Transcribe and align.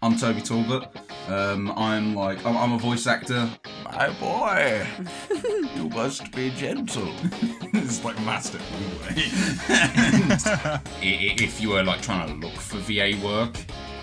I'm 0.00 0.16
Toby 0.16 0.40
Talbot. 0.40 0.88
Um, 1.26 1.72
I'm 1.72 2.14
like, 2.14 2.46
I'm, 2.46 2.56
I'm 2.56 2.72
a 2.72 2.78
voice 2.78 3.08
actor. 3.08 3.50
My 3.84 4.10
boy, 4.20 4.86
you 5.74 5.88
must 5.88 6.30
be 6.30 6.50
gentle. 6.50 7.12
it's 7.74 8.04
like 8.04 8.16
master. 8.22 8.60
if 11.02 11.60
you 11.60 11.70
were 11.70 11.82
like 11.82 12.00
trying 12.00 12.28
to 12.28 12.46
look 12.46 12.54
for 12.54 12.76
VA 12.78 13.18
work, 13.24 13.56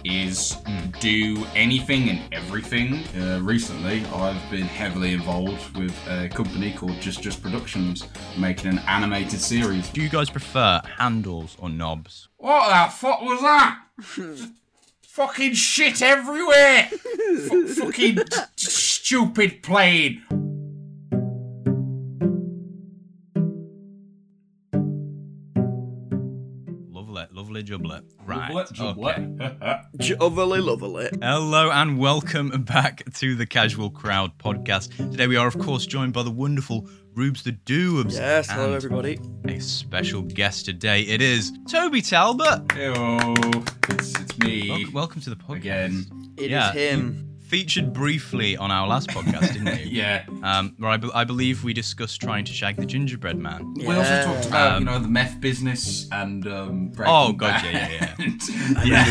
is 0.03 0.57
do 0.99 1.45
anything 1.55 2.09
and 2.09 2.33
everything. 2.33 2.95
Uh, 3.17 3.39
recently, 3.41 4.03
I've 4.07 4.51
been 4.51 4.63
heavily 4.63 5.13
involved 5.13 5.77
with 5.77 5.95
a 6.09 6.27
company 6.27 6.73
called 6.73 6.99
Just 6.99 7.21
Just 7.21 7.41
Productions, 7.41 8.05
making 8.37 8.69
an 8.69 8.79
animated 8.79 9.39
series. 9.39 9.89
Do 9.89 10.01
you 10.01 10.09
guys 10.09 10.29
prefer 10.29 10.81
handles 10.97 11.55
or 11.57 11.69
knobs? 11.69 12.27
What 12.35 12.67
the 12.67 12.91
fuck 12.91 13.21
was 13.21 13.39
that? 13.39 13.79
Fucking 15.15 15.53
shit 15.53 16.01
everywhere! 16.01 16.89
F- 16.91 17.69
fucking 17.77 18.17
stupid 18.57 19.63
plane! 19.63 20.21
Lovely, 26.91 27.23
lovely 27.31 27.63
jublet. 27.63 28.03
Right. 28.25 28.51
Jublet, 28.73 29.41
okay. 29.41 29.79
jublet. 29.99 30.37
Lovely, 30.37 30.59
lovely. 30.59 31.09
Hello 31.21 31.71
and 31.71 31.97
welcome 31.97 32.49
back 32.63 33.03
to 33.13 33.35
the 33.35 33.45
Casual 33.45 33.91
Crowd 33.91 34.37
podcast. 34.37 34.93
Today 35.11 35.27
we 35.27 35.37
are, 35.37 35.47
of 35.47 35.57
course, 35.57 35.85
joined 35.85 36.11
by 36.11 36.23
the 36.23 36.31
wonderful 36.31 36.89
Rubes 37.15 37.43
the 37.43 37.53
Doobs. 37.53 38.13
Yes, 38.13 38.49
hello 38.51 38.73
everybody. 38.73 39.19
A 39.47 39.59
special 39.59 40.21
guest 40.21 40.65
today. 40.65 41.01
It 41.03 41.21
is 41.21 41.53
Toby 41.69 42.01
Talbot. 42.01 42.67
Heyo, 42.67 43.69
it's, 43.89 44.19
it's 44.19 44.37
me. 44.39 44.69
Welcome, 44.69 44.93
welcome 44.93 45.21
to 45.21 45.29
the 45.29 45.35
podcast. 45.37 45.55
Again. 45.55 46.33
It 46.37 46.43
is 46.45 46.49
Yeah, 46.51 46.73
him. 46.73 47.21
Featured 47.47 47.93
briefly 47.93 48.57
on 48.57 48.69
our 48.71 48.85
last 48.87 49.09
podcast, 49.09 49.53
didn't 49.53 49.79
you? 49.85 49.85
Yeah. 50.01 50.25
Um, 50.43 50.75
where 50.77 50.89
I, 50.91 50.97
be- 50.97 51.11
I 51.13 51.23
believe 51.23 51.63
we 51.63 51.73
discussed 51.73 52.19
trying 52.19 52.43
to 52.45 52.51
shag 52.51 52.75
the 52.75 52.85
gingerbread 52.87 53.37
man. 53.37 53.75
We 53.75 53.85
also 53.95 54.23
talked 54.23 54.47
about, 54.47 54.71
you 54.71 54.77
Um, 54.77 54.83
know, 54.83 54.99
the 54.99 55.07
meth 55.07 55.39
business 55.39 56.09
and 56.11 56.45
um, 56.47 56.91
Oh, 56.99 57.31
God, 57.33 57.63
yeah, 57.63 57.71
Bad. 57.71 57.91
yeah, 57.91 58.15
I'm 58.19 58.25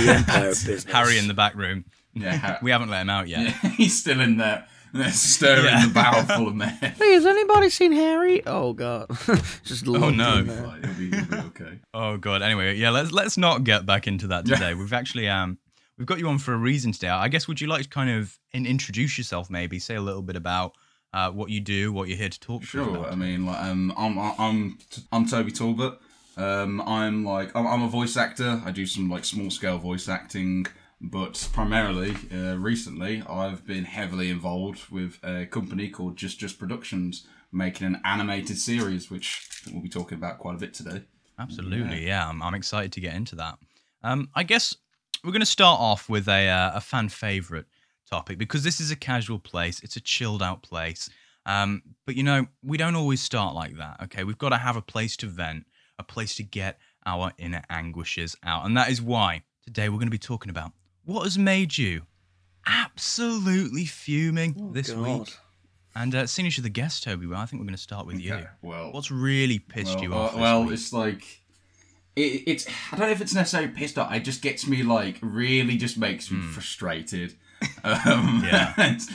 in 0.00 0.06
the 0.06 0.12
Empire 0.14 0.48
business. 0.50 0.84
Harry 0.84 1.16
in 1.16 1.28
the 1.28 1.34
back 1.34 1.54
room. 1.54 1.84
yeah, 2.12 2.36
ha- 2.36 2.58
We 2.60 2.70
haven't 2.70 2.90
let 2.90 3.02
him 3.02 3.10
out 3.10 3.28
yet. 3.28 3.40
yeah, 3.62 3.70
he's 3.70 3.98
still 3.98 4.20
in 4.20 4.36
there. 4.36 4.66
They're 4.94 5.10
stirring 5.10 5.64
Yeah. 5.64 5.86
the 5.86 5.92
barrel 5.92 6.22
full 6.22 6.48
of 6.48 6.54
meth. 6.54 6.80
Hey, 6.98 7.12
has 7.14 7.26
anybody 7.26 7.68
seen 7.68 7.92
Harry? 7.92 8.46
Oh 8.46 8.72
god. 8.72 9.08
Just 9.64 9.86
Oh, 9.88 10.10
no. 10.10 10.38
in 10.38 10.46
there. 10.46 10.62
Right, 10.62 10.78
it'll 10.84 10.94
be, 10.94 11.08
it'll 11.08 11.26
be 11.26 11.36
okay. 11.48 11.78
Oh 11.94 12.16
god. 12.16 12.42
Anyway, 12.42 12.76
yeah, 12.76 12.90
let's 12.90 13.10
let's 13.12 13.36
not 13.36 13.64
get 13.64 13.84
back 13.86 14.06
into 14.06 14.28
that 14.28 14.46
today. 14.46 14.74
we've 14.74 14.92
actually 14.92 15.28
um 15.28 15.58
we've 15.98 16.06
got 16.06 16.18
you 16.18 16.28
on 16.28 16.38
for 16.38 16.54
a 16.54 16.56
reason 16.56 16.92
today. 16.92 17.08
I 17.08 17.28
guess 17.28 17.48
would 17.48 17.60
you 17.60 17.66
like 17.66 17.82
to 17.82 17.88
kind 17.88 18.08
of 18.10 18.38
in, 18.52 18.66
introduce 18.66 19.18
yourself 19.18 19.50
maybe, 19.50 19.78
say 19.78 19.96
a 19.96 20.00
little 20.00 20.22
bit 20.22 20.36
about 20.36 20.72
uh, 21.12 21.30
what 21.30 21.50
you 21.50 21.60
do, 21.60 21.92
what 21.92 22.08
you're 22.08 22.16
here 22.18 22.28
to 22.28 22.40
talk 22.40 22.62
to 22.62 22.64
us 22.64 22.70
Sure. 22.70 23.06
I 23.06 23.14
mean, 23.14 23.46
like, 23.46 23.58
um, 23.62 23.92
I'm 23.96 24.18
I'm 24.18 24.78
I'm 25.12 25.26
Toby 25.26 25.50
Talbot. 25.52 25.98
Um, 26.36 26.80
I'm 26.82 27.24
like 27.24 27.54
I'm, 27.54 27.66
I'm 27.66 27.82
a 27.82 27.88
voice 27.88 28.16
actor. 28.16 28.60
I 28.64 28.70
do 28.70 28.86
some 28.86 29.08
like 29.10 29.24
small 29.24 29.50
scale 29.50 29.78
voice 29.78 30.08
acting, 30.08 30.66
but 31.10 31.48
primarily 31.52 32.16
uh, 32.32 32.56
recently 32.56 33.22
I've 33.28 33.66
been 33.66 33.84
heavily 33.84 34.30
involved 34.30 34.90
with 34.90 35.18
a 35.22 35.46
company 35.46 35.88
called 35.88 36.16
Just 36.16 36.38
Just 36.38 36.58
Productions, 36.58 37.26
making 37.52 37.86
an 37.86 38.00
animated 38.04 38.58
series, 38.58 39.10
which 39.10 39.48
we'll 39.72 39.82
be 39.82 39.88
talking 39.88 40.18
about 40.18 40.38
quite 40.38 40.54
a 40.54 40.58
bit 40.58 40.74
today. 40.74 41.02
Absolutely, 41.38 42.06
yeah. 42.06 42.28
I'm, 42.28 42.42
I'm 42.42 42.54
excited 42.54 42.92
to 42.92 43.00
get 43.00 43.14
into 43.14 43.36
that. 43.36 43.58
Um, 44.02 44.28
I 44.34 44.42
guess 44.42 44.76
we're 45.24 45.32
going 45.32 45.40
to 45.40 45.46
start 45.46 45.80
off 45.80 46.08
with 46.08 46.28
a 46.28 46.48
uh, 46.48 46.72
a 46.74 46.80
fan 46.80 47.08
favorite 47.08 47.66
topic 48.08 48.38
because 48.38 48.62
this 48.62 48.80
is 48.80 48.90
a 48.90 48.96
casual 48.96 49.38
place. 49.38 49.80
It's 49.82 49.96
a 49.96 50.00
chilled 50.00 50.42
out 50.42 50.62
place. 50.62 51.08
Um, 51.46 51.82
but 52.06 52.16
you 52.16 52.22
know, 52.22 52.46
we 52.62 52.76
don't 52.76 52.96
always 52.96 53.20
start 53.20 53.54
like 53.54 53.76
that. 53.76 54.02
Okay, 54.04 54.24
we've 54.24 54.38
got 54.38 54.50
to 54.50 54.56
have 54.56 54.76
a 54.76 54.82
place 54.82 55.16
to 55.18 55.26
vent, 55.26 55.66
a 55.98 56.02
place 56.02 56.34
to 56.36 56.42
get 56.42 56.78
our 57.06 57.32
inner 57.38 57.62
anguishes 57.68 58.36
out, 58.42 58.64
and 58.64 58.76
that 58.76 58.90
is 58.90 59.02
why 59.02 59.42
today 59.64 59.88
we're 59.88 59.96
going 59.96 60.06
to 60.06 60.10
be 60.10 60.18
talking 60.18 60.50
about 60.50 60.72
what 61.04 61.24
has 61.24 61.38
made 61.38 61.76
you 61.76 62.02
absolutely 62.66 63.84
fuming 63.84 64.72
this 64.72 64.90
God. 64.90 65.20
week. 65.20 65.36
And 65.96 66.14
uh, 66.14 66.26
seeing 66.26 66.46
as 66.46 66.56
you're 66.56 66.62
the 66.62 66.70
guest, 66.70 67.04
Toby, 67.04 67.26
well, 67.26 67.38
I 67.40 67.46
think 67.46 67.60
we're 67.60 67.66
going 67.66 67.76
to 67.76 67.80
start 67.82 68.06
with 68.06 68.20
you. 68.20 68.46
Well- 68.62 68.92
what's 68.92 69.10
really 69.10 69.58
pissed 69.58 69.94
well, 69.96 70.02
you 70.04 70.14
uh, 70.14 70.16
off? 70.16 70.32
this 70.32 70.40
well, 70.40 70.62
week? 70.64 70.72
it's 70.72 70.92
like 70.92 71.40
it, 72.16 72.42
it's 72.46 72.66
I 72.92 72.96
don't 72.96 73.06
know 73.06 73.12
if 73.12 73.20
it's 73.20 73.34
necessarily 73.34 73.70
pissed 73.70 73.98
off. 73.98 74.12
It 74.12 74.20
just 74.20 74.42
gets 74.42 74.66
me 74.66 74.82
like 74.82 75.18
really 75.20 75.76
just 75.76 75.96
makes 75.98 76.30
me 76.30 76.40
frustrated. 76.40 77.34
Um, 77.82 78.42
Yeah. 78.44 78.74
it's, 78.78 79.08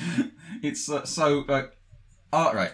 it's 0.64 0.90
uh, 0.90 1.06
so 1.06 1.44
like 1.48 1.76
all 2.34 2.54
right. 2.54 2.72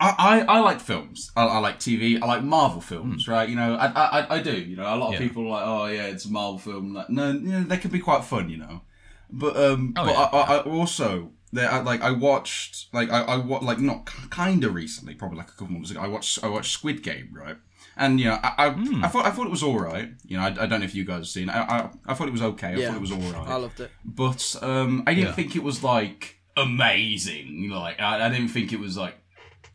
I, 0.00 0.14
I, 0.48 0.56
I 0.56 0.58
like 0.60 0.80
films. 0.80 1.30
I, 1.36 1.44
I 1.46 1.58
like 1.58 1.78
TV. 1.78 2.20
I 2.20 2.26
like 2.26 2.42
Marvel 2.42 2.80
films, 2.80 3.28
right? 3.28 3.48
You 3.48 3.56
know, 3.56 3.74
I, 3.76 3.86
I, 3.86 4.34
I 4.36 4.42
do. 4.42 4.52
You 4.60 4.76
know, 4.76 4.82
a 4.82 4.96
lot 4.96 5.08
of 5.08 5.12
Yeah. 5.14 5.18
people 5.20 5.44
are 5.46 5.50
like, 5.50 5.66
oh 5.66 5.86
yeah, 5.86 6.06
it's 6.06 6.24
a 6.24 6.30
Marvel 6.32 6.58
film. 6.58 6.94
Like, 6.94 7.08
no, 7.10 7.30
you 7.30 7.38
know, 7.40 7.62
they 7.62 7.76
can 7.76 7.90
be 7.90 8.00
quite 8.00 8.24
fun, 8.24 8.50
you 8.50 8.56
know. 8.58 8.82
But 9.30 9.56
um, 9.56 9.94
Oh, 9.96 10.04
but 10.04 10.12
yeah. 10.12 10.20
I, 10.32 10.40
I, 10.40 10.56
I 10.56 10.62
also 10.62 11.30
there, 11.52 11.82
like 11.82 12.02
I 12.02 12.10
watched 12.10 12.92
like 12.92 13.10
I, 13.10 13.22
I 13.22 13.36
wa- 13.36 13.60
like 13.60 13.78
not 13.78 14.06
kind 14.30 14.64
of 14.64 14.74
recently, 14.74 15.14
probably 15.14 15.38
like 15.38 15.48
a 15.48 15.52
couple 15.52 15.68
months 15.68 15.90
ago. 15.92 16.00
I 16.00 16.08
watched 16.08 16.42
I 16.42 16.48
watched 16.48 16.72
Squid 16.72 17.02
Game, 17.04 17.30
right? 17.32 17.56
And 17.96 18.18
you 18.18 18.26
know, 18.26 18.38
I 18.42 18.54
I, 18.66 18.70
Hmm. 18.70 19.04
I 19.04 19.08
thought 19.08 19.24
I 19.26 19.30
thought 19.30 19.46
it 19.46 19.50
was 19.50 19.62
all 19.62 19.78
right. 19.78 20.10
You 20.26 20.36
know, 20.36 20.42
I, 20.42 20.48
I 20.48 20.66
don't 20.66 20.80
know 20.80 20.84
if 20.84 20.94
you 20.96 21.04
guys 21.04 21.18
have 21.18 21.26
seen. 21.28 21.48
it. 21.48 21.52
I 21.52 21.62
I, 21.62 21.90
I 22.06 22.14
thought 22.14 22.26
it 22.26 22.32
was 22.32 22.42
okay. 22.42 22.68
I 22.68 22.74
Yeah. 22.74 22.88
thought 22.88 22.96
it 22.96 23.00
was 23.00 23.12
all 23.12 23.18
right 23.20 23.48
I 23.48 23.56
loved 23.56 23.78
it. 23.80 23.90
but 24.04 24.56
um, 24.60 25.04
I 25.06 25.14
didn't 25.14 25.28
Yeah. 25.28 25.34
think 25.34 25.54
it 25.54 25.62
was 25.62 25.84
like 25.84 26.40
amazing. 26.56 27.70
Like 27.70 28.00
I, 28.00 28.26
I 28.26 28.28
didn't 28.28 28.48
think 28.48 28.72
it 28.72 28.80
was 28.80 28.96
like 28.96 29.14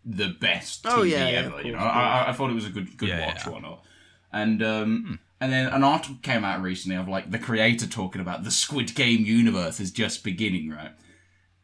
the 0.06 0.30
best 0.40 0.84
TV 0.84 0.92
Oh, 0.92 1.02
yeah, 1.04 1.30
yeah, 1.30 1.38
ever. 1.40 1.60
of 1.60 1.66
you 1.66 1.72
know, 1.74 1.78
course, 1.80 1.90
of 1.92 1.98
I, 1.98 2.02
I- 2.26 2.30
I 2.30 2.32
thought 2.34 2.50
it 2.50 2.56
was 2.56 2.66
a 2.66 2.70
good 2.70 2.98
good 2.98 3.10
Yeah, 3.10 3.26
watch, 3.28 3.36
yeah. 3.38 3.44
Hmm. 3.44 3.52
whatnot. 3.52 3.84
And 4.32 4.64
um, 4.64 5.20
and 5.42 5.52
then 5.54 5.68
an 5.68 5.84
article 5.84 6.18
came 6.22 6.44
out 6.46 6.62
recently 6.62 6.96
of 6.98 7.08
like 7.08 7.32
the 7.32 7.40
creator 7.40 7.88
talking 7.88 8.22
about 8.22 8.44
the 8.44 8.52
Squid 8.52 8.94
Game 8.96 9.26
universe 9.26 9.80
is 9.80 9.92
just 9.92 10.24
beginning, 10.24 10.70
right? 10.70 10.92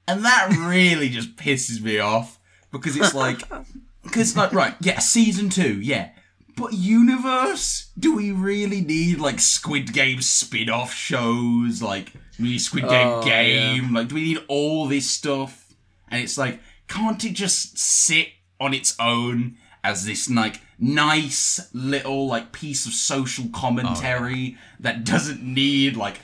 And 0.07 0.23
that 0.25 0.49
really 0.67 1.09
just 1.09 1.35
pisses 1.35 1.81
me 1.81 1.99
off 1.99 2.39
because 2.71 2.95
it's 2.97 3.13
like 3.13 3.41
because 4.03 4.35
like 4.35 4.51
right, 4.53 4.75
yeah, 4.81 4.99
season 4.99 5.49
two, 5.49 5.79
yeah. 5.81 6.09
But 6.57 6.71
universe? 6.73 7.91
Do 7.99 8.15
we 8.15 8.31
really 8.31 8.81
need 8.81 9.19
like 9.19 9.39
Squid 9.39 9.93
Game 9.93 10.21
spin-off 10.21 10.93
shows? 10.93 11.81
Like 11.81 12.13
we 12.39 12.49
need 12.49 12.59
Squid 12.59 12.87
Game 12.87 13.07
Oh, 13.07 13.23
game? 13.23 13.93
Like 13.93 14.07
do 14.07 14.15
we 14.15 14.23
need 14.23 14.39
all 14.47 14.87
this 14.87 15.09
stuff? 15.09 15.73
And 16.09 16.23
it's 16.23 16.37
like, 16.37 16.59
can't 16.87 17.23
it 17.23 17.33
just 17.33 17.77
sit 17.77 18.29
on 18.59 18.73
its 18.73 18.95
own 18.99 19.57
as 19.83 20.05
this 20.05 20.29
like 20.29 20.61
nice 20.79 21.69
little 21.73 22.27
like 22.27 22.51
piece 22.51 22.85
of 22.85 22.93
social 22.93 23.45
commentary 23.53 24.57
oh, 24.57 24.75
that 24.79 25.03
doesn't 25.03 25.41
need 25.41 25.95
like 25.95 26.19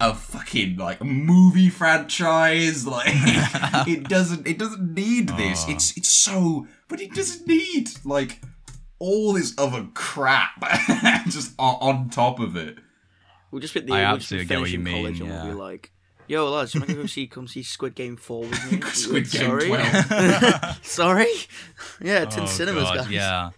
a 0.00 0.14
fucking 0.14 0.76
like 0.76 1.02
movie 1.02 1.70
franchise? 1.70 2.86
Like 2.86 3.08
it 3.88 4.08
doesn't 4.08 4.46
it 4.46 4.58
doesn't 4.58 4.94
need 4.94 5.28
this. 5.30 5.64
Oh. 5.66 5.72
It's 5.72 5.96
it's 5.96 6.10
so 6.10 6.66
but 6.88 7.00
it 7.00 7.14
doesn't 7.14 7.46
need 7.46 7.90
like 8.04 8.40
all 9.00 9.32
this 9.32 9.54
other 9.58 9.88
crap 9.94 10.60
just 11.28 11.54
on, 11.58 11.76
on 11.80 12.10
top 12.10 12.38
of 12.38 12.56
it. 12.56 12.78
We'll 13.50 13.60
just 13.60 13.74
hit 13.74 13.86
the 13.86 13.94
I 13.94 14.02
we'll 14.02 14.14
absolutely 14.16 14.46
get 14.46 14.60
what 14.60 14.70
you 14.70 14.78
mean, 14.78 15.06
and 15.06 15.16
yeah. 15.18 15.44
we'll 15.44 15.52
be 15.52 15.58
like, 15.58 15.90
Yo 16.30 16.48
lads, 16.48 16.74
you 16.76 16.80
wanna 16.80 16.94
go 16.94 17.06
see 17.06 17.26
come 17.26 17.48
see 17.48 17.64
Squid 17.64 17.96
Game 17.96 18.16
4 18.16 18.40
with 18.42 18.72
me? 18.72 18.80
Squid 18.92 19.28
Game 19.32 19.42
Sorry? 19.50 19.68
Sorry? 20.82 21.26
Yeah, 22.00 22.22
it's 22.22 22.36
in 22.36 22.44
Oh, 22.44 22.46
cinemas, 22.46 22.84
God, 22.84 22.96
guys. 22.98 23.10
Yeah. 23.10 23.50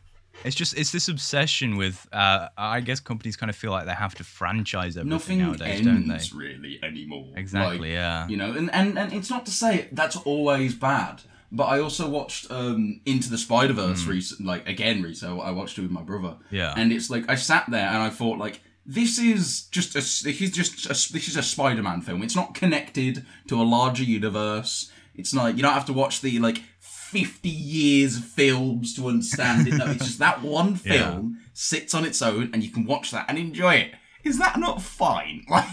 It's 0.42 0.56
just 0.56 0.78
it's 0.78 0.90
this 0.90 1.08
obsession 1.08 1.76
with 1.76 2.08
uh, 2.14 2.48
I 2.56 2.80
guess 2.80 2.98
companies 2.98 3.36
kind 3.36 3.50
of 3.50 3.56
feel 3.56 3.72
like 3.72 3.84
they 3.84 3.92
have 3.92 4.14
to 4.14 4.24
franchise 4.24 4.96
everything 4.96 5.10
nothing 5.10 5.38
nowadays, 5.40 5.82
don't 5.82 6.08
they? 6.08 6.18
really 6.34 6.80
anymore 6.82 7.26
Exactly, 7.36 7.78
Like, 7.78 7.88
yeah. 7.90 8.26
you 8.28 8.38
know 8.38 8.52
and, 8.52 8.72
and 8.72 8.98
and 8.98 9.12
it's 9.12 9.28
not 9.28 9.44
to 9.44 9.52
say 9.52 9.88
that's 9.92 10.16
always 10.16 10.74
bad 10.74 11.20
but 11.54 11.64
I 11.64 11.80
also 11.80 12.08
watched 12.08 12.50
um, 12.50 13.02
Into 13.04 13.28
the 13.28 13.36
Spider 13.36 13.74
Verse 13.74 14.06
recent, 14.06 14.46
like 14.46 14.66
again 14.66 15.02
recently. 15.02 15.42
I 15.42 15.50
watched 15.50 15.76
it 15.76 15.82
with 15.82 15.90
my 15.90 16.00
brother. 16.00 16.36
Hmm. 16.48 16.56
Yeah. 16.56 16.72
and 16.74 16.90
it's 16.90 17.10
like 17.10 17.28
I 17.28 17.34
sat 17.34 17.66
there 17.70 17.86
and 17.86 17.98
I 17.98 18.08
thought 18.08 18.38
like 18.38 18.62
this 18.84 19.18
is 19.18 19.62
just 19.70 19.90
a 19.94 19.98
this 20.00 20.40
is 20.40 20.50
just 20.50 20.86
a, 20.86 21.12
this 21.12 21.28
is 21.28 21.36
a 21.36 21.42
Spider-Man 21.42 22.00
film. 22.02 22.22
It's 22.22 22.36
not 22.36 22.54
connected 22.54 23.24
to 23.48 23.60
a 23.60 23.64
larger 23.64 24.04
universe. 24.04 24.90
It's 25.14 25.32
not 25.34 25.56
you 25.56 25.62
don't 25.62 25.74
have 25.74 25.86
to 25.86 25.92
watch 25.92 26.20
the 26.20 26.38
like 26.38 26.62
fifty 26.80 27.48
years 27.50 28.16
of 28.16 28.24
films 28.24 28.94
to 28.94 29.06
understand 29.08 29.68
it. 29.68 29.74
No, 29.74 29.86
it's 29.90 30.04
just 30.06 30.18
that 30.20 30.42
one 30.42 30.80
Yeah. 30.84 30.92
film 31.10 31.38
sits 31.52 31.94
on 31.94 32.04
its 32.04 32.22
own 32.22 32.50
and 32.52 32.62
you 32.64 32.70
can 32.70 32.84
watch 32.86 33.10
that 33.10 33.26
and 33.28 33.38
enjoy 33.38 33.74
it. 33.74 33.92
Is 34.24 34.38
that 34.38 34.58
not 34.58 34.80
fine? 34.80 35.44
Like, 35.50 35.66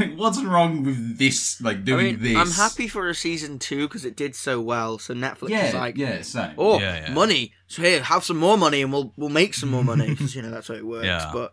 like 0.00 0.16
what's 0.16 0.42
wrong 0.42 0.82
with 0.82 1.18
this? 1.18 1.60
Like 1.60 1.76
I 1.76 1.80
doing 1.80 2.06
mean, 2.06 2.22
this? 2.22 2.36
I'm 2.36 2.50
happy 2.50 2.88
for 2.88 3.08
a 3.08 3.14
season 3.14 3.58
two 3.58 3.86
because 3.86 4.04
it 4.04 4.16
did 4.16 4.34
so 4.34 4.60
well. 4.60 4.98
So 4.98 5.14
Netflix 5.14 5.50
Yeah, 5.50 5.68
is 5.68 5.74
like, 5.74 5.96
yeah, 5.96 6.22
same. 6.22 6.54
oh, 6.58 6.80
Yeah, 6.80 7.06
yeah. 7.08 7.12
money. 7.14 7.52
So 7.68 7.82
here, 7.82 8.02
have 8.02 8.24
some 8.24 8.38
more 8.38 8.56
money, 8.58 8.80
and 8.82 8.90
we'll 8.92 9.12
we'll 9.16 9.28
make 9.28 9.52
some 9.54 9.70
more 9.70 9.84
money 9.84 10.06
because 10.10 10.34
you 10.34 10.40
know 10.42 10.50
that's 10.50 10.68
how 10.68 10.74
it 10.74 10.86
works. 10.86 11.04
Yeah. 11.06 11.30
But 11.32 11.52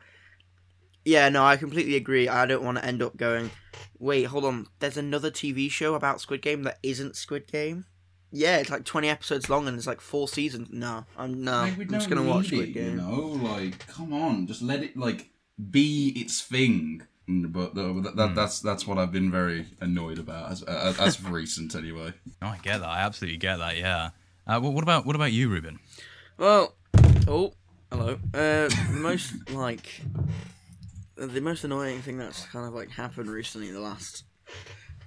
Yeah, 1.06 1.30
no, 1.30 1.44
I 1.44 1.58
completely 1.58 1.96
agree. 1.96 2.30
I 2.30 2.46
don't 2.46 2.64
want 2.64 2.78
to 2.78 2.86
end 2.86 3.02
up 3.02 3.18
going. 3.18 3.52
Wait, 4.00 4.24
hold 4.24 4.46
on. 4.46 4.68
There's 4.80 4.98
another 4.98 5.32
TV 5.32 5.70
show 5.70 5.96
about 5.96 6.22
Squid 6.22 6.42
Game 6.42 6.64
that 6.64 6.80
isn't 6.84 7.16
Squid 7.16 7.48
Game. 7.48 7.86
Yeah, 8.32 8.58
it's 8.58 8.70
like 8.72 8.84
20 8.84 9.10
episodes 9.10 9.50
long 9.50 9.68
and 9.68 9.78
it's 9.78 9.86
like 9.86 10.02
four 10.02 10.28
seasons. 10.28 10.70
No, 10.72 11.06
I'm 11.18 11.44
no. 11.44 11.52
Like, 11.62 11.78
I'm 11.78 11.88
just 11.90 12.10
gonna 12.10 12.24
watch 12.24 12.48
Squid 12.48 12.70
it, 12.70 12.74
Game. 12.74 12.92
You 12.92 12.96
know, 12.98 13.20
like 13.20 13.86
come 13.88 14.12
on, 14.12 14.48
just 14.48 14.62
let 14.64 14.82
it 14.82 14.98
like 14.98 15.30
be 15.70 16.14
its 16.16 16.42
thing. 16.42 17.04
Mm, 17.30 17.54
But 17.54 17.78
uh, 17.78 18.02
that, 18.02 18.16
that, 18.16 18.36
that's 18.36 18.60
that's 18.60 18.88
what 18.88 18.98
I've 18.98 19.12
been 19.12 19.30
very 19.32 19.68
annoyed 19.82 20.18
about 20.18 20.52
as 20.52 20.64
as, 20.64 21.00
as 21.00 21.20
of 21.20 21.30
recent 21.32 21.76
anyway. 21.76 22.14
No, 22.42 22.48
I 22.48 22.58
get 22.58 22.80
that. 22.80 22.90
I 22.90 23.02
absolutely 23.02 23.38
get 23.38 23.58
that. 23.58 23.78
Yeah. 23.78 24.10
Uh, 24.48 24.60
well, 24.62 24.74
what 24.74 24.84
about 24.84 25.06
what 25.06 25.16
about 25.16 25.32
you, 25.32 25.48
Ruben? 25.50 25.80
Well, 26.38 26.74
oh, 27.28 27.54
hello. 27.92 28.18
Uh, 28.34 28.68
most 28.90 29.32
like 29.52 30.02
the 31.28 31.42
most 31.42 31.64
annoying 31.64 32.02
thing 32.02 32.18
that's 32.18 32.46
kind 32.46 32.66
of 32.68 32.74
like 32.74 32.90
happened 32.92 33.30
recently 33.30 33.68
in 33.70 33.74
the 33.74 33.80
last 33.80 34.24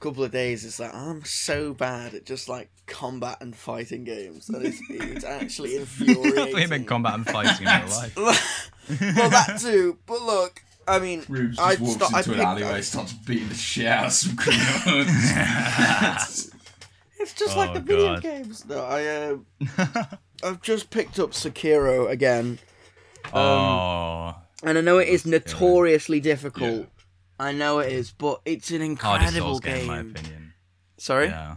couple 0.00 0.22
of 0.22 0.30
days 0.30 0.64
is 0.64 0.76
that 0.76 0.94
I'm 0.94 1.24
so 1.24 1.72
bad 1.72 2.14
at 2.14 2.26
just 2.26 2.48
like 2.48 2.68
combat 2.86 3.38
and 3.40 3.56
fighting 3.56 4.04
games 4.04 4.46
that 4.48 4.62
it's, 4.62 4.78
it's 4.90 5.24
actually 5.24 5.78
I 5.78 5.84
thought 5.84 6.06
you 6.06 6.22
infuriating. 6.22 6.68
meant 6.68 6.86
combat 6.86 7.14
and 7.14 7.26
fighting 7.26 7.66
in 7.66 7.82
real 7.82 7.88
life. 7.96 8.16
well, 9.16 9.30
that 9.30 9.58
too. 9.60 9.98
But 10.06 10.22
look, 10.22 10.62
I 10.86 10.98
mean, 10.98 11.24
Rubes 11.28 11.58
I 11.58 11.76
just 11.76 11.82
walks 12.00 12.06
sto- 12.06 12.16
I 12.16 12.20
an 12.20 12.24
picked- 12.26 12.38
alleyway, 12.38 12.82
starts 12.82 13.12
beating 13.14 13.48
the 13.48 13.54
shit 13.54 13.86
out 13.86 14.06
of 14.06 14.12
some 14.12 14.36
criminals. 14.36 16.50
It's 17.18 17.32
just 17.32 17.56
Oh, 17.56 17.60
like 17.60 17.72
the 17.74 17.80
video 17.80 18.14
God. 18.14 18.22
games. 18.22 18.64
No, 18.66 18.84
I 18.84 19.30
um, 19.30 19.46
I've 20.44 20.60
just 20.62 20.90
picked 20.90 21.18
up 21.18 21.30
Sekiro 21.30 22.08
again, 22.10 22.58
oh, 23.32 24.34
and 24.62 24.78
I 24.78 24.80
know 24.80 24.98
it 24.98 25.08
is 25.08 25.26
notoriously 25.26 26.20
difficult. 26.20 26.80
Yeah. 26.80 26.86
I 27.38 27.52
know 27.52 27.80
it 27.80 27.92
is, 27.92 28.10
but 28.12 28.40
it's 28.44 28.70
an 28.70 28.80
incredible 28.80 29.30
Souls 29.30 29.60
game, 29.60 29.80
in 29.80 29.86
my 29.86 29.98
opinion. 30.00 30.54
Sorry. 30.98 31.26
Yeah. 31.26 31.54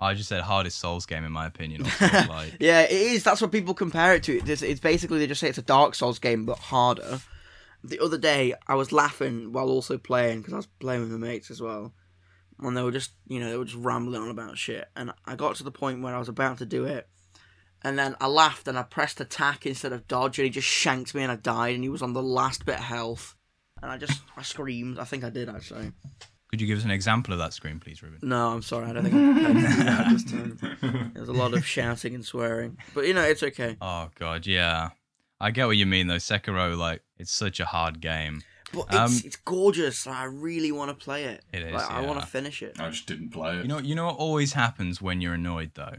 I 0.00 0.14
just 0.14 0.28
said 0.28 0.42
hardest 0.42 0.78
Souls 0.78 1.06
game 1.06 1.24
in 1.24 1.32
my 1.32 1.46
opinion. 1.46 1.84
like, 2.00 2.56
Yeah, 2.60 2.82
it 2.82 2.92
is. 2.92 3.24
That's 3.24 3.40
what 3.40 3.50
people 3.50 3.74
compare 3.74 4.14
it 4.14 4.22
to. 4.24 4.38
It's, 4.38 4.62
it's 4.62 4.80
basically 4.80 5.18
they 5.18 5.26
just 5.26 5.40
say 5.40 5.48
it's 5.48 5.58
a 5.58 5.62
Dark 5.62 5.94
Souls 5.94 6.18
game 6.18 6.44
but 6.44 6.58
harder. 6.58 7.20
The 7.82 8.00
other 8.00 8.18
day, 8.18 8.54
I 8.66 8.74
was 8.74 8.92
laughing 8.92 9.52
while 9.52 9.68
also 9.68 9.98
playing 9.98 10.38
because 10.38 10.52
I 10.52 10.56
was 10.56 10.66
playing 10.66 11.00
with 11.00 11.10
my 11.10 11.16
mates 11.16 11.50
as 11.50 11.60
well, 11.60 11.94
and 12.60 12.76
they 12.76 12.82
were 12.82 12.92
just 12.92 13.12
you 13.28 13.38
know 13.38 13.50
they 13.50 13.56
were 13.56 13.64
just 13.64 13.76
rambling 13.76 14.20
on 14.20 14.30
about 14.30 14.58
shit. 14.58 14.88
And 14.96 15.12
I 15.24 15.36
got 15.36 15.56
to 15.56 15.64
the 15.64 15.70
point 15.70 16.02
where 16.02 16.14
I 16.14 16.18
was 16.18 16.28
about 16.28 16.58
to 16.58 16.66
do 16.66 16.84
it, 16.84 17.08
and 17.82 17.98
then 17.98 18.16
I 18.20 18.26
laughed 18.26 18.66
and 18.68 18.78
I 18.78 18.82
pressed 18.82 19.20
attack 19.20 19.66
instead 19.66 19.92
of 19.92 20.06
dodge, 20.08 20.38
and 20.38 20.44
he 20.44 20.50
just 20.50 20.68
shanked 20.68 21.14
me 21.14 21.22
and 21.22 21.32
I 21.32 21.36
died, 21.36 21.74
and 21.74 21.82
he 21.84 21.88
was 21.88 22.02
on 22.02 22.12
the 22.12 22.22
last 22.22 22.64
bit 22.66 22.76
of 22.76 22.84
health, 22.84 23.36
and 23.82 23.90
I 23.90 23.96
just 23.98 24.20
I 24.36 24.42
screamed. 24.42 24.98
I 24.98 25.04
think 25.04 25.24
I 25.24 25.30
did 25.30 25.48
actually. 25.48 25.92
could 26.50 26.60
you 26.60 26.66
give 26.66 26.78
us 26.78 26.84
an 26.84 26.90
example 26.90 27.32
of 27.34 27.38
that 27.40 27.52
screen, 27.52 27.78
please, 27.80 28.02
Ruben? 28.02 28.18
No, 28.22 28.48
I'm 28.48 28.62
sorry. 28.62 28.86
I 28.88 28.92
don't 28.92 29.04
think 29.04 29.14
I'm 29.14 29.34
prepared 29.34 29.56
to 29.56 29.76
do 29.76 29.84
that 29.84 30.08
this 30.12 30.24
time. 30.24 31.10
There 31.14 31.20
was 31.22 31.28
a 31.28 31.32
lot 31.32 31.54
of 31.54 31.66
shouting 31.66 32.14
and 32.14 32.24
swearing, 32.24 32.78
but 32.94 33.06
you 33.06 33.14
know 33.14 33.22
it's 33.22 33.42
okay. 33.42 33.76
Oh 33.80 34.08
god, 34.18 34.46
yeah. 34.46 34.90
I 35.40 35.52
get 35.52 35.66
what 35.66 35.76
you 35.76 35.86
mean 35.86 36.08
though. 36.08 36.16
Sekiro, 36.16 36.76
like, 36.76 37.02
it's 37.16 37.30
such 37.30 37.60
a 37.60 37.64
hard 37.64 38.00
game. 38.00 38.42
But 38.72 38.86
it's, 38.90 38.96
Um, 38.96 39.12
it's 39.24 39.36
gorgeous. 39.36 40.04
and 40.04 40.14
I 40.14 40.24
really 40.24 40.72
want 40.72 40.90
to 40.90 40.94
play 40.94 41.24
it. 41.24 41.42
It 41.52 41.62
is, 41.62 41.72
Like, 41.72 41.90
I 41.90 42.00
want 42.02 42.20
to 42.20 42.26
finish 42.26 42.60
it. 42.60 42.78
I 42.80 42.90
just 42.90 43.06
didn't 43.06 43.30
play 43.30 43.56
it. 43.56 43.62
You 43.62 43.68
know, 43.68 43.78
you 43.78 43.94
know 43.94 44.06
what 44.06 44.16
always 44.16 44.52
happens 44.54 45.00
when 45.00 45.20
you're 45.20 45.34
annoyed 45.34 45.70
though. 45.74 45.98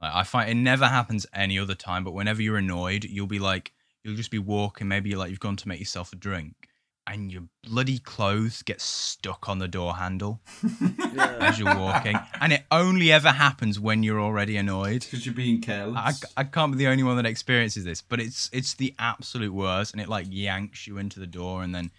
Like, 0.00 0.14
I 0.14 0.22
find 0.24 0.50
it 0.50 0.54
never 0.54 0.86
happens 0.86 1.26
any 1.34 1.58
other 1.58 1.74
time, 1.74 2.04
but 2.04 2.12
whenever 2.14 2.40
you're 2.42 2.56
annoyed, 2.56 3.04
you'll 3.04 3.26
be 3.26 3.38
like, 3.38 3.72
you'll 4.02 4.16
just 4.16 4.30
be 4.30 4.38
walking. 4.38 4.88
Maybe 4.88 5.10
you're 5.10 5.18
like 5.18 5.30
you've 5.30 5.40
gone 5.40 5.56
to 5.56 5.68
make 5.68 5.78
yourself 5.78 6.12
a 6.12 6.16
drink, 6.16 6.54
and 7.06 7.30
your 7.32 7.42
bloody 7.62 7.98
clothes 7.98 8.62
get 8.62 8.80
stuck 8.80 9.48
on 9.48 9.58
the 9.58 9.68
door 9.68 9.96
handle 9.96 10.40
Yeah. 11.12 11.36
as 11.40 11.58
you're 11.58 11.76
walking, 11.76 12.16
and 12.40 12.52
it 12.52 12.62
only 12.70 13.12
ever 13.12 13.30
happens 13.30 13.78
when 13.80 14.02
you're 14.02 14.20
already 14.20 14.56
annoyed. 14.56 15.02
because 15.02 15.26
you're 15.26 15.34
being 15.34 15.60
careless. 15.60 16.24
I, 16.36 16.40
I 16.40 16.44
can't 16.44 16.72
be 16.72 16.78
the 16.78 16.86
only 16.86 17.02
one 17.02 17.16
that 17.16 17.26
experiences 17.26 17.84
this, 17.84 18.00
but 18.00 18.20
it's 18.20 18.48
it's 18.52 18.74
the 18.74 18.94
absolute 18.98 19.52
worst, 19.52 19.92
and 19.92 20.00
it 20.00 20.08
like 20.08 20.26
yanks 20.30 20.86
you 20.86 20.96
into 20.98 21.20
the 21.20 21.26
door, 21.26 21.62
and 21.62 21.74
then, 21.74 21.90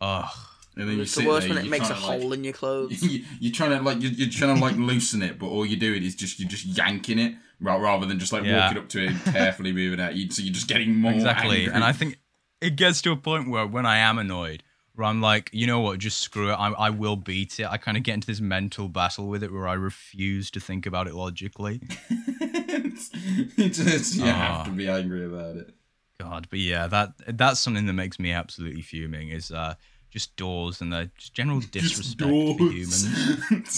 oh, 0.00 0.30
and 0.76 0.88
then 0.88 0.96
you 0.96 1.02
it's 1.02 1.14
the 1.14 1.26
worst 1.26 1.46
there, 1.46 1.56
when 1.56 1.66
it 1.66 1.68
makes 1.68 1.86
a 1.90 1.94
trying 1.94 2.00
to, 2.00 2.06
like- 2.08 2.20
hole 2.22 2.32
in 2.32 2.44
your 2.44 2.52
clothes. 2.62 3.02
you, 3.02 3.24
you're 3.40 3.52
trying 3.52 3.70
to 3.70 3.80
like 3.82 4.00
you're, 4.00 4.12
you're 4.12 4.28
trying 4.30 4.54
to 4.56 4.60
like 4.62 4.76
loosen 4.90 5.22
it, 5.22 5.38
but 5.38 5.46
all 5.46 5.66
you're 5.66 5.78
doing 5.78 6.02
is 6.02 6.14
just 6.14 6.38
you're 6.40 6.48
just 6.48 6.64
yanking 6.66 7.18
it 7.18 7.34
rather 7.60 8.06
than 8.06 8.18
just 8.18 8.32
like 8.32 8.44
Yeah. 8.44 8.64
walking 8.66 8.78
up 8.78 8.88
to 8.90 9.04
it 9.04 9.10
and 9.10 9.20
carefully 9.24 9.72
moving 9.72 10.00
it. 10.00 10.14
You, 10.14 10.30
so 10.30 10.42
you're 10.42 10.52
just 10.54 10.68
getting 10.68 10.96
more 10.96 11.12
exactly. 11.12 11.58
angry. 11.60 11.72
And 11.74 11.84
I 11.84 11.92
think 11.92 12.18
it 12.60 12.76
gets 12.76 13.00
to 13.02 13.12
a 13.12 13.16
point 13.16 13.48
where 13.50 13.66
when 13.66 13.86
I 13.86 13.98
am 13.98 14.18
annoyed, 14.18 14.62
where 14.94 15.06
I'm 15.06 15.20
like, 15.20 15.48
you 15.52 15.66
know 15.66 15.80
what, 15.80 15.98
just 16.00 16.20
screw 16.20 16.50
it. 16.50 16.54
I, 16.54 16.68
I 16.72 16.90
will 16.90 17.16
beat 17.16 17.58
it. 17.60 17.66
I 17.66 17.76
kind 17.78 17.96
of 17.96 18.02
get 18.02 18.14
into 18.14 18.26
this 18.26 18.40
mental 18.40 18.88
battle 18.88 19.28
with 19.28 19.42
it 19.42 19.52
where 19.52 19.66
I 19.68 19.72
refuse 19.74 20.50
to 20.50 20.60
think 20.60 20.86
about 20.86 21.06
it 21.06 21.14
logically. 21.14 21.80
it's, 22.40 23.10
it's 23.56 23.78
just, 23.78 24.14
you 24.16 24.24
Ah. 24.26 24.58
have 24.58 24.66
to 24.66 24.72
be 24.72 24.88
angry 24.88 25.24
about 25.24 25.56
it. 25.56 25.74
God, 26.20 26.46
but 26.50 26.58
yeah, 26.58 26.86
that 26.88 27.14
that's 27.38 27.58
something 27.58 27.86
that 27.86 27.92
makes 27.94 28.18
me 28.20 28.30
absolutely 28.32 28.82
fuming. 28.82 29.30
Is 29.30 29.50
uh, 29.50 29.74
just 30.12 30.36
doors 30.36 30.80
and 30.80 30.92
the 30.92 31.10
just 31.16 31.32
general 31.32 31.60
disrespect 31.60 32.30
for 32.30 32.70
humans. 32.70 33.06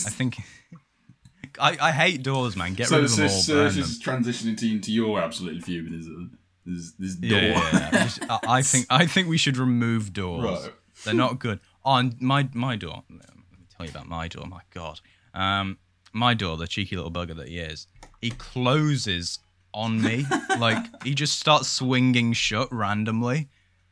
I 0.06 0.10
think 0.10 0.36
I, 1.60 1.76
I 1.80 1.92
hate 1.92 2.22
doors, 2.22 2.56
man. 2.56 2.74
Get 2.74 2.88
so 2.88 2.96
rid 2.96 3.04
of 3.04 3.10
so, 3.10 3.22
them 3.22 3.30
all. 3.30 3.40
so 3.40 3.64
them. 3.64 3.72
just 3.72 4.02
transitioning 4.02 4.58
to, 4.58 4.70
into 4.70 4.92
your 4.92 5.22
is 5.24 5.36
it? 5.68 6.28
This, 6.66 6.92
this 6.98 7.14
door. 7.16 7.38
Yeah, 7.38 7.52
yeah, 7.52 7.90
yeah. 7.92 8.04
Just- 8.04 8.22
I, 8.28 8.38
I 8.44 8.62
think 8.62 8.86
I 8.90 9.06
think 9.06 9.28
we 9.28 9.38
should 9.38 9.56
remove 9.56 10.12
doors. 10.12 10.44
Right. 10.44 10.72
They're 11.04 11.14
not 11.14 11.38
good. 11.38 11.60
On 11.84 12.16
my 12.20 12.48
my 12.52 12.76
door. 12.76 13.04
Let 13.08 13.20
me 13.36 13.66
tell 13.76 13.86
you 13.86 13.92
about 13.92 14.08
my 14.08 14.28
door. 14.28 14.46
My 14.46 14.62
God. 14.72 15.00
Um, 15.34 15.78
my 16.12 16.34
door, 16.34 16.56
the 16.56 16.66
cheeky 16.66 16.96
little 16.96 17.10
bugger 17.10 17.36
that 17.36 17.48
he 17.48 17.58
is, 17.58 17.86
he 18.20 18.30
closes 18.30 19.38
on 19.72 20.00
me. 20.00 20.24
like 20.58 20.84
he 21.04 21.14
just 21.14 21.38
starts 21.38 21.68
swinging 21.68 22.32
shut 22.32 22.72
randomly. 22.72 23.48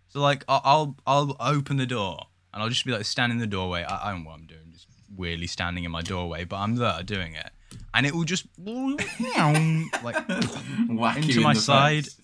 So 0.09 0.21
like 0.21 0.45
I'll 0.49 0.97
I'll 1.06 1.37
open 1.38 1.77
the 1.77 1.87
door 1.87 2.27
and 2.52 2.62
I'll 2.62 2.69
just 2.69 2.84
be 2.84 2.93
like 2.93 3.04
standing 3.04 3.37
in 3.38 3.40
the 3.40 3.46
doorway. 3.46 3.82
I, 3.84 4.08
I 4.08 4.12
don't 4.12 4.25
know 4.25 4.31
what 4.31 4.38
I'm 4.40 4.46
doing, 4.46 4.70
just 4.72 4.87
weirdly 5.16 5.46
standing 5.46 5.84
in 5.84 5.90
my 5.90 6.02
doorway, 6.02 6.44
but 6.44 6.56
I'm 6.56 6.76
there 6.76 7.02
doing 7.02 7.34
it, 7.34 7.50
and 7.94 8.06
it 8.06 8.14
will 8.14 8.25
just 8.25 8.46
like 8.58 10.28
Whack 10.88 11.16
into 11.19 11.40
my 11.40 11.54
the 11.54 11.60
side. 11.60 12.04
face. 12.04 12.19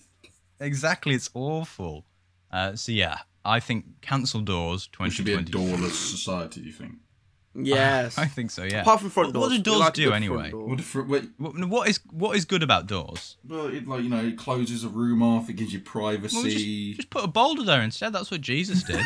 Exactly, 0.59 1.15
it's 1.15 1.29
awful. 1.33 2.05
Uh, 2.51 2.75
so 2.75 2.91
yeah, 2.91 3.19
I 3.45 3.59
think 3.59 3.85
cancel 4.01 4.41
doors. 4.41 4.89
We 4.99 5.09
should 5.09 5.25
be 5.25 5.33
a 5.33 5.41
doorless 5.41 5.97
society. 5.97 6.61
You 6.61 6.71
think? 6.71 6.93
Yes. 7.55 8.17
I 8.17 8.25
think 8.25 8.51
so. 8.51 8.63
Yeah. 8.63 8.81
Apart 8.81 9.01
from 9.01 9.09
front 9.09 9.33
doors, 9.33 9.49
what 9.51 9.55
do 9.55 9.61
doors 9.63 9.79
like 9.79 9.93
do 9.93 10.03
good 10.03 10.09
front 10.09 10.23
anyway? 10.23 10.49
door. 10.51 10.67
What 10.67 10.79
if 10.79 10.95
What, 10.95 11.23
what 11.67 11.87
is 11.89 11.99
what 12.11 12.35
is 12.35 12.45
good 12.45 12.63
about 12.63 12.87
doors? 12.87 13.37
well, 13.47 13.67
it 13.67 13.87
like 13.87 14.03
you 14.03 14.09
know, 14.09 14.23
it 14.23 14.37
closes 14.37 14.83
a 14.83 14.89
room 14.89 15.21
off. 15.23 15.49
It 15.49 15.53
gives 15.53 15.73
you 15.73 15.79
Well, 15.79 15.91
privacy. 15.91 16.89
just, 16.91 16.97
just 16.97 17.09
put 17.09 17.23
a 17.23 17.27
boulder 17.27 17.63
there 17.63 17.81
instead. 17.81 18.13
That's 18.13 18.29
what 18.31 18.41
Jesus 18.41 18.83
did. 18.83 19.03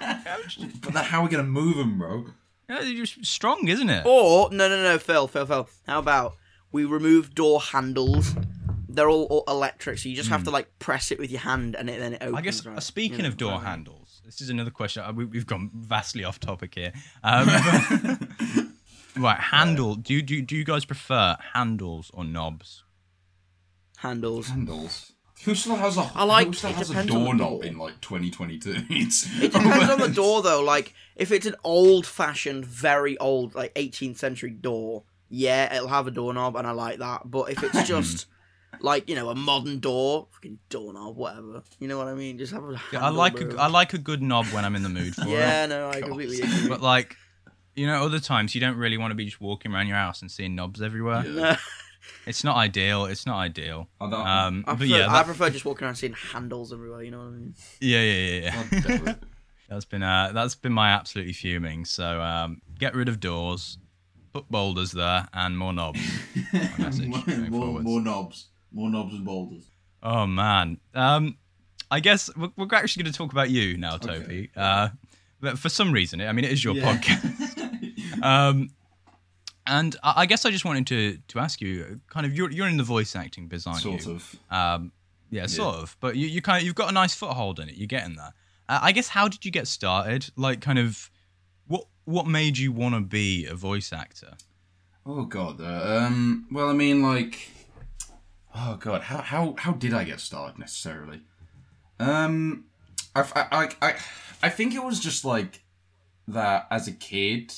But 0.00 0.94
then 0.94 1.04
how 1.04 1.20
are 1.20 1.24
we 1.24 1.30
gonna 1.30 1.42
move 1.44 1.76
them, 1.76 1.98
bro? 1.98 2.26
yeah, 2.68 2.82
you're 2.82 3.04
just 3.04 3.24
strong, 3.26 3.68
isn't 3.68 3.90
it? 3.90 4.04
Or 4.06 4.48
no, 4.50 4.68
no, 4.68 4.82
no, 4.82 4.98
Phil, 4.98 5.26
Phil, 5.28 5.44
Phil. 5.46 5.68
How 5.86 5.98
about 5.98 6.36
we 6.72 6.84
remove 6.84 7.34
door 7.34 7.60
handles? 7.60 8.34
They're 8.92 9.08
all, 9.08 9.24
all 9.26 9.44
electric, 9.46 9.98
so 9.98 10.08
you 10.08 10.16
just 10.16 10.30
have 10.30 10.42
to 10.44 10.50
like 10.50 10.78
press 10.80 11.12
it 11.12 11.18
with 11.20 11.30
your 11.30 11.40
hand, 11.40 11.76
and 11.76 11.88
it 11.88 12.00
then 12.00 12.14
it 12.14 12.22
opens. 12.22 12.30
Hmm. 12.32 12.36
I 12.36 12.40
guess 12.40 12.66
right? 12.66 12.76
uh, 12.76 12.80
speaking 12.80 13.18
You 13.18 13.22
know, 13.24 13.28
of 13.28 13.36
door 13.36 13.52
whatever. 13.52 13.66
handles, 13.70 14.20
this 14.24 14.40
is 14.40 14.50
another 14.50 14.70
question. 14.72 15.04
Uh, 15.04 15.12
we, 15.12 15.24
we've 15.26 15.46
gone 15.46 15.70
vastly 15.74 16.24
off 16.24 16.40
topic 16.40 16.74
here. 16.74 16.92
Um, 17.22 17.48
right, 19.16 19.38
handle. 19.38 19.94
Do 19.94 20.12
you, 20.14 20.22
do 20.22 20.34
you- 20.34 20.42
do 20.42 20.56
you 20.56 20.64
guys 20.64 20.84
prefer 20.84 21.36
handles 21.54 22.10
or 22.14 22.24
knobs? 22.24 22.82
handles. 23.98 24.48
Handles. 24.48 25.12
Who 25.44 25.54
still 25.54 25.76
has 25.76 25.96
a 25.96 26.10
I 26.14 26.24
like- 26.24 26.46
who 26.48 26.52
still 26.52 26.72
has 26.72 26.90
a 26.90 26.92
depends 26.92 27.12
on 27.14 27.18
the 27.20 27.24
doorknob 27.26 27.48
door. 27.62 27.64
in 27.64 27.78
like 27.78 28.00
2022? 28.00 28.70
It 28.90 29.52
depends 29.52 29.90
on 29.90 29.98
the 30.00 30.08
door, 30.14 30.42
though. 30.42 30.62
Like, 30.62 30.92
if 31.16 31.32
it's 31.32 31.46
an 31.46 31.54
old-fashioned, 31.64 32.64
very 32.66 33.16
old, 33.18 33.54
like 33.54 33.74
18th 33.74 34.16
century 34.18 34.50
door, 34.50 35.04
yeah, 35.28 35.74
it'll 35.74 35.88
have 35.88 36.06
a 36.06 36.10
doorknob, 36.10 36.56
and 36.56 36.66
I 36.66 36.72
like 36.72 36.98
that. 36.98 37.30
But 37.30 37.50
if 37.50 37.62
it's 37.62 37.82
just 37.88 38.26
like 38.80 39.08
you 39.08 39.14
know 39.14 39.28
a 39.28 39.34
modern 39.34 39.78
door, 39.80 40.26
fucking 40.32 40.58
doorknob, 40.70 41.16
whatever, 41.16 41.62
you 41.78 41.88
know 41.88 41.98
what 41.98 42.08
I 42.08 42.14
mean? 42.14 42.38
Just 42.38 42.52
have 42.52 42.64
a. 42.64 42.80
Yeah, 42.92 43.04
I 43.04 43.08
like 43.10 43.36
bro. 43.36 43.56
a, 43.56 43.60
I 43.62 43.66
like 43.68 43.92
a 43.94 43.98
good 43.98 44.22
knob 44.22 44.46
when 44.46 44.64
I'm 44.64 44.76
in 44.76 44.82
the 44.82 44.88
mood 44.88 45.14
for 45.14 45.22
it. 45.26 45.30
Yeah, 45.30 45.66
no, 45.66 45.88
I 45.90 46.00
completely 46.00 46.40
agree. 46.42 46.68
But 46.68 46.80
like, 46.82 47.16
you 47.74 47.86
know, 47.86 48.04
other 48.04 48.18
times 48.20 48.54
you 48.54 48.60
don't 48.60 48.76
really 48.76 48.98
want 48.98 49.10
to 49.10 49.14
be 49.14 49.24
just 49.24 49.40
walking 49.40 49.72
around 49.72 49.86
your 49.88 49.96
house 49.96 50.20
and 50.20 50.30
seeing 50.30 50.54
knobs 50.54 50.82
everywhere. 50.82 51.24
Yeah. 51.26 51.56
No, 52.00 52.28
It's 52.30 52.44
not 52.44 52.56
ideal. 52.56 53.04
It's 53.06 53.26
not 53.26 53.38
ideal. 53.38 53.88
I 54.00 54.04
Um, 54.46 54.64
I 54.66 54.72
but 54.72 54.78
prefer, 54.78 54.96
yeah, 54.98 55.06
I 55.14 55.22
prefer 55.22 55.50
just 55.50 55.64
walking 55.64 55.84
around 55.86 55.96
seeing 55.96 56.12
handles 56.14 56.72
everywhere. 56.72 57.02
You 57.02 57.10
know 57.12 57.18
what 57.18 57.26
I 57.28 57.30
mean? 57.30 57.54
yeah, 57.80 58.00
yeah, 58.02 58.12
yeah, 58.14 58.40
yeah. 58.42 58.54
God 58.70 58.82
damn 58.82 59.08
it. 59.08 59.18
That's 59.68 59.84
been 59.84 60.02
uh, 60.02 60.32
that's 60.34 60.56
been 60.56 60.72
my 60.72 60.90
absolutely 60.90 61.32
fuming. 61.32 61.84
So 61.84 62.20
um, 62.20 62.60
get 62.80 62.92
rid 62.96 63.08
of 63.08 63.20
doors, 63.20 63.78
put 64.32 64.48
boulders 64.50 64.90
there, 64.90 65.28
and 65.32 65.56
more 65.56 65.72
knobs. 65.72 66.00
more, 67.06 67.22
more, 67.50 67.80
more 67.80 68.00
knobs, 68.00 68.48
more 68.72 68.90
knobs 68.90 69.14
and 69.14 69.24
boulders. 69.24 69.70
Oh 70.02 70.26
man. 70.26 70.78
Um, 70.92 71.36
I 71.88 72.00
guess 72.00 72.34
we're, 72.36 72.50
we're 72.56 72.66
actually 72.72 73.04
going 73.04 73.12
to 73.12 73.16
talk 73.18 73.30
about 73.30 73.50
you 73.50 73.76
now, 73.76 73.96
Toby. 73.96 74.50
Uh, 74.56 74.88
but 75.40 75.56
for 75.56 75.68
some 75.68 75.92
reason, 75.92 76.20
I 76.20 76.32
mean, 76.32 76.44
it 76.44 76.50
is 76.50 76.64
your 76.64 76.74
Yeah. 76.74 76.96
podcast. 76.96 78.22
um, 78.24 78.70
and 79.70 79.96
I, 80.02 80.26
guess 80.26 80.44
I 80.44 80.50
just 80.50 80.64
wanted 80.64 80.86
to 80.88 81.18
to 81.28 81.38
ask 81.38 81.60
you, 81.60 82.00
kind 82.08 82.26
of, 82.26 82.34
you're 82.34 82.50
you're 82.50 82.66
in 82.66 82.76
the 82.76 82.82
voice 82.82 83.14
acting 83.14 83.46
biz, 83.46 83.66
aren't 83.66 83.80
sort 83.80 84.04
you? 84.04 84.12
of. 84.16 84.36
Um, 84.50 84.92
yeah, 85.30 85.46
sort 85.46 85.76
of. 85.76 85.96
But 86.00 86.16
you, 86.16 86.26
you 86.26 86.42
kind 86.42 86.58
of 86.58 86.64
you've 86.64 86.74
got 86.74 86.90
a 86.90 86.92
nice 86.92 87.14
foothold 87.14 87.60
in 87.60 87.68
it. 87.68 87.76
You're 87.76 87.86
getting 87.86 88.16
there. 88.16 88.34
Uh, 88.68 88.80
I 88.82 88.90
guess 88.92 89.08
how 89.08 89.28
did 89.28 89.44
you 89.44 89.52
get 89.52 89.68
started? 89.68 90.30
Like, 90.36 90.60
kind 90.60 90.78
of, 90.78 91.08
what 91.68 91.86
what 92.04 92.26
made 92.26 92.58
you 92.58 92.72
want 92.72 92.96
to 92.96 93.00
be 93.00 93.46
a 93.46 93.54
voice 93.54 93.92
actor? 93.92 94.34
Oh 95.06 95.24
god. 95.24 95.60
Uh, 95.60 96.06
um. 96.06 96.46
Well, 96.50 96.68
I 96.68 96.72
mean, 96.72 97.02
like. 97.02 97.50
Oh 98.54 98.76
god. 98.80 99.02
How 99.02 99.18
how 99.18 99.54
how 99.56 99.72
did 99.72 99.94
I 99.94 100.02
get 100.02 100.18
started 100.18 100.58
necessarily? 100.58 101.20
Um. 102.00 102.64
I 103.14 103.22
I 103.52 103.68
I, 103.80 103.94
I 104.42 104.48
think 104.48 104.74
it 104.74 104.82
was 104.82 104.98
just 104.98 105.24
like 105.24 105.62
that 106.26 106.66
as 106.70 106.88
a 106.88 106.92
kid 106.92 107.54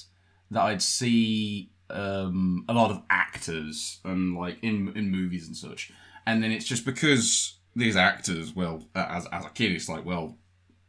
that 0.50 0.62
I'd 0.62 0.83
see 0.83 1.71
um 1.92 2.64
a 2.68 2.72
lot 2.72 2.90
of 2.90 3.02
actors 3.11 4.00
and 4.04 4.37
like 4.37 4.58
in 4.62 4.92
in 4.96 5.11
movies 5.11 5.46
and 5.46 5.56
such, 5.56 5.92
and 6.26 6.42
then 6.42 6.50
it's 6.52 6.64
just 6.66 6.84
because 6.84 7.58
these 7.76 7.96
actors, 7.96 8.54
well, 8.54 8.84
as 8.94 9.26
as 9.26 9.44
a 9.44 9.50
kid, 9.50 9.72
it's 9.72 9.88
like, 9.88 10.04
well, 10.04 10.37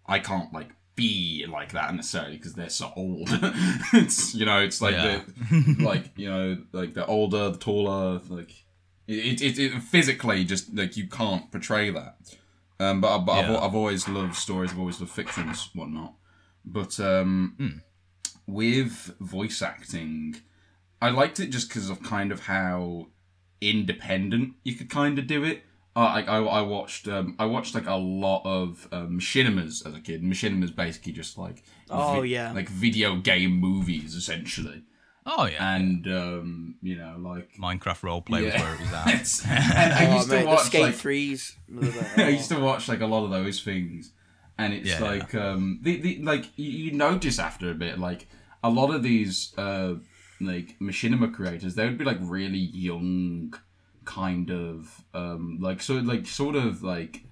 I 0.06 0.20
can't 0.20 0.52
like 0.54 0.70
be 0.96 1.46
like 1.50 1.72
that 1.72 1.94
necessarily 1.96 2.38
because 2.38 2.54
they're 2.54 2.70
so 2.70 2.92
old. 2.96 3.28
it's 3.94 4.36
you 4.36 4.46
know, 4.46 4.60
it's 4.60 4.82
like 4.82 4.94
Yeah. 4.96 5.22
the 5.48 5.76
like 5.84 6.12
you 6.18 6.30
know, 6.30 6.58
like 6.72 6.94
the 6.94 7.06
older, 7.06 7.50
the 7.50 7.58
taller, 7.58 8.22
like 8.30 8.52
it, 9.08 9.42
it, 9.42 9.60
it 9.60 9.82
physically 9.82 10.44
just 10.46 10.74
like 10.76 10.96
you 10.98 11.08
can't 11.08 11.52
portray 11.52 11.90
that. 11.90 12.18
Um, 12.80 13.02
but 13.02 13.20
but 13.20 13.32
I've, 13.34 13.64
I've 13.64 13.76
always 13.76 14.08
loved 14.08 14.36
stories. 14.36 14.72
I've 14.72 14.80
always 14.80 15.00
loved 15.00 15.12
fictions, 15.14 15.70
whatnot. 15.74 16.14
But 16.66 17.00
um, 17.00 17.56
Hmm. 17.58 17.78
with 18.48 19.16
voice 19.20 19.62
acting, 19.62 20.36
I 21.08 21.10
liked 21.10 21.40
it 21.40 21.48
just 21.48 21.68
because 21.68 21.90
of 21.90 22.02
kind 22.02 22.32
of 22.32 22.40
how 22.42 23.08
independent 23.62 24.54
you 24.64 24.76
could 24.76 24.90
kind 24.90 25.18
of 25.20 25.28
do 25.28 25.44
it. 25.44 25.64
Uh, 25.96 26.00
I, 26.00 26.22
I 26.22 26.38
I 26.42 26.62
watched 26.62 27.08
um, 27.08 27.36
I 27.38 27.46
watched 27.46 27.76
like 27.76 27.86
a 27.88 27.96
lot 27.96 28.42
of 28.46 28.88
um, 28.92 29.20
machinimas 29.20 29.86
as 29.86 29.94
a 29.94 30.00
kid. 30.00 30.24
Machinima's 30.24 30.72
basically 30.72 31.12
just 31.12 31.38
like 31.38 31.64
Oh, 31.90 32.24
yeah. 32.24 32.52
like 32.52 32.68
video 32.70 33.18
game 33.18 33.52
movies 33.58 34.16
essentially, 34.16 34.84
Oh 35.26 35.46
yeah, 35.46 35.76
and 35.76 36.08
um, 36.08 36.76
you 36.82 36.96
know 36.98 37.16
like 37.20 37.50
Minecraft 37.60 38.02
roleplay 38.02 38.44
was 38.44 38.54
where 38.56 38.74
it 38.74 38.80
was 38.82 38.94
at. 38.94 39.08
It's- 39.10 39.46
and 39.48 39.94
I 39.94 40.06
Oh, 40.12 40.16
used 40.16 40.30
mate, 40.30 40.38
to 40.40 40.44
the 40.44 40.50
watch 40.50 40.62
skate 40.66 40.82
like 40.82 40.96
threes. 40.96 41.56
I 42.18 42.30
used 42.30 42.50
to 42.50 42.60
watch 42.60 42.88
like 42.90 43.02
a 43.02 43.06
lot 43.08 43.24
of 43.26 43.30
those 43.30 43.62
things, 43.62 44.14
and 44.58 44.74
it's 44.74 44.90
Yeah, 44.90 45.00
like 45.00 45.36
um 45.36 45.80
the, 45.84 46.02
the 46.02 46.20
like 46.24 46.46
you, 46.56 46.72
you 46.86 46.92
notice 46.94 47.38
after 47.38 47.70
a 47.70 47.76
bit 47.76 48.00
like 48.00 48.26
a 48.64 48.70
lot 48.72 48.90
of 48.96 49.04
these 49.04 49.54
uh 49.60 49.96
like 50.46 50.78
machinima 50.80 51.34
creators 51.34 51.76
they 51.76 51.86
would 51.86 51.98
be 51.98 52.06
like 52.06 52.18
really 52.22 52.58
young 52.58 53.54
kind 54.06 54.50
of 54.52 55.04
um 55.14 55.58
like 55.62 55.82
so 55.82 55.94
like 55.96 56.26
sort 56.28 56.56
of 56.56 56.84
like 56.84 57.24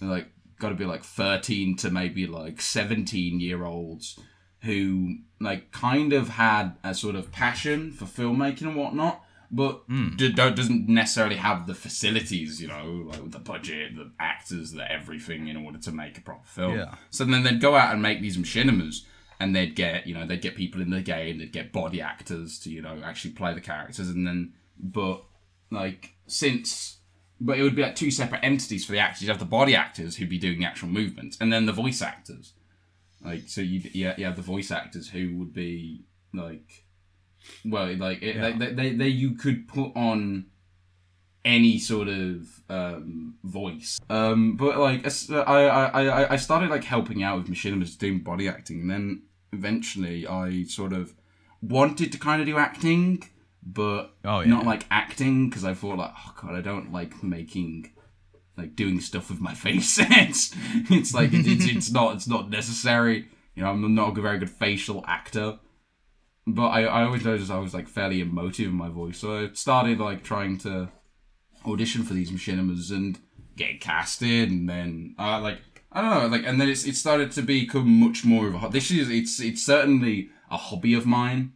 like 0.00 0.28
got 0.58 0.68
to 0.68 0.74
be 0.74 0.84
like 0.84 1.02
13 1.02 1.76
to 1.76 1.90
maybe 1.90 2.26
like 2.26 2.60
17 2.60 3.40
year 3.40 3.64
olds 3.64 4.18
who 4.62 5.16
like 5.40 5.72
kind 5.72 6.12
of 6.12 6.28
had 6.28 6.72
a 6.84 6.94
sort 6.94 7.14
of 7.16 7.32
passion 7.32 7.90
for 7.92 8.04
filmmaking 8.04 8.62
and 8.62 8.76
whatnot 8.76 9.22
but 9.50 9.82
d- 10.16 10.32
doesn't 10.32 10.88
necessarily 10.88 11.36
have 11.36 11.66
the 11.66 11.74
facilities 11.74 12.60
you 12.62 12.68
know 12.68 13.04
like 13.08 13.30
the 13.30 13.38
budget 13.38 13.96
the 13.96 14.10
actors 14.20 14.72
the 14.72 14.92
everything 14.92 15.48
in 15.48 15.56
order 15.56 15.78
to 15.78 15.90
make 15.90 16.16
a 16.18 16.20
proper 16.20 16.46
film. 16.46 16.76
Yeah. 16.78 16.94
so 17.10 17.24
then 17.24 17.42
they'd 17.42 17.60
go 17.60 17.74
out 17.74 17.92
and 17.92 18.00
make 18.02 18.20
these 18.20 18.36
machinimas 18.36 19.00
and 19.40 19.56
they'd 19.56 19.74
get 19.74 20.06
you 20.06 20.14
know 20.14 20.26
they'd 20.26 20.42
get 20.42 20.54
people 20.54 20.80
in 20.80 20.90
the 20.90 21.00
game 21.00 21.38
they'd 21.38 21.52
get 21.52 21.72
body 21.72 22.00
actors 22.00 22.58
to 22.60 22.70
you 22.70 22.82
know 22.82 23.00
actually 23.04 23.32
play 23.32 23.52
the 23.54 23.60
characters 23.60 24.08
and 24.10 24.26
then 24.26 24.52
but 24.78 25.22
like 25.70 26.14
since 26.26 26.98
but 27.40 27.58
it 27.58 27.62
would 27.62 27.74
be 27.74 27.82
like 27.82 27.96
two 27.96 28.10
separate 28.10 28.40
entities 28.44 28.84
for 28.84 28.92
the 28.92 28.98
actors. 28.98 29.22
You'd 29.22 29.30
have 29.30 29.38
the 29.38 29.46
body 29.46 29.74
actors 29.74 30.16
who'd 30.16 30.28
be 30.28 30.38
doing 30.38 30.58
the 30.58 30.66
actual 30.66 30.88
movements, 30.88 31.38
and 31.40 31.50
then 31.50 31.64
the 31.64 31.72
voice 31.72 32.02
actors. 32.02 32.52
Like 33.24 33.44
so, 33.48 33.62
you 33.62 33.80
yeah 33.94 34.12
you 34.18 34.26
have 34.26 34.36
the 34.36 34.42
voice 34.42 34.70
actors 34.70 35.08
who 35.08 35.38
would 35.38 35.54
be 35.54 36.04
like, 36.34 36.84
well, 37.64 37.96
like 37.96 38.20
it, 38.22 38.36
Yeah. 38.36 38.50
they, 38.58 38.72
they, 38.72 38.92
they 38.92 39.08
you 39.08 39.36
could 39.36 39.68
put 39.68 39.90
on 39.96 40.46
any 41.46 41.78
sort 41.78 42.08
of 42.08 42.46
um, 42.68 43.36
voice. 43.42 43.98
Um, 44.10 44.56
but 44.58 44.76
like 44.78 45.06
I, 45.30 45.42
I 45.42 46.04
I 46.04 46.32
I 46.32 46.36
started 46.36 46.68
like 46.68 46.84
helping 46.84 47.22
out 47.22 47.38
with 47.38 47.48
machinimas 47.48 47.96
doing 47.96 48.18
body 48.20 48.48
acting, 48.48 48.82
and 48.82 48.90
then 48.90 49.22
eventually 49.52 50.26
I 50.26 50.64
sort 50.64 50.92
of 50.92 51.14
wanted 51.62 52.12
to 52.12 52.18
kind 52.18 52.40
of 52.40 52.46
do 52.46 52.56
acting, 52.58 53.22
but 53.62 54.14
Oh, 54.24 54.40
yeah. 54.40 54.46
not 54.48 54.64
like 54.66 54.86
acting 54.90 55.48
because 55.48 55.64
I 55.64 55.74
thought 55.74 55.98
like 55.98 56.12
oh 56.16 56.34
god 56.40 56.54
I 56.54 56.60
don't 56.60 56.92
like 56.92 57.22
making 57.22 57.92
like 58.56 58.76
doing 58.76 59.00
stuff 59.00 59.30
with 59.30 59.40
my 59.40 59.54
face. 59.66 59.98
it's 60.00 60.54
it's 60.90 61.14
like 61.14 61.32
it, 61.32 61.46
it's 61.46 61.66
it's 61.66 61.90
not 61.90 62.14
it's 62.16 62.28
not 62.28 62.50
necessary. 62.50 63.26
You 63.54 63.62
know 63.62 63.70
I'm 63.70 63.94
not 63.94 64.16
a 64.16 64.22
very 64.22 64.38
good 64.38 64.50
facial 64.50 65.04
actor. 65.06 65.58
But 66.46 66.68
I, 66.68 66.84
I 66.84 67.02
always 67.04 67.24
noticed 67.24 67.50
I 67.50 67.58
was 67.58 67.74
like 67.74 67.86
fairly 67.86 68.20
emotive 68.22 68.68
in 68.68 68.74
my 68.74 68.88
voice, 68.88 69.18
so 69.18 69.36
I 69.44 69.50
started 69.52 69.98
like 70.00 70.24
trying 70.24 70.56
to 70.58 70.88
audition 71.66 72.02
for 72.02 72.14
these 72.14 72.30
machinimas 72.32 72.90
and 72.90 73.18
get 73.56 73.80
casted, 73.80 74.50
and 74.50 74.68
then 74.68 75.14
uh, 75.18 75.38
like 75.40 75.58
I 75.92 76.00
don't 76.00 76.10
know, 76.10 76.26
like 76.28 76.46
and 76.46 76.60
then 76.60 76.68
it's 76.68 76.84
it 76.86 76.96
started 76.96 77.32
to 77.32 77.42
become 77.42 77.88
much 78.00 78.24
more 78.24 78.46
of 78.48 78.54
a 78.62 78.68
this 78.68 78.90
is 78.90 79.08
it's 79.10 79.40
it's 79.40 79.64
certainly 79.64 80.30
a 80.50 80.56
hobby 80.56 80.94
of 80.94 81.04
mine, 81.06 81.52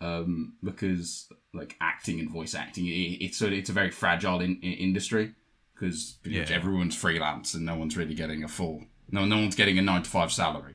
um, 0.00 0.54
because 0.62 1.28
like 1.52 1.76
acting 1.80 2.18
and 2.20 2.30
voice 2.30 2.54
acting, 2.54 2.86
it, 2.86 2.90
it's 3.24 3.38
sort 3.38 3.52
of, 3.52 3.58
it's 3.58 3.70
a 3.70 3.72
very 3.72 3.90
fragile 3.90 4.40
in, 4.40 4.58
in 4.62 4.72
industry 4.72 5.34
because 5.74 6.18
Yeah. 6.24 6.46
everyone's 6.50 6.94
freelance 6.94 7.54
and 7.54 7.64
no 7.66 7.76
one's 7.76 7.96
really 7.96 8.14
getting 8.14 8.42
a 8.44 8.48
full 8.48 8.84
no 9.10 9.24
no 9.24 9.36
one's 9.36 9.54
getting 9.54 9.78
a 9.78 9.82
nine 9.82 10.02
to 10.02 10.10
five 10.10 10.32
salary. 10.32 10.74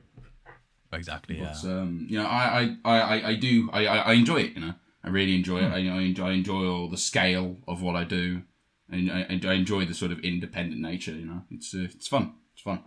Exactly. 0.92 1.38
Yeah. 1.40 1.54
Um, 1.64 2.06
you 2.08 2.18
know, 2.18 2.26
I 2.26 2.76
I, 2.84 2.98
I, 3.00 3.28
I 3.30 3.34
do 3.36 3.68
I, 3.72 3.86
I 3.86 3.96
I 3.96 4.12
enjoy 4.12 4.40
it. 4.42 4.52
You 4.54 4.60
know, 4.60 4.74
I 5.02 5.08
really 5.08 5.34
enjoy 5.34 5.58
it. 5.60 5.72
I, 5.72 5.78
I 5.78 6.00
enjoy 6.02 6.26
I 6.28 6.32
enjoy 6.32 6.66
all 6.66 6.88
the 6.88 6.98
scale 6.98 7.56
of 7.66 7.82
what 7.82 7.96
I 7.96 8.04
do, 8.04 8.42
and 8.90 9.10
I, 9.10 9.26
I 9.50 9.54
enjoy 9.54 9.86
the 9.86 9.94
sort 9.94 10.12
of 10.12 10.18
independent 10.20 10.80
nature. 10.80 11.12
You 11.12 11.26
know, 11.26 11.42
it's 11.50 11.74
uh, 11.74 11.88
it's 11.94 12.08
fun. 12.08 12.34
It's 12.52 12.62
fun. 12.62 12.80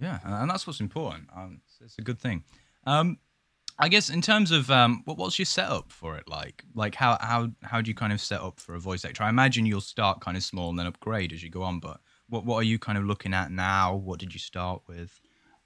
Yeah, 0.00 0.18
and 0.24 0.50
that's 0.50 0.66
what's 0.66 0.80
important. 0.80 1.28
Um, 1.34 1.60
it's, 1.64 1.78
it's 1.80 1.98
a 1.98 2.02
good 2.02 2.18
thing. 2.18 2.44
Um, 2.86 3.18
I 3.78 3.88
guess 3.88 4.08
in 4.10 4.22
terms 4.22 4.50
of 4.50 4.70
um, 4.70 5.02
what, 5.04 5.18
what's 5.18 5.38
your 5.38 5.46
setup 5.46 5.90
for 5.90 6.16
it 6.16 6.28
like? 6.28 6.64
Like 6.74 6.94
how 6.94 7.18
how 7.20 7.50
how 7.62 7.80
do 7.80 7.90
you 7.90 7.94
kind 7.94 8.12
of 8.12 8.20
set 8.20 8.40
up 8.40 8.60
for 8.60 8.74
a 8.74 8.80
voice 8.80 9.04
actor? 9.04 9.24
I 9.24 9.28
imagine 9.28 9.66
you'll 9.66 9.80
start 9.80 10.20
kind 10.20 10.36
of 10.36 10.42
small 10.42 10.70
and 10.70 10.78
then 10.78 10.86
upgrade 10.86 11.32
as 11.32 11.42
you 11.42 11.50
go 11.50 11.62
on. 11.62 11.80
But 11.80 12.00
what 12.28 12.44
what 12.44 12.56
are 12.56 12.64
you 12.64 12.78
kind 12.78 12.98
of 12.98 13.04
looking 13.04 13.34
at 13.34 13.50
now? 13.50 13.94
What 13.94 14.20
did 14.20 14.32
you 14.32 14.40
start 14.40 14.82
with? 14.86 15.20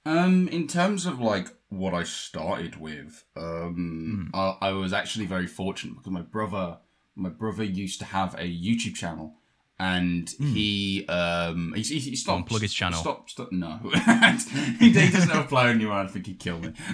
Um, 0.05 0.47
in 0.47 0.67
terms 0.67 1.05
of 1.05 1.19
like 1.19 1.49
what 1.67 1.93
I 1.93 2.03
started 2.03 2.77
with, 2.79 3.25
um, 3.35 4.31
I, 4.33 4.55
I 4.61 4.71
was 4.71 4.93
actually 4.93 5.25
very 5.25 5.45
fortunate 5.45 5.97
because 5.97 6.11
my 6.11 6.21
brother, 6.21 6.77
my 7.15 7.29
brother 7.29 7.63
used 7.63 7.99
to 7.99 8.05
have 8.05 8.33
a 8.35 8.47
YouTube 8.47 8.95
channel, 8.95 9.35
and 9.79 10.29
he 10.39 11.05
um 11.07 11.73
he, 11.75 11.81
he, 11.83 11.99
he 11.99 12.15
stopped 12.17 12.47
plug 12.49 12.61
his 12.61 12.73
channel. 12.73 12.99
Stop, 12.99 13.29
stop. 13.29 13.51
No, 13.51 13.79
he, 14.79 14.91
he 14.91 15.09
doesn't 15.11 15.29
have 15.29 15.45
a 15.45 15.47
play 15.47 15.69
anymore. 15.69 15.93
I 15.93 16.07
think 16.07 16.25
he'd 16.27 16.39
kill 16.39 16.59
me. 16.59 16.73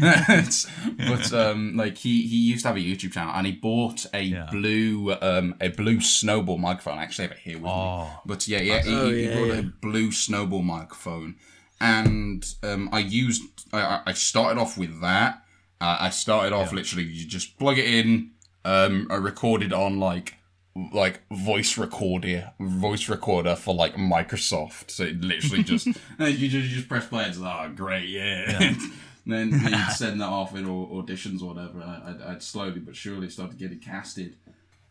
but 0.97 1.33
um, 1.33 1.75
like 1.75 1.97
he 1.97 2.27
he 2.27 2.37
used 2.51 2.61
to 2.63 2.67
have 2.69 2.77
a 2.77 2.79
YouTube 2.79 3.11
channel, 3.13 3.33
and 3.35 3.45
he 3.47 3.53
bought 3.53 4.05
a 4.13 4.21
Yeah. 4.21 4.47
blue 4.51 5.13
um 5.21 5.55
a 5.61 5.69
blue 5.69 5.99
snowball 6.01 6.57
microphone. 6.57 6.97
I 6.99 7.03
actually 7.03 7.27
have 7.29 7.31
it 7.37 7.39
here 7.43 7.55
with 7.55 7.63
me. 7.63 7.69
Oh. 7.71 8.19
But 8.25 8.47
yeah, 8.47 8.59
yeah, 8.61 8.81
he, 8.81 8.95
Oh, 8.95 9.09
he 9.09 9.23
yeah, 9.25 9.35
bought 9.35 9.47
yeah. 9.47 9.53
a 9.59 9.63
blue 9.63 10.11
snowball 10.11 10.61
microphone, 10.61 11.35
and 11.81 12.45
um, 12.63 12.89
I 12.91 12.99
used. 12.99 13.43
I, 13.73 13.79
I- 13.81 14.01
I 14.07 14.13
started 14.13 14.59
off 14.59 14.77
with 14.77 15.01
that. 15.01 15.41
Uh, 15.81 15.97
I 16.01 16.09
started 16.09 16.53
off 16.53 16.71
literally 16.71 17.03
you 17.05 17.25
just 17.27 17.57
plug 17.59 17.77
it 17.77 17.85
in. 17.85 18.31
Um, 18.63 19.07
I 19.11 19.15
recorded 19.15 19.73
on 19.73 19.99
like 19.99 20.35
like 20.75 21.21
voice 21.31 21.77
recorder, 21.77 22.51
voice 22.59 23.07
recorder 23.07 23.55
for 23.55 23.73
like 23.73 23.95
Microsoft. 23.95 24.91
So 24.91 25.03
it 25.03 25.21
literally 25.21 25.63
just 25.63 25.87
you 26.19 26.49
just 26.49 26.69
you 26.69 26.75
just 26.75 26.89
press 26.89 27.07
play. 27.07 27.25
It's 27.25 27.37
like, 27.37 27.69
oh 27.69 27.73
great, 27.73 28.09
yeah. 28.09 28.73
then 29.25 29.51
you'd 29.51 29.91
send 29.95 30.21
that 30.21 30.27
off 30.27 30.55
in 30.55 30.65
au- 30.65 31.01
auditions 31.01 31.41
or 31.41 31.53
whatever. 31.53 31.81
I, 31.81 32.11
I'd, 32.11 32.21
I'd 32.21 32.43
slowly 32.43 32.79
but 32.79 32.95
surely 32.95 33.29
started 33.29 33.57
getting 33.57 33.79
casted, 33.79 34.35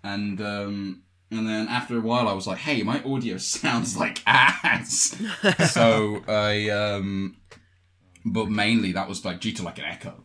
and 0.03 0.41
um, 0.41 1.03
and 1.31 1.47
then 1.49 1.69
after 1.69 1.99
a 1.99 2.01
while, 2.01 2.29
I 2.29 2.33
was 2.33 2.47
like, 2.47 2.59
hey, 2.59 2.83
my 2.83 3.03
audio 3.03 3.37
sounds 3.37 3.97
like 3.97 4.23
ass. 4.27 5.17
so 5.71 6.23
I 6.27 6.71
um, 6.71 7.37
but 8.25 8.49
mainly 8.49 8.93
that 8.93 9.09
was 9.09 9.25
like 9.25 9.41
due 9.41 9.53
to 9.53 9.63
like 9.63 9.79
an 9.79 9.85
echo, 9.85 10.24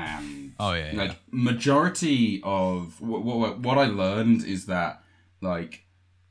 and 0.00 0.52
Oh 0.58 0.72
yeah, 0.74 0.92
yeah. 0.92 0.98
like 1.02 1.16
majority 1.30 2.40
of 2.44 3.00
what, 3.00 3.22
what 3.24 3.58
what 3.60 3.78
I 3.78 3.86
learned 3.86 4.44
is 4.44 4.66
that 4.66 5.02
like 5.40 5.84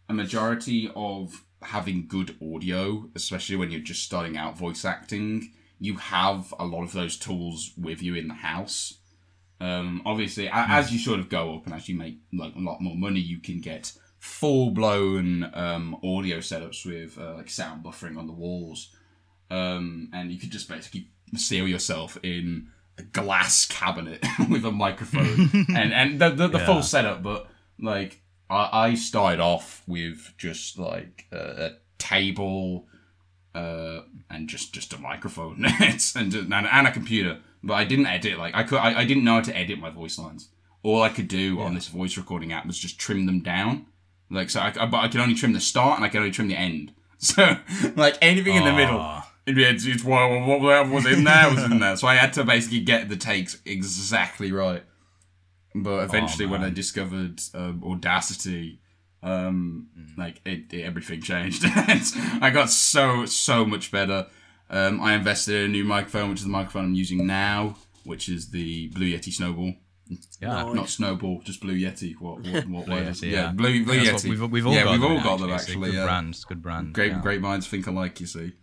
a 0.07 0.13
majority 0.13 0.91
of 0.95 1.43
having 1.61 2.07
good 2.07 2.35
audio, 2.41 3.09
especially 3.15 3.55
when 3.55 3.69
you're 3.71 3.81
just 3.81 4.03
starting 4.03 4.38
out 4.38 4.57
voice 4.57 4.85
acting, 4.85 5.51
you 5.79 5.97
have 5.97 6.53
a 6.59 6.65
lot 6.65 6.83
of 6.83 6.93
those 6.93 7.17
tools 7.17 7.71
with 7.77 8.01
you 8.01 8.15
in 8.15 8.27
the 8.27 8.33
house. 8.33 8.95
Um, 9.61 10.01
obviously, 10.05 10.47
a- 10.47 10.51
as 10.53 10.91
you 10.93 10.99
sort 10.99 11.19
of 11.19 11.27
go 11.29 11.55
up 11.55 11.65
and 11.65 11.75
as 11.75 11.89
you 11.89 11.95
make 11.97 12.19
like 12.33 12.55
a 12.55 12.59
lot 12.59 12.81
more 12.81 12.95
money, 12.95 13.19
you 13.19 13.39
can 13.39 13.59
get 13.59 13.91
full 14.19 14.71
blown 14.71 15.49
um, 15.53 15.95
audio 16.03 16.38
setups 16.38 16.85
with 16.85 17.17
uh, 17.19 17.35
like 17.35 17.49
sound 17.49 17.83
buffering 17.83 18.17
on 18.17 18.27
the 18.27 18.33
walls, 18.33 18.95
um, 19.51 20.09
and 20.13 20.31
you 20.31 20.39
could 20.39 20.51
just 20.51 20.69
basically 20.69 21.09
seal 21.35 21.67
yourself 21.67 22.17
in 22.23 22.67
a 23.00 23.03
glass 23.03 23.65
cabinet 23.65 24.24
with 24.50 24.65
a 24.65 24.72
microphone 24.72 25.50
and 25.75 25.94
and 25.94 26.20
the 26.20 26.29
the, 26.29 26.48
the 26.48 26.58
Yeah. 26.60 26.65
full 26.65 26.84
setup. 26.84 27.24
But 27.24 27.48
like 27.79 28.22
I, 28.50 28.70
I 28.89 28.96
started 28.96 29.39
off 29.39 29.84
with 29.88 30.34
just 30.38 30.77
like 30.77 31.25
a, 31.32 31.38
a 31.65 31.72
table 31.98 32.88
uh, 33.56 34.01
and 34.29 34.48
just 34.48 34.74
just 34.74 34.94
a 34.94 34.98
microphone 35.00 35.65
and, 35.79 36.34
and 36.34 36.53
and 36.53 36.88
a 36.88 36.91
computer. 36.91 37.39
But 37.63 37.74
I 37.74 37.84
didn't 37.84 38.06
edit 38.08 38.38
like 38.38 38.56
I 38.56 38.63
could. 38.63 38.77
I, 38.79 39.00
I 39.01 39.06
didn't 39.06 39.24
know 39.24 39.36
how 39.36 39.41
to 39.41 39.58
edit 39.58 39.79
my 39.79 39.89
voice 39.89 40.18
lines. 40.18 40.50
All 40.82 41.01
I 41.01 41.10
could 41.10 41.27
do 41.27 41.60
on 41.60 41.74
this 41.75 41.88
voice 41.89 42.15
recording 42.18 42.53
app 42.53 42.65
was 42.65 42.77
just 42.79 42.98
trim 43.00 43.25
them 43.25 43.41
down. 43.41 43.86
Like 44.32 44.50
so, 44.50 44.62
I, 44.62 44.74
I- 44.79 44.86
but 44.86 44.98
I 44.98 45.08
could 45.10 45.20
only 45.20 45.36
trim 45.36 45.53
the 45.53 45.60
start 45.60 45.98
and 45.98 46.06
I 46.06 46.10
could 46.10 46.20
only 46.20 46.32
trim 46.32 46.48
the 46.48 46.56
end. 46.58 46.94
So 47.22 47.58
like 47.98 48.18
anything 48.22 48.56
in 48.56 48.63
the 48.63 48.72
middle, 48.72 48.98
Ah. 48.98 49.28
It's, 49.58 49.86
it's 49.86 50.03
what, 50.03 50.29
what, 50.48 50.62
what 50.62 50.89
was 50.89 51.06
in 51.06 51.24
there 51.24 51.50
was 51.50 51.63
in 51.63 51.79
there. 51.79 51.96
So 51.98 52.08
I 52.08 52.15
had 52.15 52.34
to 52.34 52.44
basically 52.44 52.82
get 52.82 53.10
the 53.10 53.15
takes 53.18 53.60
exactly 53.65 54.51
right. 54.51 54.84
But 55.75 56.03
eventually, 56.06 56.46
when 56.48 56.63
I 56.63 56.70
discovered 56.70 57.41
um, 57.53 57.84
Audacity, 57.86 58.79
um, 59.22 59.88
Mm. 59.98 60.18
like 60.18 60.41
it, 60.46 60.74
it- 60.74 60.82
everything 60.84 61.22
changed. 61.22 61.63
It's- 61.65 62.13
I 62.41 62.50
got 62.50 62.70
so 62.70 63.25
so 63.25 63.65
much 63.65 63.91
better. 63.91 64.27
Um, 64.70 65.01
I 65.01 65.13
invested 65.15 65.56
in 65.56 65.65
a 65.65 65.68
new 65.68 65.84
microphone, 65.84 66.29
which 66.29 66.39
is 66.39 66.46
the 66.46 66.51
microphone 66.51 66.86
I'm 66.86 66.94
using 66.94 67.25
now, 67.27 67.75
which 68.03 68.29
is 68.29 68.50
the 68.51 68.88
Blue 68.89 69.08
Yeti 69.08 69.32
Snowball. 69.34 69.74
Yeah. 70.41 70.63
No, 70.63 70.74
Not 70.74 70.89
Snowball, 70.89 71.41
just 71.44 71.62
Blue 71.62 71.75
Yeti. 71.77 72.13
What 72.20 72.39
what, 72.48 72.68
what 72.68 72.86
Blue 72.88 72.96
is 72.98 73.22
Yeti, 73.22 73.24
it? 73.27 73.29
yeah. 73.32 73.51
Blue 73.51 73.84
Blue 73.86 74.03
That's 74.03 74.24
Yeti. 74.24 74.29
we've, 74.29 74.51
we've 74.51 74.65
all 74.68 74.74
yeah, 74.74 74.84
got 74.86 74.91
we've 74.94 75.01
them, 75.01 75.12
all 75.12 75.24
got 75.24 75.39
them 75.39 75.50
It's 75.51 75.63
actually. 75.70 75.88
Good 75.91 75.96
yeah. 75.98 76.06
brand. 76.06 76.38
Good 76.48 76.62
brand. 76.63 76.94
Great 76.94 77.12
yeah. 77.12 77.22
great 77.22 77.41
minds 77.41 77.68
think 77.68 77.86
alike. 77.88 78.20
You 78.20 78.25
see. 78.27 78.53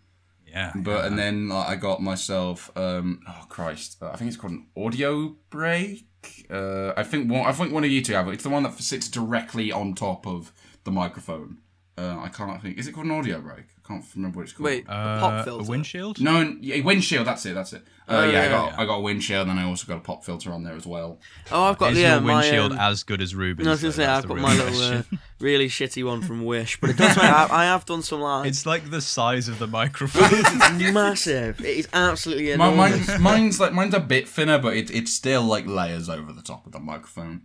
Yeah. 0.56 0.72
But 0.74 0.90
yeah. 0.90 1.06
and 1.06 1.18
then 1.18 1.48
like, 1.50 1.68
I 1.68 1.76
got 1.76 2.00
myself 2.02 2.70
um 2.76 3.20
oh 3.28 3.44
Christ 3.50 3.98
uh, 4.00 4.10
I 4.12 4.16
think 4.16 4.28
it's 4.28 4.38
called 4.38 4.54
an 4.54 4.66
audio 4.74 5.36
break. 5.50 6.06
Uh, 6.50 6.92
I 6.96 7.02
think 7.02 7.30
one 7.30 7.46
I 7.46 7.52
think 7.52 7.72
one 7.72 7.84
of 7.84 7.90
you 7.90 8.02
two 8.02 8.14
have 8.14 8.26
it. 8.28 8.32
It's 8.32 8.42
the 8.42 8.48
one 8.48 8.62
that 8.62 8.72
sits 8.78 9.08
directly 9.08 9.70
on 9.70 9.94
top 9.94 10.26
of 10.26 10.52
the 10.84 10.90
microphone. 10.90 11.58
Uh, 11.98 12.18
I 12.20 12.28
can't 12.28 12.60
think. 12.60 12.76
Is 12.78 12.86
it 12.86 12.92
called 12.92 13.06
an 13.06 13.12
audio 13.12 13.40
break? 13.40 13.60
I 13.82 13.88
can't 13.88 14.04
remember 14.14 14.38
what 14.38 14.42
it's 14.42 14.52
called. 14.52 14.66
Wait, 14.66 14.86
a 14.86 14.92
Uh, 14.92 15.20
pop 15.20 15.32
a 15.40 15.44
filter. 15.44 15.70
windshield. 15.70 16.20
No, 16.20 16.36
n- 16.40 16.58
yeah, 16.60 16.82
windshield. 16.82 17.26
That's 17.26 17.46
it. 17.46 17.54
That's 17.54 17.72
it. 17.72 17.84
Uh, 18.06 18.16
Oh, 18.16 18.30
yeah, 18.30 18.42
I 18.42 18.48
got 18.48 18.72
yeah. 18.72 18.80
I 18.80 18.84
got 18.84 18.96
a 18.96 19.00
windshield, 19.00 19.48
and 19.48 19.58
I 19.58 19.64
also 19.64 19.86
got 19.86 19.96
a 19.96 20.00
pop 20.00 20.22
filter 20.22 20.52
on 20.52 20.62
there 20.62 20.74
as 20.74 20.86
well. 20.86 21.18
Oh, 21.50 21.62
I've 21.64 21.78
got 21.78 21.92
Is 21.92 21.98
yeah, 22.00 22.12
your 22.16 22.20
my. 22.20 22.34
windshield 22.42 22.72
um, 22.72 22.78
as 22.78 23.02
good 23.02 23.22
as 23.22 23.34
Ruben's? 23.34 23.64
no, 23.64 23.70
I 23.70 23.74
was 23.74 23.80
gonna 23.80 23.92
though? 23.92 23.96
say 23.96 24.06
That's 24.06 24.24
I've 24.24 24.28
got 24.28 24.34
real 24.34 24.42
my 24.42 24.54
little 24.56 24.82
uh, 24.98 25.02
really 25.40 25.68
shitty 25.68 26.04
one 26.04 26.20
from 26.20 26.44
Wish, 26.44 26.78
but 26.82 26.90
it 26.90 26.98
does. 26.98 27.16
Make, 27.16 27.24
I, 27.24 27.48
I 27.50 27.64
have 27.64 27.86
done 27.86 28.02
some 28.02 28.20
like 28.20 28.46
It's 28.46 28.66
like 28.66 28.90
the 28.90 29.00
size 29.00 29.48
of 29.48 29.58
the 29.58 29.66
microphone. 29.66 30.28
it's 30.32 30.92
massive. 30.92 31.60
It 31.64 31.78
is 31.78 31.88
absolutely 31.94 32.54
My, 32.56 32.68
enormous. 32.72 33.08
mine's, 33.08 33.20
mine's 33.20 33.60
like 33.60 33.72
mine's 33.72 33.94
a 33.94 34.00
bit 34.00 34.28
thinner, 34.28 34.58
but 34.58 34.76
it, 34.76 34.90
it's 34.90 35.14
still 35.14 35.42
like 35.42 35.66
layers 35.66 36.10
over 36.10 36.30
the 36.32 36.42
top 36.42 36.66
of 36.66 36.72
the 36.72 36.80
microphone. 36.80 37.42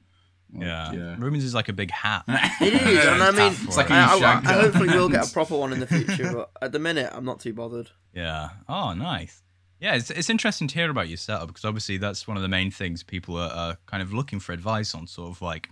Like, 0.54 0.64
yeah. 0.64 0.92
yeah. 0.92 1.16
Ruben's 1.18 1.44
is 1.44 1.54
like 1.54 1.70
a 1.70 1.74
big 1.74 1.92
hat. 1.92 2.24
It 2.62 2.74
is, 2.74 3.06
and 3.06 3.24
I 3.24 3.32
mean, 3.32 3.54
It's 3.64 3.78
like 3.78 3.90
a 3.90 3.94
I, 3.94 3.98
I, 3.98 4.14
I 4.14 4.20
shotgun. 4.20 4.54
hopefully 4.54 4.90
will 4.90 5.10
get 5.10 5.30
a 5.30 5.34
proper 5.34 5.58
one 5.58 5.74
in 5.74 5.80
the 5.80 5.88
future, 5.88 6.32
but 6.34 6.52
at 6.62 6.72
the 6.72 6.80
minute, 6.80 7.10
I'm 7.14 7.26
not 7.26 7.40
too 7.40 7.54
bothered. 7.54 7.90
Yeah. 8.14 8.50
Oh, 8.68 8.94
nice. 8.94 9.42
Yeah, 9.80 9.96
it's, 9.96 10.12
it's 10.12 10.30
interesting 10.30 10.68
to 10.68 10.76
hear 10.76 10.92
about 10.92 11.08
your 11.08 11.18
setup 11.18 11.48
because 11.48 11.66
obviously 11.66 11.98
that's 11.98 12.28
one 12.28 12.38
of 12.38 12.44
the 12.44 12.50
main 12.50 12.70
things 12.70 13.02
people 13.02 13.36
are, 13.38 13.50
are 13.50 13.78
kind 13.88 14.04
of 14.04 14.14
looking 14.14 14.40
for 14.40 14.52
advice 14.54 14.94
on, 14.94 15.08
sort 15.08 15.32
of 15.32 15.42
like 15.42 15.70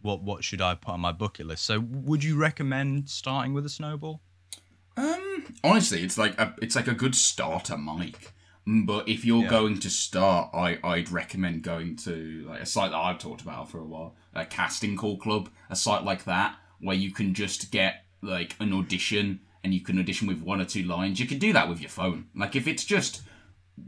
what 0.00 0.22
what 0.22 0.42
should 0.44 0.62
I 0.62 0.74
put 0.76 0.92
on 0.92 1.00
my 1.00 1.12
bucket 1.12 1.46
list. 1.46 1.64
So, 1.64 1.80
would 1.80 2.24
you 2.24 2.36
recommend 2.38 3.10
starting 3.10 3.52
with 3.52 3.66
a 3.66 3.68
snowball? 3.68 4.22
Um, 4.96 5.54
honestly, 5.62 6.02
it's 6.02 6.16
like 6.16 6.38
a 6.40 6.54
it's 6.62 6.74
like 6.74 6.88
a 6.88 6.94
good 6.94 7.14
starter 7.14 7.76
mic. 7.76 8.32
Mm, 8.66 8.86
But 8.86 9.08
if 9.08 9.24
you're 9.24 9.42
Yeah. 9.44 9.48
going 9.50 9.78
to 9.80 9.90
start, 9.90 10.50
I 10.54 10.78
I'd 10.84 11.10
recommend 11.10 11.62
going 11.62 11.96
to 11.96 12.44
like 12.48 12.60
a 12.60 12.66
site 12.66 12.90
that 12.90 12.96
I've 12.98 13.18
talked 13.18 13.40
about 13.40 13.70
for 13.70 13.78
a 13.78 13.84
while, 13.86 14.16
a 14.34 14.44
casting 14.44 14.96
call 14.96 15.16
club, 15.16 15.48
a 15.70 15.76
site 15.76 16.04
like 16.04 16.24
that 16.24 16.56
where 16.78 16.96
you 16.96 17.10
can 17.10 17.34
just 17.34 17.70
get 17.70 18.04
like 18.22 18.54
an 18.60 18.72
audition 18.72 19.40
and 19.64 19.74
you 19.74 19.80
can 19.80 19.98
audition 19.98 20.26
with 20.28 20.40
one 20.42 20.60
or 20.60 20.64
two 20.64 20.82
lines. 20.82 21.20
You 21.20 21.26
can 21.26 21.38
do 21.38 21.52
that 21.52 21.68
with 21.68 21.80
your 21.80 21.90
phone. 21.90 22.26
Like 22.34 22.54
if 22.56 22.66
it's 22.66 22.84
just 22.84 23.22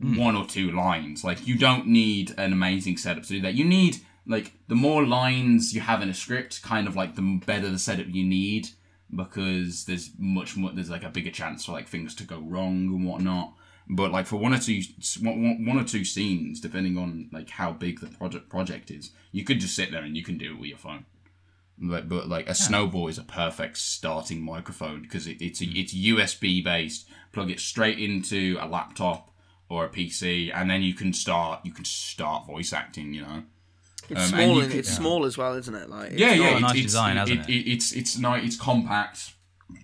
one 0.00 0.36
or 0.36 0.46
two 0.46 0.70
lines, 0.72 1.22
like 1.22 1.46
you 1.46 1.56
don't 1.56 1.86
need 1.86 2.34
an 2.38 2.52
amazing 2.52 2.96
setup 2.96 3.24
to 3.24 3.28
do 3.28 3.40
that. 3.42 3.54
You 3.54 3.64
need 3.64 3.98
like 4.26 4.52
the 4.68 4.74
more 4.74 5.04
lines 5.04 5.74
you 5.74 5.80
have 5.82 6.00
in 6.02 6.08
a 6.08 6.14
script, 6.14 6.62
kind 6.62 6.86
of 6.88 6.96
like 6.96 7.14
the 7.14 7.40
better 7.44 7.68
the 7.70 7.78
setup 7.78 8.06
you 8.08 8.24
need 8.24 8.68
because 9.14 9.84
there's 9.84 10.10
much 10.18 10.56
more 10.56 10.72
there's 10.72 10.88
like 10.90 11.04
a 11.04 11.10
bigger 11.10 11.30
chance 11.30 11.66
for 11.66 11.72
like 11.72 11.88
things 11.88 12.14
to 12.14 12.24
go 12.24 12.38
wrong 12.40 12.86
and 12.86 13.04
whatnot 13.06 13.52
but 13.88 14.10
like 14.12 14.26
for 14.26 14.36
one 14.36 14.54
or 14.54 14.58
two 14.58 14.80
one, 15.20 15.42
one- 15.42 15.66
one 15.66 15.78
or 15.78 15.84
two 15.84 16.04
scenes 16.04 16.60
depending 16.60 16.96
on 16.96 17.28
like 17.32 17.50
how 17.50 17.72
big 17.72 18.00
the 18.00 18.06
project 18.08 18.48
project 18.48 18.90
is 18.90 19.10
you 19.32 19.44
could 19.44 19.60
just 19.60 19.74
sit 19.74 19.90
there 19.90 20.02
and 20.04 20.16
you 20.16 20.22
can 20.24 20.38
do 20.38 20.52
it 20.54 20.58
with 20.60 20.68
your 20.68 20.78
phone 20.78 21.04
but, 21.78 22.08
but 22.08 22.28
like 22.28 22.48
a 22.48 22.54
snowball 22.54 23.08
is 23.08 23.18
a 23.18 23.22
perfect 23.24 23.76
starting 23.78 24.40
microphone 24.42 25.02
because 25.02 25.26
it, 25.26 25.40
it's 25.42 25.60
a, 25.60 25.64
it's 25.66 25.94
USB 25.94 26.62
based 26.62 27.08
plug 27.32 27.50
it 27.50 27.58
straight 27.58 27.98
into 27.98 28.56
a 28.60 28.66
laptop 28.68 29.30
or 29.68 29.84
a 29.84 29.88
PC 29.88 30.52
and 30.54 30.70
then 30.70 30.82
you 30.82 30.94
can 30.94 31.12
start 31.12 31.60
you 31.64 31.72
can 31.72 31.84
start 31.84 32.46
voice 32.46 32.72
acting 32.72 33.12
you 33.14 33.22
know 33.22 33.42
It's 34.10 34.20
Um, 34.20 34.28
small. 34.28 34.54
you 34.56 34.60
and 34.62 34.70
can- 34.70 34.78
it's 34.80 34.94
small 34.94 35.24
as 35.24 35.38
well, 35.38 35.54
isn't 35.54 35.74
it? 35.74 35.88
Like 35.88 36.10
it's 36.12 36.20
yeah, 36.20 36.34
not- 36.34 36.36
yeah, 36.36 36.48
a 36.50 36.52
it's, 36.52 36.60
nice 36.62 36.74
it's, 36.74 36.82
design, 36.82 37.16
it, 37.16 37.20
hasn't 37.20 37.48
it, 37.48 37.52
it's 37.72 37.92
it's 37.92 38.18
nice, 38.18 38.44
it's 38.44 38.56
compact. 38.56 39.32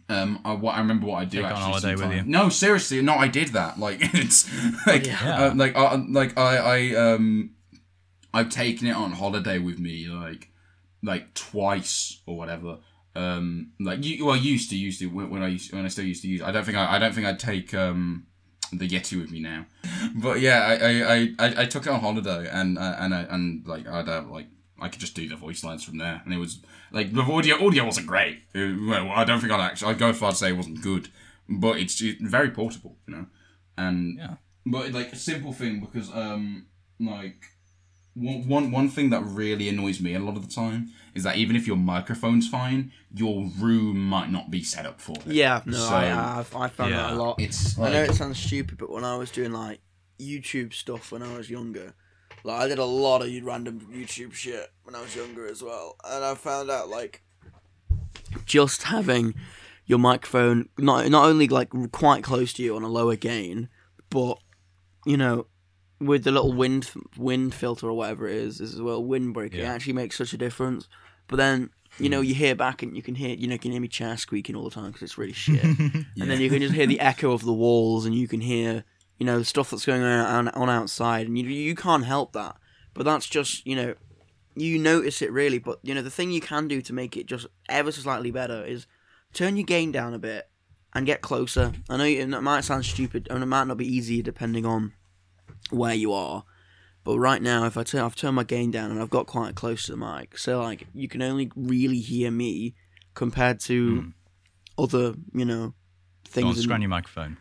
Um, 0.08 0.40
I, 0.44 0.52
what 0.54 0.74
I 0.74 0.78
remember 0.80 1.06
what 1.06 1.16
I 1.16 1.24
do 1.24 1.38
Take 1.42 1.50
it 1.50 1.52
on 1.52 1.62
actually. 1.72 1.92
holiday 1.92 1.94
with 2.08 2.16
you. 2.16 2.22
No, 2.30 2.48
seriously, 2.48 3.02
no, 3.02 3.14
I 3.14 3.28
did 3.28 3.48
that. 3.48 3.78
Like 3.78 3.98
it's 4.14 4.48
like 4.86 5.06
Yeah. 5.06 5.46
uh, 5.46 5.54
like 5.54 5.76
uh, 5.76 5.98
like 6.08 6.38
I 6.38 6.56
I 6.56 6.94
um 7.12 7.50
I've 8.32 8.50
taken 8.50 8.86
it 8.86 8.96
on 8.96 9.12
holiday 9.12 9.58
with 9.58 9.78
me 9.78 10.06
like 10.08 10.50
like 11.02 11.34
twice 11.34 12.20
or 12.26 12.36
whatever. 12.36 12.78
Um, 13.14 13.72
like 13.80 14.04
you 14.04 14.24
well 14.26 14.36
used 14.36 14.70
to 14.70 14.76
used 14.76 15.00
to 15.00 15.06
when, 15.06 15.30
when 15.30 15.42
I 15.42 15.48
used 15.48 15.72
when 15.72 15.84
I 15.84 15.88
still 15.88 16.04
used 16.04 16.22
to 16.22 16.28
use. 16.28 16.42
I 16.42 16.50
don't 16.52 16.64
think 16.64 16.76
I 16.78 16.96
I 16.96 16.98
don't 16.98 17.14
think 17.14 17.26
I'd 17.26 17.38
take 17.40 17.74
um 17.74 18.26
the 18.72 18.88
Yeti 18.88 19.18
with 19.20 19.30
me 19.30 19.40
now. 19.40 19.66
But 20.14 20.40
yeah, 20.40 20.60
I 20.60 20.74
I, 20.74 21.14
I, 21.14 21.34
I, 21.38 21.62
I 21.62 21.64
took 21.66 21.86
it 21.86 21.90
on 21.90 22.00
holiday 22.00 22.48
and 22.50 22.78
uh, 22.78 22.96
and 22.98 23.14
I, 23.14 23.22
and 23.22 23.66
like 23.66 23.86
I'd 23.88 24.08
have 24.08 24.28
like 24.30 24.46
I 24.80 24.88
could 24.88 25.00
just 25.00 25.14
do 25.14 25.28
the 25.28 25.36
voice 25.36 25.64
lines 25.64 25.82
from 25.84 25.98
there, 25.98 26.22
and 26.24 26.32
it 26.32 26.38
was 26.38 26.60
like 26.92 27.12
the 27.12 27.22
audio 27.22 27.64
audio 27.66 27.84
wasn't 27.84 28.06
great. 28.06 28.42
Uh, 28.54 28.74
well, 28.88 29.10
I 29.10 29.24
don't 29.24 29.40
think 29.40 29.52
I'd 29.52 29.60
actually 29.60 29.92
I'd 29.92 29.98
go 29.98 30.10
as 30.10 30.18
far 30.18 30.30
to 30.30 30.36
say 30.36 30.48
it 30.50 30.56
wasn't 30.56 30.82
good, 30.82 31.08
but 31.48 31.78
it's, 31.78 32.00
it's 32.00 32.20
very 32.22 32.50
portable, 32.50 32.96
you 33.06 33.14
know. 33.14 33.26
And 33.76 34.18
Yeah. 34.18 34.34
but 34.66 34.92
like 34.92 35.12
a 35.12 35.16
simple 35.16 35.52
thing 35.52 35.80
because 35.80 36.10
um 36.14 36.66
like 37.00 37.44
one, 38.14 38.48
one 38.48 38.70
one 38.72 38.88
thing 38.88 39.10
that 39.10 39.22
really 39.22 39.68
annoys 39.68 40.00
me 40.00 40.14
a 40.14 40.18
lot 40.18 40.36
of 40.36 40.46
the 40.48 40.52
time 40.52 40.90
is 41.14 41.22
that 41.22 41.36
even 41.36 41.54
if 41.54 41.66
your 41.66 41.76
microphone's 41.76 42.48
fine, 42.48 42.90
your 43.14 43.48
room 43.58 43.98
might 44.08 44.30
not 44.30 44.50
be 44.50 44.62
set 44.62 44.86
up 44.86 45.00
for 45.00 45.12
it. 45.16 45.26
Yeah, 45.26 45.62
no, 45.66 45.76
So, 45.76 45.94
I 45.94 46.04
have. 46.04 46.54
I 46.56 46.68
found 46.68 46.92
that 46.94 47.12
a 47.12 47.14
lot. 47.14 47.40
It's 47.40 47.78
I 47.78 47.90
know 47.92 48.02
it 48.02 48.14
sounds 48.14 48.38
stupid, 48.38 48.78
but 48.78 48.90
when 48.90 49.04
I 49.04 49.16
was 49.16 49.30
doing 49.30 49.52
like 49.52 49.80
YouTube 50.18 50.72
stuff 50.74 51.12
when 51.12 51.22
I 51.22 51.36
was 51.36 51.48
younger, 51.48 51.94
like 52.44 52.60
I 52.60 52.68
did 52.68 52.78
a 52.78 52.84
lot 52.84 53.22
of 53.22 53.44
random 53.44 53.80
YouTube 53.92 54.34
shit 54.34 54.70
when 54.84 54.94
I 54.94 55.00
was 55.00 55.14
younger 55.14 55.46
as 55.46 55.62
well, 55.62 55.96
and 56.04 56.24
I 56.24 56.34
found 56.34 56.70
out 56.70 56.88
like 56.88 57.22
just 58.44 58.84
having 58.84 59.34
your 59.86 59.98
microphone 59.98 60.68
not 60.78 61.08
not 61.08 61.26
only 61.26 61.48
like 61.48 61.70
quite 61.92 62.22
close 62.22 62.52
to 62.54 62.62
you 62.62 62.76
on 62.76 62.82
a 62.82 62.88
lower 62.88 63.16
gain, 63.16 63.68
but 64.10 64.38
you 65.06 65.16
know 65.16 65.46
with 66.00 66.24
the 66.24 66.30
little 66.30 66.52
wind 66.52 66.90
wind 67.16 67.54
filter 67.54 67.88
or 67.88 67.94
whatever 67.94 68.28
it 68.28 68.36
is 68.36 68.60
as 68.60 68.80
well 68.80 69.02
windbreak 69.02 69.52
it 69.54 69.58
Yeah. 69.58 69.72
actually 69.72 69.94
makes 69.94 70.16
such 70.16 70.32
a 70.32 70.38
difference. 70.38 70.88
But 71.26 71.36
then 71.36 71.70
you 71.98 72.08
know 72.08 72.20
hmm. 72.20 72.28
you 72.28 72.34
hear 72.34 72.54
back 72.54 72.82
and 72.82 72.94
you 72.94 73.02
can 73.02 73.14
hear 73.14 73.34
you 73.34 73.46
know 73.46 73.54
you 73.54 73.58
can 73.58 73.72
hear 73.72 73.80
me 73.80 73.88
chair 73.88 74.16
squeaking 74.16 74.54
all 74.54 74.64
the 74.64 74.70
time 74.70 74.88
because 74.88 75.02
it's 75.02 75.18
really 75.18 75.32
shit 75.32 75.62
and 75.64 76.06
then 76.16 76.40
you 76.40 76.50
can 76.50 76.60
just 76.60 76.74
hear 76.74 76.86
the 76.86 77.00
echo 77.00 77.32
of 77.32 77.42
the 77.44 77.52
walls 77.52 78.04
and 78.06 78.14
you 78.14 78.28
can 78.28 78.40
hear 78.40 78.84
you 79.18 79.26
know 79.26 79.38
the 79.38 79.44
stuff 79.44 79.70
that's 79.70 79.86
going 79.86 80.02
on 80.02 80.48
on 80.48 80.70
outside 80.70 81.26
and 81.26 81.38
you 81.38 81.44
you 81.44 81.74
can't 81.74 82.04
help 82.04 82.32
that 82.32 82.56
but 82.94 83.04
that's 83.04 83.26
just 83.26 83.66
you 83.66 83.76
know 83.76 83.94
you 84.54 84.78
notice 84.78 85.22
it 85.22 85.30
really 85.32 85.58
but 85.58 85.78
you 85.82 85.94
know 85.94 86.02
the 86.02 86.10
thing 86.10 86.30
you 86.30 86.40
can 86.40 86.68
do 86.68 86.80
to 86.82 86.92
make 86.92 87.16
it 87.16 87.26
just 87.26 87.46
ever 87.68 87.92
so 87.92 88.00
slightly 88.02 88.30
better 88.30 88.64
is 88.64 88.86
turn 89.32 89.56
your 89.56 89.66
gain 89.66 89.92
down 89.92 90.14
a 90.14 90.18
bit 90.18 90.48
and 90.94 91.06
get 91.06 91.20
closer 91.20 91.72
i 91.88 91.96
know 91.96 92.04
it 92.04 92.26
might 92.42 92.64
sound 92.64 92.84
stupid 92.84 93.28
and 93.30 93.42
it 93.42 93.46
might 93.46 93.66
not 93.66 93.76
be 93.76 93.86
easy 93.86 94.22
depending 94.22 94.64
on 94.64 94.92
where 95.70 95.94
you 95.94 96.12
are 96.12 96.44
but 97.04 97.18
right 97.18 97.42
now 97.42 97.64
if 97.66 97.76
i 97.76 97.82
turn 97.82 98.00
i've 98.00 98.16
turned 98.16 98.34
my 98.34 98.44
gain 98.44 98.70
down 98.70 98.90
and 98.90 99.00
i've 99.00 99.10
got 99.10 99.26
quite 99.26 99.54
close 99.54 99.84
to 99.84 99.92
the 99.92 99.98
mic 99.98 100.36
so 100.38 100.60
like 100.60 100.86
you 100.94 101.08
can 101.08 101.22
only 101.22 101.52
really 101.54 102.00
hear 102.00 102.30
me 102.30 102.74
compared 103.18 103.58
to 103.58 104.00
hmm. 104.00 104.82
other, 104.82 105.14
you 105.34 105.44
know, 105.44 105.74
things. 106.24 106.56
in- 106.56 106.62
scran 106.62 106.80
your 106.80 106.88
microphone. 106.88 107.36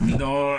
No. 0.00 0.58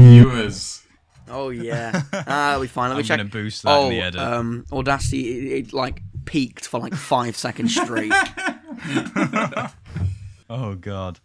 viewers. 0.00 0.82
oh 1.28 1.50
yeah, 1.50 2.02
ah, 2.12 2.22
that'll 2.26 2.62
be 2.62 2.68
fine. 2.68 2.90
Let 2.90 2.96
me 2.96 3.00
I'm 3.00 3.04
check. 3.06 3.18
gonna 3.18 3.28
boost 3.28 3.62
that 3.62 3.70
oh, 3.70 3.84
in 3.84 3.90
the 3.90 4.00
edit. 4.00 4.20
um, 4.20 4.64
Audacity 4.72 5.52
it, 5.56 5.66
it 5.68 5.72
like 5.72 6.02
peaked 6.24 6.66
for 6.66 6.80
like 6.80 6.94
five 6.94 7.36
seconds 7.36 7.74
straight. 7.74 8.12
oh 10.50 10.74
god. 10.74 11.20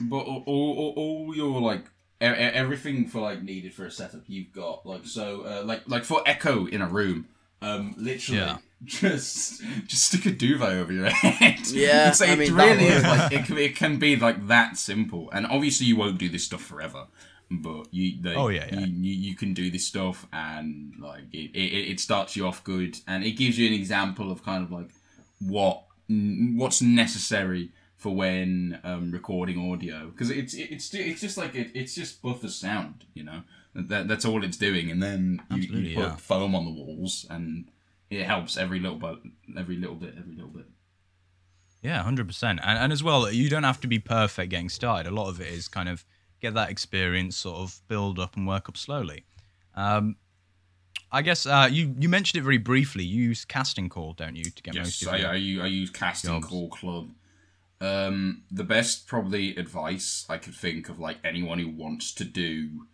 But 0.00 0.16
all, 0.18 0.42
all, 0.46 0.78
all- 0.78 0.94
all 0.96 1.36
your 1.36 1.60
like 1.60 1.84
e- 2.20 2.24
everything 2.26 3.06
for 3.08 3.20
like 3.20 3.42
needed 3.42 3.74
for 3.74 3.86
a 3.86 3.90
setup 3.90 4.22
you've 4.26 4.52
got 4.52 4.86
like 4.86 5.04
so 5.06 5.42
uh, 5.42 5.62
like 5.64 5.82
like 5.88 6.04
for 6.04 6.22
echo 6.26 6.66
in 6.66 6.80
a 6.80 6.88
room 6.88 7.26
um 7.62 7.94
literally 7.98 8.40
Yeah. 8.40 8.58
Just 8.84 9.62
just 9.86 10.06
stick 10.06 10.26
a 10.26 10.30
duvet 10.30 10.72
over 10.72 10.92
your 10.92 11.06
head 11.10 11.66
Yeah, 11.68 12.10
so 12.12 12.26
I 12.26 12.30
it 12.30 12.38
mean, 12.38 12.54
really 12.54 12.76
that 12.76 12.80
is 12.82 13.02
works. 13.04 13.18
like 13.18 13.32
it 13.32 13.46
can, 13.46 13.58
it 13.58 13.76
can 13.76 13.98
be 13.98 14.16
like 14.16 14.46
that 14.48 14.76
simple 14.76 15.30
and 15.32 15.46
obviously 15.46 15.86
you 15.86 15.96
won't 15.96 16.18
do 16.18 16.28
this 16.28 16.44
stuff 16.44 16.62
forever 16.62 17.06
but 17.50 17.92
you 17.92 18.20
they, 18.20 18.34
Oh, 18.34 18.48
yeah, 18.48 18.66
yeah. 18.72 18.80
You, 18.80 18.86
you, 18.86 19.14
you 19.30 19.36
can 19.36 19.54
do 19.54 19.70
this 19.70 19.86
stuff 19.86 20.26
and 20.32 20.94
like 20.98 21.24
it, 21.32 21.50
it, 21.54 21.90
it 21.92 22.00
starts 22.00 22.36
you 22.36 22.46
off 22.46 22.64
good 22.64 22.98
and 23.06 23.24
it 23.24 23.32
gives 23.32 23.58
you 23.58 23.66
an 23.66 23.74
example 23.74 24.30
of 24.30 24.44
kind 24.44 24.64
of 24.64 24.72
like 24.72 24.90
what 25.40 25.84
what's 26.08 26.82
necessary 26.82 27.70
for 27.96 28.14
when 28.14 28.78
um, 28.84 29.10
recording 29.10 29.72
audio 29.72 30.08
because 30.10 30.30
it's 30.30 30.54
it's 30.54 30.92
it's 30.92 31.20
just 31.20 31.38
like 31.38 31.54
it, 31.54 31.70
it's 31.74 31.94
just 31.94 32.20
buffers 32.20 32.54
sound 32.54 33.04
you 33.14 33.22
know 33.24 33.42
that 33.74 34.06
that's 34.08 34.24
all 34.24 34.44
it's 34.44 34.56
doing 34.56 34.90
and 34.90 35.02
then 35.02 35.40
you, 35.50 35.62
you 35.62 35.96
put 35.96 36.04
yeah. 36.04 36.16
foam 36.16 36.54
on 36.54 36.64
the 36.64 36.70
walls 36.70 37.26
and 37.30 37.64
it 38.14 38.26
helps 38.26 38.56
every 38.56 38.80
little 38.80 38.98
bit 38.98 39.16
every 39.58 39.76
little 39.76 39.96
bit 39.96 40.14
every 40.18 40.34
little 40.34 40.50
bit 40.50 40.66
Yeah, 41.82 42.02
hundred 42.02 42.26
percent. 42.26 42.60
And 42.62 42.78
and 42.78 42.92
as 42.92 43.02
well, 43.02 43.30
you 43.30 43.48
don't 43.50 43.64
have 43.64 43.80
to 43.82 43.86
be 43.86 43.98
perfect 43.98 44.50
getting 44.50 44.70
started. 44.70 45.10
A 45.10 45.14
lot 45.14 45.28
of 45.28 45.40
it 45.40 45.48
is 45.48 45.68
kind 45.68 45.88
of 45.88 46.04
get 46.40 46.54
that 46.54 46.70
experience, 46.70 47.36
sort 47.36 47.58
of 47.58 47.80
build 47.88 48.18
up 48.18 48.36
and 48.36 48.46
work 48.46 48.68
up 48.68 48.76
slowly. 48.76 49.24
Um, 49.74 50.16
I 51.12 51.22
guess 51.22 51.46
uh, 51.46 51.68
you 51.70 51.94
you 51.98 52.08
mentioned 52.08 52.40
it 52.40 52.44
very 52.44 52.58
briefly. 52.58 53.04
You 53.04 53.24
use 53.28 53.44
casting 53.44 53.88
call, 53.88 54.14
don't 54.14 54.34
you, 54.36 54.44
to 54.44 54.62
get 54.62 54.74
most 54.74 55.02
of 55.02 55.08
I, 55.08 55.16
your 55.18 55.28
I, 55.30 55.34
use, 55.36 55.62
I 55.62 55.66
use 55.66 55.90
Casting 55.90 56.30
jobs. 56.30 56.46
Call 56.46 56.68
Club. 56.68 57.10
Um, 57.80 58.44
the 58.50 58.64
best 58.64 59.06
probably 59.06 59.54
advice 59.56 60.24
I 60.28 60.38
could 60.38 60.54
think 60.54 60.88
of, 60.88 60.98
like 60.98 61.18
anyone 61.22 61.58
who 61.58 61.68
wants 61.68 62.14
to 62.14 62.24
do, 62.24 62.86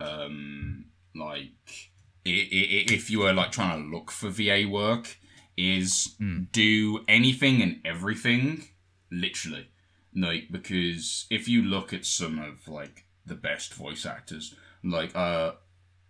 um, 0.00 0.86
like 1.14 1.91
if 2.24 3.10
you 3.10 3.20
were 3.20 3.32
like 3.32 3.52
trying 3.52 3.82
to 3.82 3.96
look 3.96 4.10
for 4.10 4.28
VA 4.28 4.64
work, 4.68 5.16
is 5.56 6.14
do 6.52 7.00
anything 7.08 7.62
and 7.62 7.80
everything, 7.84 8.68
literally, 9.10 9.68
like 10.14 10.44
because 10.50 11.26
if 11.30 11.48
you 11.48 11.62
look 11.62 11.92
at 11.92 12.04
some 12.04 12.38
of 12.38 12.68
like 12.68 13.04
the 13.26 13.34
best 13.34 13.74
voice 13.74 14.06
actors, 14.06 14.54
like 14.82 15.14
uh, 15.14 15.52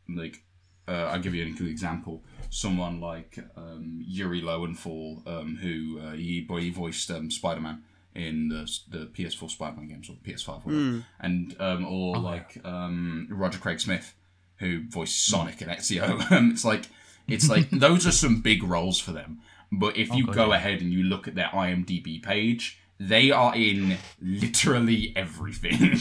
like 0.08 0.42
uh, 0.88 1.08
I'll 1.10 1.20
give 1.20 1.34
you 1.34 1.44
an 1.44 1.66
example. 1.66 2.22
Someone 2.50 3.00
like 3.00 3.38
um, 3.56 4.02
Yuri 4.06 4.40
Lowenthal, 4.42 5.22
um, 5.26 5.56
who 5.56 6.00
uh, 6.00 6.12
he, 6.12 6.42
boy, 6.42 6.60
he 6.60 6.70
voiced 6.70 7.10
um, 7.10 7.30
Spider 7.30 7.60
Man 7.60 7.82
in 8.14 8.48
the 8.48 8.70
the 8.90 9.06
PS4 9.06 9.50
Spider 9.50 9.76
Man 9.76 9.88
games 9.88 10.10
or 10.10 10.14
PS5, 10.14 10.64
whatever. 10.64 11.04
and 11.20 11.56
um, 11.58 11.86
or 11.86 12.16
like 12.18 12.58
um, 12.64 13.26
Roger 13.30 13.58
Craig 13.58 13.80
Smith, 13.80 14.14
who 14.62 14.82
voiced 14.88 15.26
Sonic 15.26 15.60
and 15.60 15.70
Ezio. 15.70 16.24
Um, 16.30 16.52
it's 16.52 16.64
like 16.64 16.84
it's 17.28 17.48
like 17.48 17.68
those 17.86 18.06
are 18.06 18.12
some 18.12 18.40
big 18.40 18.62
roles 18.62 18.98
for 18.98 19.12
them. 19.12 19.40
But 19.70 19.96
if 19.96 20.14
you 20.14 20.26
God, 20.26 20.34
go 20.34 20.46
yeah. 20.48 20.56
ahead 20.56 20.80
and 20.80 20.92
you 20.92 21.02
look 21.02 21.26
at 21.26 21.34
their 21.34 21.48
IMDb 21.52 22.22
page, 22.22 22.78
they 23.00 23.30
are 23.30 23.54
in 23.54 23.96
literally 24.20 25.12
everything. 25.16 25.98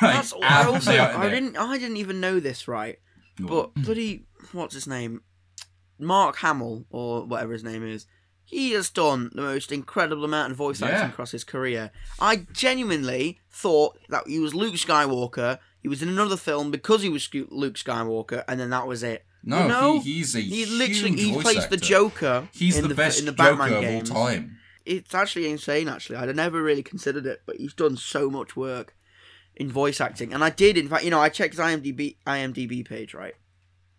Like, 0.00 0.14
That's 0.14 0.32
I 0.42 0.64
also 0.64 0.92
I 0.92 1.28
didn't 1.28 1.56
I 1.56 1.76
didn't 1.78 1.96
even 1.96 2.20
know 2.20 2.38
this 2.40 2.66
right, 2.68 2.98
Go 3.40 3.46
but 3.46 3.74
bloody 3.84 4.26
what's 4.52 4.74
his 4.74 4.86
name, 4.86 5.22
Mark 5.98 6.36
Hamill 6.36 6.84
or 6.90 7.24
whatever 7.24 7.52
his 7.52 7.64
name 7.64 7.86
is. 7.86 8.06
He 8.44 8.70
has 8.72 8.88
done 8.88 9.30
the 9.34 9.42
most 9.42 9.72
incredible 9.72 10.24
amount 10.24 10.52
of 10.52 10.56
voice 10.56 10.80
acting 10.80 11.00
Yeah. 11.00 11.08
across 11.10 11.32
his 11.32 11.44
career. 11.44 11.90
I 12.18 12.46
genuinely 12.52 13.40
thought 13.50 13.98
that 14.08 14.26
he 14.26 14.38
was 14.38 14.54
Luke 14.54 14.76
Skywalker. 14.76 15.58
He 15.82 15.88
was 15.88 16.02
in 16.02 16.08
another 16.08 16.36
film 16.36 16.70
because 16.70 17.02
he 17.02 17.08
was 17.08 17.28
Luke 17.50 17.74
Skywalker, 17.74 18.44
and 18.48 18.58
then 18.58 18.70
that 18.70 18.86
was 18.86 19.02
it. 19.02 19.24
No, 19.44 19.68
no, 19.68 20.00
he, 20.00 20.14
he's 20.14 20.34
a 20.34 20.40
He 20.40 20.66
literally 20.66 21.16
he 21.16 21.32
plays 21.40 21.58
actor. 21.58 21.70
the 21.70 21.76
Joker. 21.76 22.48
He's 22.52 22.76
in 22.76 22.82
the, 22.82 22.88
the, 22.88 22.94
best 22.94 23.20
in 23.20 23.26
the 23.26 23.32
Joker 23.32 23.56
Batman 23.56 23.72
of 23.74 23.80
games. 23.82 24.10
all 24.10 24.26
time. 24.26 24.56
It's 24.84 25.14
actually 25.14 25.48
insane. 25.50 25.88
Actually, 25.88 26.16
I'd 26.16 26.34
never 26.34 26.60
really 26.62 26.82
considered 26.82 27.24
it, 27.26 27.42
but 27.46 27.56
he's 27.56 27.74
done 27.74 27.96
so 27.96 28.28
much 28.28 28.56
work 28.56 28.96
in 29.54 29.70
voice 29.70 30.00
acting, 30.00 30.32
and 30.34 30.42
I 30.42 30.50
did. 30.50 30.76
In 30.76 30.88
fact, 30.88 31.04
you 31.04 31.10
know, 31.10 31.20
I 31.20 31.28
checked 31.28 31.54
his 31.54 31.60
IMDb 31.60 32.16
IMDb 32.26 32.84
page, 32.86 33.14
right, 33.14 33.34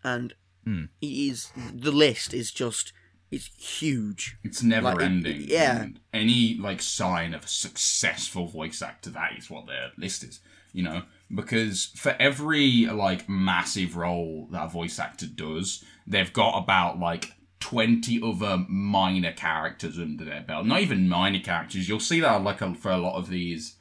and 0.03 0.33
Hmm. 0.65 0.85
he 0.99 1.29
is 1.29 1.51
the 1.73 1.91
list 1.91 2.33
is 2.33 2.51
just 2.51 2.91
it's 3.31 3.45
huge. 3.79 4.37
It's 4.43 4.61
never 4.63 4.85
Like, 4.89 4.99
it- 4.99 5.03
ending. 5.03 5.41
yeah. 5.47 5.81
And 5.83 5.99
any 6.13 6.55
like 6.59 6.81
sign 6.81 7.33
of 7.33 7.45
a 7.45 7.47
successful 7.47 8.47
voice 8.47 8.81
actor, 8.81 9.09
that 9.11 9.37
is 9.37 9.49
what 9.49 9.67
their 9.67 9.91
list 9.97 10.23
is. 10.23 10.39
You 10.73 10.83
know, 10.83 11.01
because 11.33 11.91
for 11.95 12.15
every 12.19 12.85
like 12.85 13.27
massive 13.27 13.95
role 13.95 14.47
that 14.51 14.65
a 14.65 14.69
voice 14.69 14.99
actor 14.99 15.27
does, 15.27 15.83
they've 16.07 16.33
got 16.33 16.57
about 16.57 16.99
like. 16.99 17.33
20 17.61 18.21
other 18.23 18.63
minor 18.69 19.33
characters 19.33 19.99
under 19.99 20.23
their 20.23 20.41
belt 20.41 20.65
not 20.65 20.79
even 20.79 21.09
minor 21.09 21.41
characters 21.41 21.89
you'll 21.89 21.99
see 21.99 22.21
that 22.21 22.41
like 22.41 22.61
a, 22.61 22.73
for 22.73 22.89
a 22.89 22.97
lot 22.97 23.17
of 23.17 23.27
these 23.27 23.75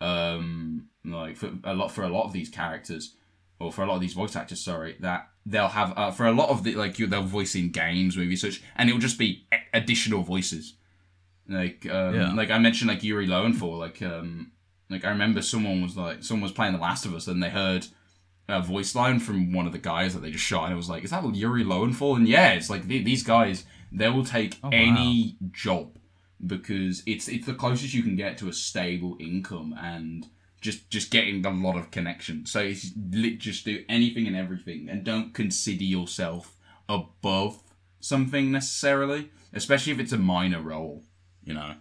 um 0.00 0.88
like 1.04 1.36
for 1.36 1.52
a 1.64 1.74
lot 1.74 1.92
for 1.92 2.04
a 2.04 2.08
lot 2.08 2.24
of 2.24 2.32
these 2.32 2.48
characters 2.48 3.14
or 3.60 3.72
for 3.72 3.82
a 3.82 3.86
lot 3.86 3.96
of 3.96 4.00
these 4.00 4.14
voice 4.14 4.36
actors, 4.36 4.60
sorry, 4.60 4.96
that 5.00 5.28
they'll 5.44 5.68
have 5.68 5.92
uh, 5.96 6.10
for 6.10 6.26
a 6.26 6.32
lot 6.32 6.48
of 6.50 6.64
the 6.64 6.74
like 6.74 6.98
you 6.98 7.06
they'll 7.06 7.22
voice 7.22 7.54
in 7.54 7.70
games, 7.70 8.16
movies, 8.16 8.40
such, 8.40 8.62
and 8.76 8.88
it'll 8.88 9.00
just 9.00 9.18
be 9.18 9.46
additional 9.72 10.22
voices. 10.22 10.74
Like 11.48 11.86
um, 11.90 12.14
Yeah. 12.14 12.32
like 12.34 12.50
I 12.50 12.58
mentioned, 12.58 12.88
like 12.88 13.02
Yuri 13.02 13.26
Lowenthal, 13.26 13.76
like 13.78 14.00
um, 14.02 14.52
like 14.90 15.04
I 15.04 15.10
remember 15.10 15.42
someone 15.42 15.82
was 15.82 15.96
like 15.96 16.22
someone 16.22 16.42
was 16.42 16.52
playing 16.52 16.72
The 16.72 16.80
Last 16.80 17.04
of 17.04 17.14
Us, 17.14 17.26
and 17.26 17.42
they 17.42 17.50
heard 17.50 17.86
a 18.48 18.62
voice 18.62 18.94
line 18.94 19.20
from 19.20 19.52
one 19.52 19.66
of 19.66 19.72
the 19.72 19.78
guys 19.78 20.14
that 20.14 20.20
they 20.20 20.30
just 20.30 20.44
shot, 20.44 20.64
and 20.64 20.72
it 20.72 20.76
was 20.76 20.88
like, 20.88 21.04
is 21.04 21.10
that 21.10 21.34
Yuri 21.34 21.64
Lowenthal? 21.64 22.16
And 22.16 22.26
yeah, 22.26 22.52
it's 22.52 22.70
like 22.70 22.86
the- 22.86 23.02
these 23.02 23.22
guys, 23.22 23.64
they 23.92 24.08
will 24.08 24.24
take 24.24 24.58
oh, 24.62 24.68
wow. 24.68 24.76
any 24.76 25.36
job 25.50 25.98
because 26.44 27.02
it's 27.06 27.28
it's 27.28 27.46
the 27.46 27.54
closest 27.54 27.94
you 27.94 28.02
can 28.02 28.16
get 28.16 28.38
to 28.38 28.48
a 28.48 28.52
stable 28.52 29.16
income 29.20 29.74
and 29.78 30.26
just 30.60 30.88
just 30.90 31.10
getting 31.10 31.44
a 31.44 31.50
lot 31.50 31.76
of 31.76 31.90
connection. 31.90 32.46
So 32.46 32.60
it's 32.60 32.90
just 33.38 33.64
do 33.64 33.84
anything 33.88 34.26
and 34.26 34.36
everything, 34.36 34.88
and 34.88 35.04
don't 35.04 35.34
consider 35.34 35.84
yourself 35.84 36.56
above 36.88 37.62
something 38.00 38.50
necessarily, 38.50 39.30
especially 39.52 39.92
if 39.92 40.00
it's 40.00 40.12
a 40.12 40.18
minor 40.18 40.62
role. 40.62 41.02
You 41.44 41.54
know, 41.54 41.74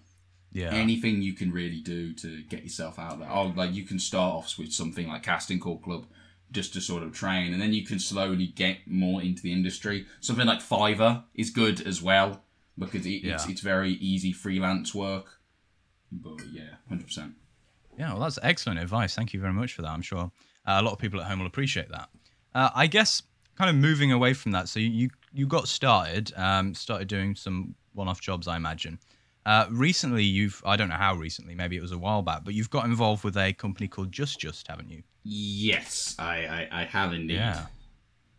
yeah. 0.51 0.71
anything 0.71 1.21
you 1.21 1.33
can 1.33 1.51
really 1.51 1.81
do 1.81 2.13
to 2.13 2.41
get 2.43 2.63
yourself 2.63 2.97
out 2.99 3.19
there. 3.19 3.29
Oh, 3.31 3.53
like 3.55 3.73
you 3.73 3.83
can 3.83 3.99
start 3.99 4.33
off 4.35 4.57
with 4.57 4.71
something 4.73 5.07
like 5.07 5.23
casting 5.23 5.59
call 5.59 5.77
club. 5.79 6.05
Just 6.49 6.71
to 6.75 6.79
sort 6.79 7.03
of 7.03 7.11
train, 7.11 7.51
and 7.51 7.61
then 7.61 7.73
you 7.73 7.85
can 7.85 7.99
slowly 7.99 8.47
get 8.47 8.77
more 8.87 9.21
into 9.21 9.41
the 9.41 9.51
industry. 9.51 10.05
Something 10.21 10.47
like 10.47 10.59
Fiverr 10.59 11.23
is 11.35 11.49
good 11.49 11.85
as 11.85 12.01
well 12.01 12.41
because 12.79 13.05
it, 13.05 13.15
it's 13.15 13.45
Yeah. 13.45 13.51
it's 13.51 13.59
very 13.59 13.91
easy 13.95 14.31
freelance 14.31 14.95
work. 14.95 15.41
But 16.09 16.39
yeah, 16.49 16.75
hundred 16.87 17.07
percent. 17.07 17.33
Yeah, 17.99 18.13
well, 18.13 18.21
that's 18.21 18.39
excellent 18.43 18.79
advice. 18.79 19.13
Thank 19.13 19.33
you 19.33 19.41
very 19.41 19.51
much 19.51 19.73
for 19.73 19.81
that. 19.81 19.89
I'm 19.89 20.01
sure 20.01 20.31
uh, 20.65 20.77
a 20.79 20.81
lot 20.81 20.93
of 20.93 20.99
people 20.99 21.19
at 21.19 21.27
home 21.27 21.39
will 21.39 21.47
appreciate 21.47 21.89
that. 21.89 22.07
Uh, 22.55 22.69
I 22.73 22.87
guess 22.87 23.23
kind 23.57 23.69
of 23.69 23.75
moving 23.75 24.13
away 24.13 24.33
from 24.33 24.53
that. 24.53 24.69
So 24.69 24.79
you 24.79 24.87
you, 24.89 25.09
you 25.33 25.47
got 25.47 25.67
started, 25.67 26.31
um, 26.37 26.73
started 26.73 27.09
doing 27.09 27.35
some 27.35 27.75
one-off 27.93 28.21
jobs, 28.21 28.47
I 28.47 28.55
imagine. 28.55 28.99
Uh, 29.47 29.65
recently, 29.71 30.25
you've 30.25 30.61
I 30.65 30.75
don't 30.75 30.89
know 30.89 30.95
how 30.95 31.15
recently, 31.15 31.55
maybe 31.55 31.77
it 31.77 31.81
was 31.81 31.93
a 31.93 31.97
while 31.97 32.21
back, 32.21 32.43
but 32.43 32.53
you've 32.53 32.69
got 32.69 32.83
involved 32.83 33.23
with 33.23 33.37
a 33.37 33.53
company 33.53 33.87
called 33.87 34.11
Just 34.11 34.41
Just, 34.41 34.67
haven't 34.67 34.89
you? 34.89 35.03
Yes, 35.23 36.15
I, 36.19 36.45
I, 36.45 36.81
I 36.81 36.83
have 36.83 37.13
indeed. 37.13 37.35
Yeah. 37.35 37.67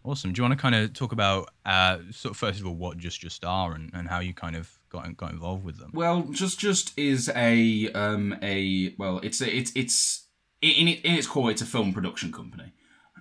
Awesome. 0.05 0.35
Do 0.35 0.40
you 0.40 0.42
want 0.44 0.59
to 0.59 0.61
kind 0.61 0.75
of 0.75 0.92
talk 0.92 1.12
about, 1.12 1.49
uh, 1.64 1.99
sort 2.11 2.33
of 2.33 2.37
first 2.37 2.61
of 2.61 2.66
all, 2.66 2.75
what 2.75 2.99
Just 2.99 3.21
Just 3.23 3.42
are 3.42 3.73
and, 3.73 3.90
and 3.94 4.07
how 4.07 4.21
you 4.21 4.35
kind 4.35 4.55
of 4.55 4.71
got 4.90 5.16
got 5.16 5.33
involved 5.33 5.64
with 5.64 5.79
them? 5.79 5.92
Well, 5.94 6.25
just 6.31 6.59
just 6.59 6.99
is 6.99 7.31
a 7.35 7.90
um 7.92 8.37
a 8.42 8.94
well, 8.99 9.21
it's 9.23 9.40
a 9.40 9.57
it's 9.57 9.73
it's 9.75 10.27
in 10.61 10.88
it 10.88 11.01
in 11.07 11.14
its 11.14 11.27
core, 11.27 11.51
it's 11.51 11.62
a 11.62 11.66
film 11.66 11.94
production 11.94 12.33
company. 12.33 12.73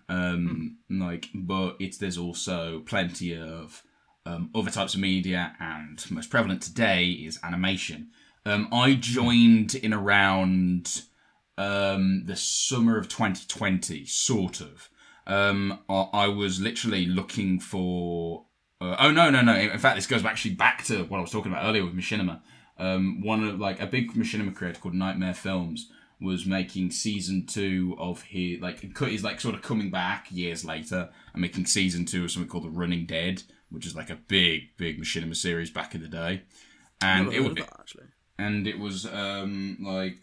Um, 0.09 0.79
like, 0.89 1.29
but 1.33 1.77
it's 1.79 1.97
there's 1.97 2.17
also 2.17 2.81
plenty 2.81 3.33
of 3.37 3.81
um, 4.27 4.49
other 4.53 4.71
types 4.71 4.93
of 4.93 4.99
media, 4.99 5.55
and 5.59 6.03
most 6.11 6.29
prevalent 6.29 6.61
today 6.61 7.05
is 7.05 7.39
animation. 7.43 8.09
Um, 8.45 8.67
I 8.71 8.93
joined 8.93 9.75
in 9.75 9.93
around 9.93 11.03
um, 11.57 12.23
the 12.25 12.35
summer 12.35 12.97
of 12.97 13.07
2020, 13.07 14.05
sort 14.05 14.61
of. 14.61 14.89
Um, 15.25 15.79
I, 15.89 16.07
I 16.13 16.27
was 16.27 16.59
literally 16.59 17.05
looking 17.05 17.59
for. 17.59 18.45
Uh, 18.79 18.95
oh 18.99 19.11
no 19.11 19.29
no 19.29 19.41
no! 19.41 19.55
In 19.55 19.79
fact, 19.79 19.95
this 19.95 20.07
goes 20.07 20.23
actually 20.23 20.53
back 20.55 20.83
to 20.85 21.03
what 21.05 21.17
I 21.17 21.21
was 21.21 21.31
talking 21.31 21.51
about 21.51 21.65
earlier 21.65 21.83
with 21.83 21.95
Machinima. 21.95 22.41
um, 22.77 23.21
one 23.21 23.43
of 23.43 23.59
like 23.59 23.81
a 23.81 23.87
big 23.87 24.13
machinima 24.13 24.53
creator 24.53 24.79
called 24.79 24.93
Nightmare 24.93 25.33
Films 25.33 25.89
was 26.19 26.45
making 26.45 26.91
season 26.91 27.45
two 27.45 27.95
of 27.99 28.23
his 28.23 28.59
like 28.59 28.79
he's 28.97 29.23
like 29.23 29.39
sort 29.39 29.55
of 29.55 29.61
coming 29.61 29.89
back 29.91 30.27
years 30.31 30.65
later 30.65 31.09
and 31.33 31.41
making 31.41 31.65
season 31.65 32.05
two 32.05 32.23
of 32.23 32.31
something 32.31 32.49
called 32.49 32.65
The 32.65 32.69
Running 32.69 33.05
Dead, 33.05 33.43
which 33.69 33.85
is 33.85 33.95
like 33.95 34.09
a 34.09 34.15
big 34.15 34.75
big 34.77 34.99
machinima 34.99 35.35
series 35.35 35.69
back 35.69 35.95
in 35.95 36.01
the 36.01 36.07
day, 36.07 36.43
and 37.01 37.31
it 37.33 37.41
was 37.41 37.55
that, 37.55 37.69
actually. 37.79 38.05
and 38.37 38.67
it 38.67 38.79
was 38.79 39.05
um 39.05 39.77
like 39.81 40.19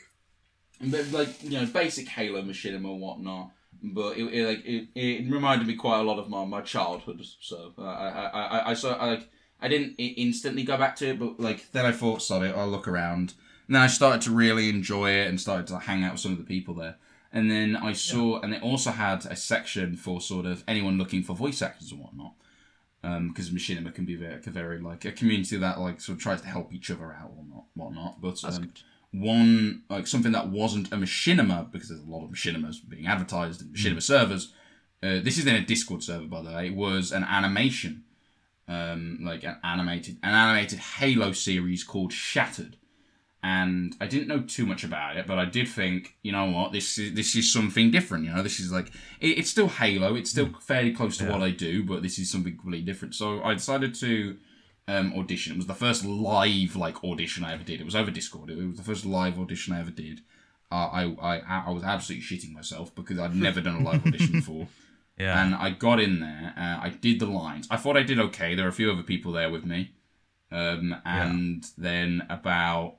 like 1.12 1.42
you 1.42 1.61
know 1.61 1.66
basic 1.66 2.09
Halo 2.09 2.42
machinima 2.42 2.90
and 2.92 3.00
whatnot. 3.00 3.50
But 3.83 4.16
it, 4.16 4.24
it 4.24 4.46
like 4.46 4.64
it, 4.64 4.88
it 4.94 5.30
reminded 5.30 5.66
me 5.66 5.74
quite 5.74 6.00
a 6.00 6.02
lot 6.04 6.18
of 6.18 6.28
my, 6.28 6.44
my 6.44 6.62
childhood. 6.62 7.22
So 7.40 7.72
uh, 7.78 7.83
I 7.83 8.09
I 8.09 8.40
I 8.40 8.70
I 8.70 8.74
saw 8.74 8.94
I 8.94 9.07
like 9.07 9.28
I 9.61 9.68
didn't 9.68 9.94
instantly 9.98 10.62
go 10.62 10.76
back 10.76 10.96
to 10.96 11.09
it, 11.11 11.18
but 11.18 11.40
like 11.40 11.70
then 11.72 11.87
I 11.87 11.92
thought, 11.92 12.22
sorry, 12.22 12.50
I'll 12.50 12.68
look 12.68 12.88
around. 12.88 13.35
And 13.66 13.74
then 13.74 13.83
I 13.83 13.87
started 13.87 14.20
to 14.22 14.30
really 14.30 14.68
enjoy 14.68 15.11
it 15.11 15.28
and 15.28 15.40
started 15.40 15.66
to 15.68 15.78
hang 15.78 16.04
out 16.04 16.12
with 16.12 16.20
some 16.20 16.33
of 16.33 16.38
the 16.38 16.44
people 16.44 16.74
there. 16.74 16.96
And 17.33 17.50
then 17.50 17.74
I 17.76 17.94
saw, 17.94 18.40
and 18.40 18.52
they 18.52 18.61
also 18.61 18.90
had 18.90 19.26
a 19.26 19.35
section 19.35 19.96
for 19.96 20.20
sort 20.20 20.46
of 20.46 20.62
anyone 20.68 20.98
looking 20.98 21.22
for 21.22 21.35
voice 21.35 21.62
actors 21.62 21.90
and 21.90 22.00
whatnot. 22.00 22.35
Because 23.05 23.51
machinima 23.51 23.95
can 23.95 24.07
be 24.07 24.17
very, 24.17 24.35
a 24.35 24.51
very 24.51 24.81
like 24.81 25.05
a 25.05 25.12
community 25.12 25.59
that 25.59 25.79
like 25.79 26.01
sort 26.01 26.17
of 26.17 26.23
tries 26.23 26.40
to 26.40 26.49
help 26.49 26.73
each 26.73 26.90
other 26.90 27.12
out 27.12 27.33
or 27.37 27.45
not, 27.47 27.64
whatnot. 27.75 28.21
But 28.23 28.43
um, 28.45 28.73
one 29.12 29.83
like 29.90 30.07
something 30.07 30.33
that 30.33 30.49
wasn't 30.49 30.90
a 30.90 30.97
machinima 30.97 31.71
because 31.71 31.90
there's 31.90 32.01
a 32.01 32.11
lot 32.11 32.25
of 32.25 32.31
machinimas 32.31 32.77
being 32.88 33.07
advertised 33.07 33.61
in 33.61 33.69
machinima 33.69 34.03
servers. 34.03 34.55
Uh, 35.03 35.21
this 35.21 35.37
is 35.37 35.47
in 35.47 35.55
a 35.55 35.61
Discord 35.61 36.03
server, 36.03 36.27
by 36.27 36.40
the 36.40 36.51
way. 36.51 36.69
It 36.69 36.75
was 36.75 37.12
an 37.12 37.25
animation, 37.25 38.05
um, 38.69 39.19
like 39.23 39.45
an 39.45 39.59
animated 39.62 40.17
an 40.23 40.35
animated 40.35 40.79
Halo 40.79 41.33
series 41.33 41.85
called 41.85 42.11
Shattered, 42.11 42.79
and 43.44 43.94
I 44.00 44.07
didn't 44.07 44.28
know 44.28 44.40
too 44.40 44.64
much 44.64 44.85
about 44.85 45.18
it, 45.18 45.26
but 45.26 45.38
I 45.38 45.44
did 45.44 45.68
think, 45.68 46.16
you 46.22 46.33
know 46.33 46.46
what, 46.46 46.72
this 46.72 46.96
is 46.96 47.12
this 47.12 47.37
is 47.37 47.52
something 47.52 47.90
different. 47.90 48.24
You 48.24 48.33
know, 48.33 48.42
this 48.42 48.59
is 48.59 48.72
like 48.72 48.87
it, 49.20 49.38
it's 49.38 49.50
still 49.50 49.68
Halo. 49.68 50.14
It's 50.14 50.30
still 50.30 50.48
fairly 50.62 50.94
close 50.94 51.18
to 51.18 51.30
what 51.30 51.42
I 51.42 51.50
do, 51.50 51.85
but 51.85 52.02
this 52.02 52.18
is 52.18 52.33
something 52.33 52.57
completely 52.57 52.87
different. 52.87 53.14
So 53.14 53.42
I 53.42 53.52
decided 53.52 53.94
to 53.96 54.38
um, 54.88 55.12
audition. 55.14 55.52
It 55.52 55.57
was 55.59 55.66
the 55.66 55.74
first 55.74 56.07
live 56.07 56.74
like 56.74 57.04
audition 57.04 57.44
I 57.44 57.52
ever 57.52 57.62
did. 57.62 57.83
It 57.83 57.85
was 57.85 57.94
over 57.94 58.11
Discord. 58.11 58.48
It 58.48 58.57
was 58.57 58.78
the 58.78 58.83
first 58.83 59.04
live 59.04 59.38
audition 59.38 59.74
I 59.74 59.80
ever 59.80 59.90
did. 59.90 60.22
Uh, 60.72 60.88
I, 60.90 61.02
I 61.20 61.64
I 61.66 61.70
was 61.70 61.85
absolutely 61.85 62.24
shitting 62.24 62.54
myself 62.54 62.94
because 62.94 63.18
I'd 63.18 63.37
never 63.37 63.61
done 63.61 63.83
a 63.83 63.85
live 63.85 64.07
audition 64.07 64.33
before. 64.40 64.68
Yeah. 65.18 65.44
And 65.44 65.54
I 65.54 65.68
got 65.68 66.00
in 66.00 66.20
there. 66.20 66.54
Uh, 66.57 66.87
I 66.87 66.88
did 66.88 67.20
the 67.20 67.26
lines. 67.26 67.68
I 67.70 67.76
thought 67.76 67.98
I 67.98 68.04
did 68.04 68.18
okay. 68.18 68.54
There 68.54 68.64
were 68.64 68.70
a 68.70 68.72
few 68.72 68.90
other 68.90 69.02
people 69.02 69.33
there 69.33 69.50
with 69.50 69.66
me. 69.66 69.92
Um, 70.50 70.96
and 71.04 71.62
then 71.76 72.26
about 72.30 72.96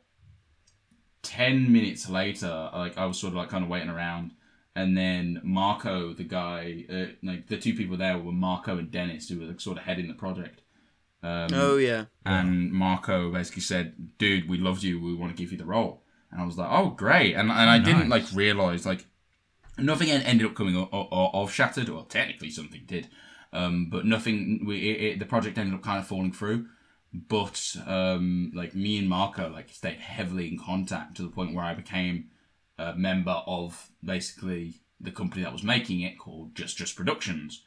ten 1.25 1.71
minutes 1.71 2.09
later, 2.09 2.69
like 2.73 2.97
I 2.97 3.05
was 3.05 3.17
sort 3.19 3.31
of 3.33 3.37
like 3.37 3.49
kind 3.49 3.63
of 3.63 3.69
waiting 3.69 3.89
around, 3.89 4.31
and 4.75 4.97
then 4.97 5.41
Marco, 5.43 6.13
the 6.13 6.23
guy, 6.23 6.85
uh, 6.89 7.05
like 7.23 7.47
the 7.47 7.57
two 7.57 7.73
people 7.75 7.97
there 7.97 8.17
were 8.17 8.31
Marco 8.31 8.77
and 8.77 8.91
Dennis, 8.91 9.27
who 9.29 9.39
were 9.39 9.45
like, 9.47 9.61
sort 9.61 9.77
of 9.77 9.83
heading 9.83 10.07
the 10.07 10.13
project. 10.25 10.61
Um, 11.23 11.49
Oh 11.53 11.77
yeah. 11.77 12.05
and 12.25 12.71
Marco 12.71 13.31
basically 13.31 13.61
said, 13.61 14.17
"Dude, 14.19 14.47
we 14.47 14.57
loved 14.57 14.83
you. 14.83 15.01
We 15.01 15.15
want 15.15 15.35
to 15.35 15.41
give 15.41 15.51
you 15.51 15.57
the 15.57 15.65
role." 15.65 16.03
And 16.31 16.41
I 16.41 16.45
was 16.45 16.57
like, 16.57 16.69
"Oh, 16.71 16.89
great!" 16.91 17.33
And 17.33 17.49
and 17.49 17.69
I 17.75 17.79
didn't 17.79 18.09
like 18.09 18.25
realize 18.33 18.85
like 18.85 19.05
nothing 19.77 20.09
ended 20.11 20.45
up 20.47 20.55
coming 20.55 20.75
o- 20.77 20.89
o- 20.91 21.09
o- 21.11 21.41
of 21.43 21.51
Shattered. 21.51 21.89
Well, 21.89 22.03
technically 22.03 22.49
something 22.51 22.83
did, 22.85 23.07
um, 23.53 23.89
but 23.89 24.05
nothing. 24.05 24.65
We 24.67 24.75
it, 24.89 25.01
it, 25.13 25.19
the 25.19 25.25
project 25.25 25.57
ended 25.57 25.75
up 25.75 25.81
kind 25.83 25.99
of 25.99 26.07
falling 26.07 26.31
through. 26.33 26.67
But 27.27 27.75
um, 27.85 28.51
like 28.53 28.75
me 28.75 28.97
and 28.97 29.09
Marco 29.09 29.49
like 29.49 29.69
stayed 29.69 29.99
heavily 29.99 30.47
in 30.47 30.59
contact 30.59 31.15
to 31.17 31.21
the 31.23 31.29
point 31.29 31.53
where 31.53 31.63
I 31.65 31.73
became 31.73 32.29
a 32.77 32.93
member 32.95 33.41
of 33.47 33.89
basically 34.03 34.81
the 34.99 35.11
company 35.11 35.43
that 35.43 35.53
was 35.53 35.63
making 35.63 36.01
it 36.01 36.17
called 36.17 36.55
Just 36.55 36.77
Just 36.77 36.95
Productions, 36.95 37.63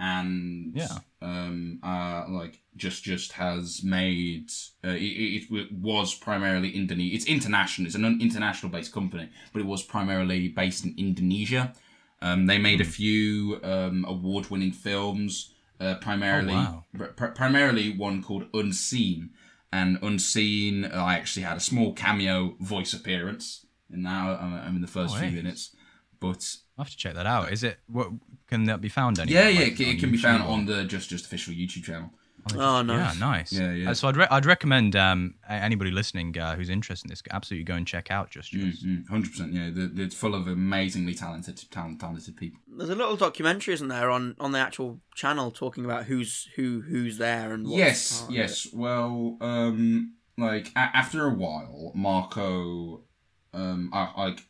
and 0.00 0.72
Yeah. 0.74 0.98
um, 1.22 1.78
uh, 1.82 2.24
like 2.28 2.60
just 2.76 3.04
just 3.04 3.32
has 3.32 3.82
made 3.82 4.50
uh, 4.84 4.88
it, 4.88 5.46
it, 5.50 5.72
was 5.72 6.14
primarily 6.14 6.70
Indonesia. 6.70 7.14
It's 7.14 7.26
international. 7.26 7.86
It's 7.86 7.94
an 7.94 8.20
international 8.20 8.70
based 8.70 8.92
company, 8.92 9.28
but 9.52 9.60
it 9.60 9.66
was 9.66 9.82
primarily 9.82 10.48
based 10.48 10.84
in 10.84 10.94
Indonesia. 10.98 11.72
Um, 12.20 12.46
they 12.46 12.58
made 12.58 12.80
a 12.80 12.84
few 12.84 13.60
um, 13.62 14.04
award 14.08 14.50
winning 14.50 14.72
films. 14.72 15.53
Uh, 15.80 15.96
primarily, 15.96 16.54
wow. 16.54 16.84
pr- 17.16 17.26
primarily 17.26 17.90
one 17.96 18.22
called 18.22 18.46
Unseen, 18.54 19.30
and 19.72 19.98
Unseen. 20.02 20.84
uh, 20.84 21.02
I 21.02 21.14
actually 21.16 21.42
had 21.42 21.56
a 21.56 21.60
small 21.60 21.92
cameo 21.92 22.54
voice 22.60 22.92
appearance, 22.94 23.66
and 23.90 24.02
now 24.02 24.36
I'm, 24.40 24.54
I'm 24.54 24.76
in 24.76 24.82
the 24.82 24.86
first 24.88 25.14
Oh, 25.16 25.18
few 25.18 25.28
hey. 25.28 25.34
minutes. 25.34 25.74
But 26.20 26.56
I'll 26.78 26.84
have 26.84 26.90
to 26.92 26.96
check 26.96 27.14
that 27.14 27.26
out. 27.26 27.52
Is 27.52 27.62
it? 27.64 27.78
What 27.86 28.08
can 28.46 28.64
that 28.64 28.80
be 28.80 28.88
found 28.88 29.18
anywhere? 29.18 29.42
yeah, 29.44 29.48
yeah, 29.48 29.58
like, 29.60 29.72
it, 29.72 29.76
can- 29.76 29.86
it 29.88 29.98
can 30.00 30.10
be 30.12 30.16
found 30.18 30.42
or- 30.44 30.48
on 30.50 30.66
the 30.66 30.84
Just 30.84 31.10
Just 31.10 31.26
official 31.26 31.52
YouTube 31.52 31.84
channel. 31.84 32.10
Oh, 32.54 32.82
nice. 32.82 33.14
Yeah, 33.14 33.20
nice. 33.26 33.52
Yeah, 33.52 33.72
yeah. 33.72 33.90
Uh, 33.90 33.94
so 33.94 34.08
I'd, 34.08 34.16
re- 34.16 34.26
I'd 34.30 34.44
recommend 34.46 34.96
um, 34.96 35.34
anybody 35.48 35.90
listening 35.90 36.36
uh, 36.38 36.54
who's 36.56 36.68
interested 36.68 37.06
in 37.06 37.10
this 37.10 37.22
absolutely 37.30 37.64
go 37.64 37.74
and 37.74 37.86
check 37.86 38.10
out 38.10 38.30
Just 38.30 38.50
Just. 38.50 38.84
Mm, 38.84 39.08
Hundred 39.08 39.30
percent, 39.30 39.52
yeah. 39.52 39.70
The- 39.70 39.92
It's 40.02 40.14
full 40.14 40.34
of 40.34 40.46
amazingly 40.46 41.14
talented, 41.14 41.60
talent, 41.70 42.00
talented 42.00 42.36
people. 42.36 42.60
There's 42.68 42.90
a 42.90 42.94
little 42.94 43.16
documentary, 43.16 43.74
isn't 43.74 43.88
there, 43.88 44.10
on, 44.10 44.36
on 44.38 44.52
the 44.52 44.58
actual 44.58 45.00
channel 45.14 45.50
talking 45.50 45.84
about 45.84 46.04
who's 46.04 46.48
who 46.56 46.82
who's 46.82 47.18
there 47.18 47.52
and 47.54 47.64
what's 47.64 47.76
yes, 47.78 48.18
part 48.18 48.30
of 48.30 48.36
yes. 48.36 48.68
Well, 48.72 49.38
um, 49.40 50.14
like 50.36 50.68
a- 50.76 50.78
after 50.96 51.24
a 51.26 51.30
while, 51.34 51.92
Marco, 51.94 53.04
um, 53.52 53.90
I, 53.92 54.10
like, 54.16 54.40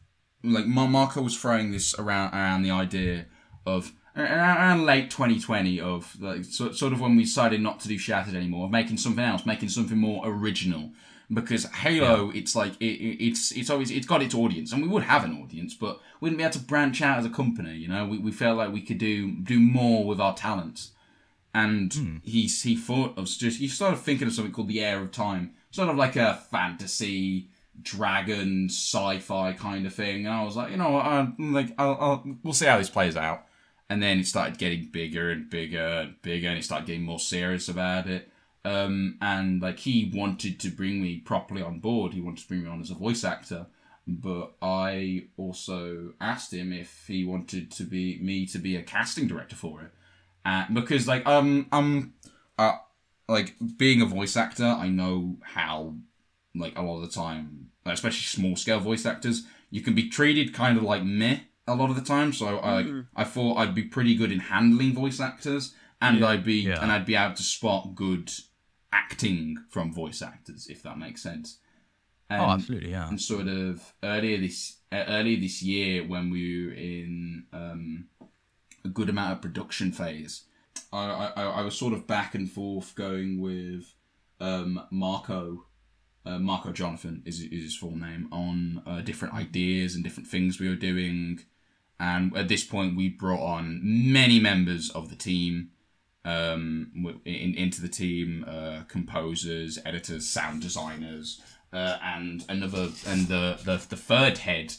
like 0.42 0.66
Marco 0.66 1.22
was 1.22 1.36
throwing 1.40 1.70
this 1.72 1.94
around 1.98 2.32
around 2.34 2.62
the 2.62 2.70
idea 2.70 3.26
of 3.66 3.92
around, 4.16 4.84
late 4.84 5.10
2020 5.10 5.80
of 5.80 6.20
like 6.20 6.44
sort 6.44 6.82
of 6.82 7.00
when 7.00 7.16
we 7.16 7.24
decided 7.24 7.60
not 7.60 7.80
to 7.80 7.88
do 7.88 7.98
Shattered 7.98 8.34
anymore, 8.34 8.66
of 8.66 8.70
making 8.70 8.98
something 8.98 9.24
else, 9.24 9.46
making 9.46 9.68
something 9.68 9.98
more 9.98 10.22
original. 10.24 10.90
Because 11.32 11.64
Halo, 11.64 12.30
it's 12.34 12.54
like 12.54 12.74
it, 12.80 12.84
it, 12.84 13.24
it's 13.24 13.50
it's 13.52 13.70
always 13.70 13.90
it's 13.90 14.06
got 14.06 14.22
its 14.22 14.34
audience, 14.34 14.72
and 14.72 14.82
we 14.82 14.88
would 14.88 15.04
have 15.04 15.24
an 15.24 15.42
audience, 15.42 15.74
but 15.74 16.00
we 16.20 16.26
wouldn't 16.26 16.38
be 16.38 16.44
able 16.44 16.52
to 16.52 16.58
branch 16.60 17.00
out 17.00 17.18
as 17.18 17.24
a 17.24 17.30
company. 17.30 17.74
You 17.74 17.88
know, 17.88 18.06
we, 18.06 18.18
we 18.18 18.30
felt 18.30 18.58
like 18.58 18.72
we 18.72 18.82
could 18.82 18.98
do 18.98 19.32
do 19.32 19.58
more 19.58 20.04
with 20.04 20.20
our 20.20 20.34
talents 20.34 20.90
and 21.54 21.94
hmm. 21.94 22.16
he's 22.24 22.62
he 22.62 22.76
thought 22.76 23.16
of 23.16 23.26
just 23.26 23.60
he 23.60 23.68
started 23.68 23.98
thinking 23.98 24.26
of 24.26 24.34
something 24.34 24.52
called 24.52 24.68
the 24.68 24.80
Heir 24.82 25.00
of 25.00 25.12
Time, 25.12 25.52
sort 25.70 25.88
of 25.88 25.96
like 25.96 26.16
a 26.16 26.34
fantasy 26.50 27.48
dragon 27.80 28.68
sci-fi 28.68 29.52
kind 29.52 29.86
of 29.86 29.94
thing. 29.94 30.26
And 30.26 30.34
I 30.34 30.42
was 30.42 30.56
like, 30.56 30.70
you 30.70 30.76
know, 30.76 31.00
I'm 31.00 31.52
like, 31.52 31.72
I'll, 31.78 31.96
I'll 32.00 32.36
we'll 32.42 32.52
see 32.52 32.66
how 32.66 32.78
this 32.78 32.90
plays 32.90 33.16
out. 33.16 33.46
And 33.90 34.02
then 34.02 34.18
it 34.18 34.26
started 34.26 34.58
getting 34.58 34.86
bigger 34.86 35.30
and 35.30 35.48
bigger 35.48 35.78
and 35.78 36.22
bigger, 36.22 36.48
and 36.48 36.56
he 36.56 36.62
started 36.62 36.86
getting 36.86 37.02
more 37.02 37.18
serious 37.18 37.68
about 37.68 38.06
it. 38.06 38.30
Um, 38.64 39.18
and 39.20 39.60
like 39.60 39.80
he 39.80 40.10
wanted 40.14 40.58
to 40.60 40.70
bring 40.70 41.02
me 41.02 41.18
properly 41.18 41.62
on 41.62 41.80
board. 41.80 42.14
He 42.14 42.22
wanted 42.22 42.42
to 42.42 42.48
bring 42.48 42.62
me 42.62 42.70
on 42.70 42.80
as 42.80 42.90
a 42.90 42.94
voice 42.94 43.22
actor, 43.22 43.66
but 44.06 44.54
I 44.62 45.26
also 45.36 46.14
asked 46.20 46.52
him 46.52 46.72
if 46.72 47.04
he 47.06 47.24
wanted 47.24 47.70
to 47.72 47.84
be 47.84 48.18
me 48.22 48.46
to 48.46 48.58
be 48.58 48.76
a 48.76 48.82
casting 48.82 49.28
director 49.28 49.56
for 49.56 49.82
it 49.82 49.90
uh, 50.44 50.64
because 50.72 51.08
like 51.08 51.26
um 51.26 51.66
um 51.72 52.14
uh 52.58 52.76
like 53.28 53.54
being 53.76 54.02
a 54.02 54.06
voice 54.06 54.36
actor 54.36 54.64
i 54.64 54.88
know 54.88 55.36
how 55.42 55.94
like 56.54 56.76
a 56.76 56.82
lot 56.82 56.96
of 56.96 57.02
the 57.02 57.14
time 57.14 57.70
especially 57.86 58.20
small 58.20 58.56
scale 58.56 58.80
voice 58.80 59.06
actors 59.06 59.44
you 59.70 59.80
can 59.80 59.94
be 59.94 60.08
treated 60.08 60.54
kind 60.54 60.76
of 60.76 60.84
like 60.84 61.02
meh 61.02 61.40
a 61.66 61.74
lot 61.74 61.88
of 61.90 61.96
the 61.96 62.02
time 62.02 62.32
so 62.32 62.58
i 62.58 62.82
like 62.82 62.86
i 63.16 63.24
thought 63.24 63.56
i'd 63.56 63.74
be 63.74 63.82
pretty 63.82 64.14
good 64.14 64.30
in 64.30 64.38
handling 64.40 64.92
voice 64.92 65.18
actors 65.20 65.74
and 66.00 66.24
i'd 66.24 66.44
be 66.44 66.56
Yeah. 66.60 66.82
and 66.82 66.92
i'd 66.92 67.06
be 67.06 67.14
able 67.16 67.34
to 67.34 67.42
spot 67.42 67.94
good 67.94 68.30
acting 68.92 69.56
from 69.70 69.92
voice 69.92 70.22
actors 70.22 70.66
if 70.68 70.82
that 70.82 70.98
makes 70.98 71.22
sense 71.22 71.58
Oh, 72.30 72.36
And- 72.36 72.52
absolutely, 72.52 72.90
yeah. 72.92 73.06
and 73.08 73.20
sort 73.20 73.48
of 73.48 73.92
earlier 74.02 74.38
this 74.38 74.78
uh, 74.90 75.04
earlier 75.08 75.38
this 75.38 75.62
year 75.62 76.06
when 76.06 76.30
we 76.30 76.66
were 76.66 76.72
in 76.72 77.44
um, 77.52 78.06
a 78.82 78.88
good 78.88 79.10
amount 79.10 79.32
of 79.34 79.42
production 79.42 79.92
phase, 79.92 80.44
I, 80.90 81.32
I 81.36 81.42
I 81.42 81.60
was 81.62 81.76
sort 81.76 81.92
of 81.92 82.06
back 82.06 82.34
and 82.34 82.50
forth 82.50 82.94
going 82.94 83.40
with 83.42 83.92
um, 84.40 84.80
Marco. 84.90 85.66
Uh, 86.24 86.38
Marco 86.38 86.72
Jonathan 86.72 87.22
is, 87.26 87.40
is 87.42 87.62
his 87.64 87.76
full 87.76 87.94
name 87.94 88.26
on 88.32 88.82
uh, 88.86 89.02
different 89.02 89.34
ideas 89.34 89.94
and 89.94 90.02
different 90.02 90.26
things 90.26 90.58
we 90.58 90.68
were 90.70 90.76
doing, 90.76 91.40
and 92.00 92.36
at 92.36 92.48
this 92.48 92.64
point 92.64 92.96
we 92.96 93.08
brought 93.08 93.40
on 93.40 93.80
many 93.82 94.40
members 94.40 94.90
of 94.90 95.10
the 95.10 95.16
team 95.16 95.70
um, 96.24 97.20
in, 97.24 97.54
into 97.54 97.80
the 97.82 97.88
team, 97.88 98.44
uh, 98.48 98.82
composers, 98.88 99.78
editors, 99.84 100.26
sound 100.28 100.62
designers, 100.62 101.40
uh, 101.72 101.98
and 102.02 102.44
another 102.48 102.88
and 103.06 103.28
the, 103.28 103.58
the 103.64 103.84
the 103.88 103.96
third 103.96 104.38
head 104.38 104.74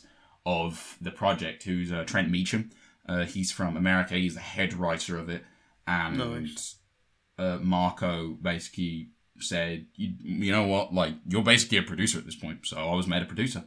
of 0.46 0.98
the 1.02 1.12
project, 1.12 1.64
who's 1.64 1.92
uh, 1.92 2.04
Trent 2.04 2.30
Meacham. 2.30 2.72
Uh, 3.08 3.26
he's 3.26 3.52
from 3.52 3.78
America. 3.78 4.16
He's 4.16 4.34
the 4.34 4.40
head 4.40 4.74
writer 4.74 5.18
of 5.18 5.30
it, 5.30 5.44
and 5.88 6.18
Nice. 6.18 6.76
uh, 7.38 7.60
Marco 7.62 8.30
basically 8.42 9.10
said, 9.40 9.86
you, 9.96 10.14
you 10.20 10.52
know 10.52 10.66
what, 10.66 10.94
like 10.94 11.14
you're 11.28 11.44
basically 11.44 11.78
a 11.78 11.84
producer 11.84 12.18
at 12.18 12.26
this 12.26 12.36
point. 12.36 12.66
So 12.66 12.78
I 12.78 12.96
was 12.96 13.06
made 13.06 13.22
a 13.22 13.26
producer, 13.26 13.66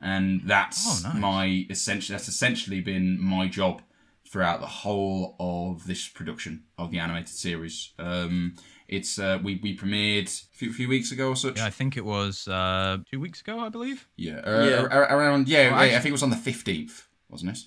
and 0.00 0.42
that's 0.44 1.04
Oh, 1.04 1.08
nice. 1.08 1.20
my 1.20 1.66
essentially 1.70 2.16
that's 2.16 2.28
essentially 2.28 2.80
been 2.80 3.20
my 3.22 3.46
job 3.48 3.82
throughout 4.28 4.60
the 4.60 4.66
whole 4.66 5.34
of 5.40 5.86
this 5.86 6.06
production 6.08 6.62
of 6.78 6.90
the 6.90 6.98
animated 6.98 7.28
series. 7.28 7.92
Um, 7.98 8.54
it's 8.88 9.18
uh, 9.18 9.38
we 9.42 9.60
we 9.62 9.76
premiered 9.76 10.26
a 10.26 10.56
few, 10.56 10.72
few 10.72 10.88
weeks 10.88 11.12
ago 11.12 11.28
or 11.28 11.36
such. 11.36 11.56
Yeah, 11.58 11.66
I 11.66 11.70
think 11.70 11.96
it 11.96 12.04
was 12.04 12.46
uh, 12.48 12.98
two 13.10 13.20
weeks 13.20 13.40
ago, 13.40 13.58
I 13.60 13.68
believe. 13.68 14.08
Yeah, 14.16 14.38
uh, 14.38 14.64
Yeah. 14.64 14.76
ar- 14.82 14.90
ar- 14.92 15.18
around 15.18 15.48
yeah, 15.48 15.70
Well, 15.72 15.86
yeah, 15.86 15.96
I 15.96 16.00
think 16.00 16.06
it 16.10 16.12
was 16.12 16.22
on 16.22 16.30
the 16.30 16.36
fifteenth, 16.36 17.06
wasn't 17.28 17.52
it? 17.52 17.58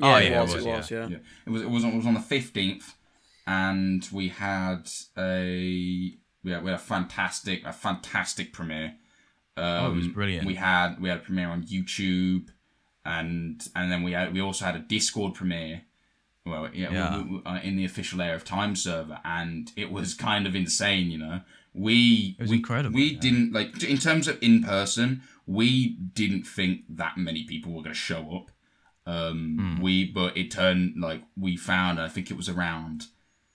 Oh, 0.00 0.14
it 0.16 0.30
yeah, 0.30 0.38
it 0.38 0.42
was, 0.42 0.54
was, 0.54 0.64
it 0.64 0.68
was, 0.70 0.90
yeah. 0.90 1.08
Yeah, 1.08 1.16
it 1.46 1.50
was 1.50 1.62
it 1.62 1.70
was 1.70 1.84
on, 1.84 1.92
it 1.92 1.96
was 1.96 2.06
on 2.06 2.14
the 2.14 2.20
fifteenth, 2.20 2.94
and 3.46 4.08
we 4.12 4.28
had 4.28 4.88
a 5.18 6.14
we 6.44 6.50
had, 6.50 6.62
we 6.64 6.70
had 6.70 6.80
a 6.80 6.82
fantastic 6.82 7.64
a 7.64 7.72
fantastic 7.72 8.52
premiere. 8.52 8.94
Um, 9.56 9.64
Oh, 9.64 9.92
it 9.92 9.96
was 9.96 10.08
brilliant. 10.08 10.46
We 10.46 10.54
had 10.54 11.00
we 11.00 11.08
had 11.08 11.18
a 11.18 11.22
premiere 11.22 11.48
on 11.48 11.62
YouTube, 11.64 12.48
and 13.04 13.62
and 13.76 13.90
then 13.92 14.02
we 14.02 14.12
had 14.12 14.32
we 14.32 14.40
also 14.40 14.64
had 14.64 14.76
a 14.76 14.80
Discord 14.80 15.34
premiere. 15.34 15.82
Well, 16.44 16.70
yeah, 16.74 16.90
Yeah. 16.90 17.16
we- 17.18 17.36
we- 17.36 17.42
uh, 17.44 17.60
in 17.60 17.76
the 17.76 17.84
official 17.84 18.20
Heir 18.20 18.34
of 18.34 18.44
Time 18.44 18.74
server, 18.74 19.20
and 19.24 19.70
it 19.76 19.90
was 19.92 20.14
kind 20.28 20.46
of 20.46 20.54
insane. 20.56 21.10
You 21.10 21.18
know, 21.18 21.40
we 21.74 22.36
It 22.38 22.42
was 22.42 22.50
we, 22.50 22.56
incredible, 22.56 22.94
We 22.96 23.12
yeah. 23.14 23.20
didn't 23.20 23.52
like 23.52 23.82
in 23.82 23.98
terms 23.98 24.26
of 24.28 24.38
in 24.42 24.62
person. 24.64 25.22
We 25.46 25.88
didn't 26.14 26.44
think 26.44 26.84
that 26.88 27.16
many 27.18 27.44
people 27.44 27.72
were 27.72 27.82
going 27.82 27.94
to 27.94 27.98
show 28.00 28.36
up. 28.36 28.50
Um, 29.04 29.58
Hmm. 29.58 29.82
we 29.82 30.04
but 30.04 30.36
it 30.36 30.50
turned 30.52 30.94
like 31.00 31.24
we 31.36 31.56
found. 31.56 32.00
I 32.00 32.08
think 32.08 32.30
it 32.30 32.36
was 32.36 32.48
around 32.48 33.06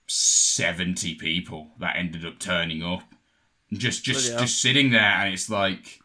seventy 0.06 1.16
people 1.16 1.72
that 1.80 1.96
ended 1.98 2.26
up 2.26 2.40
turning 2.40 2.84
up, 2.84 3.04
just 3.74 4.04
just 4.04 4.22
Bloody 4.22 4.32
hell. 4.34 4.40
just 4.42 4.62
sitting 4.62 4.90
there, 4.92 5.02
and 5.02 5.34
it's 5.34 5.50
like, 5.50 6.00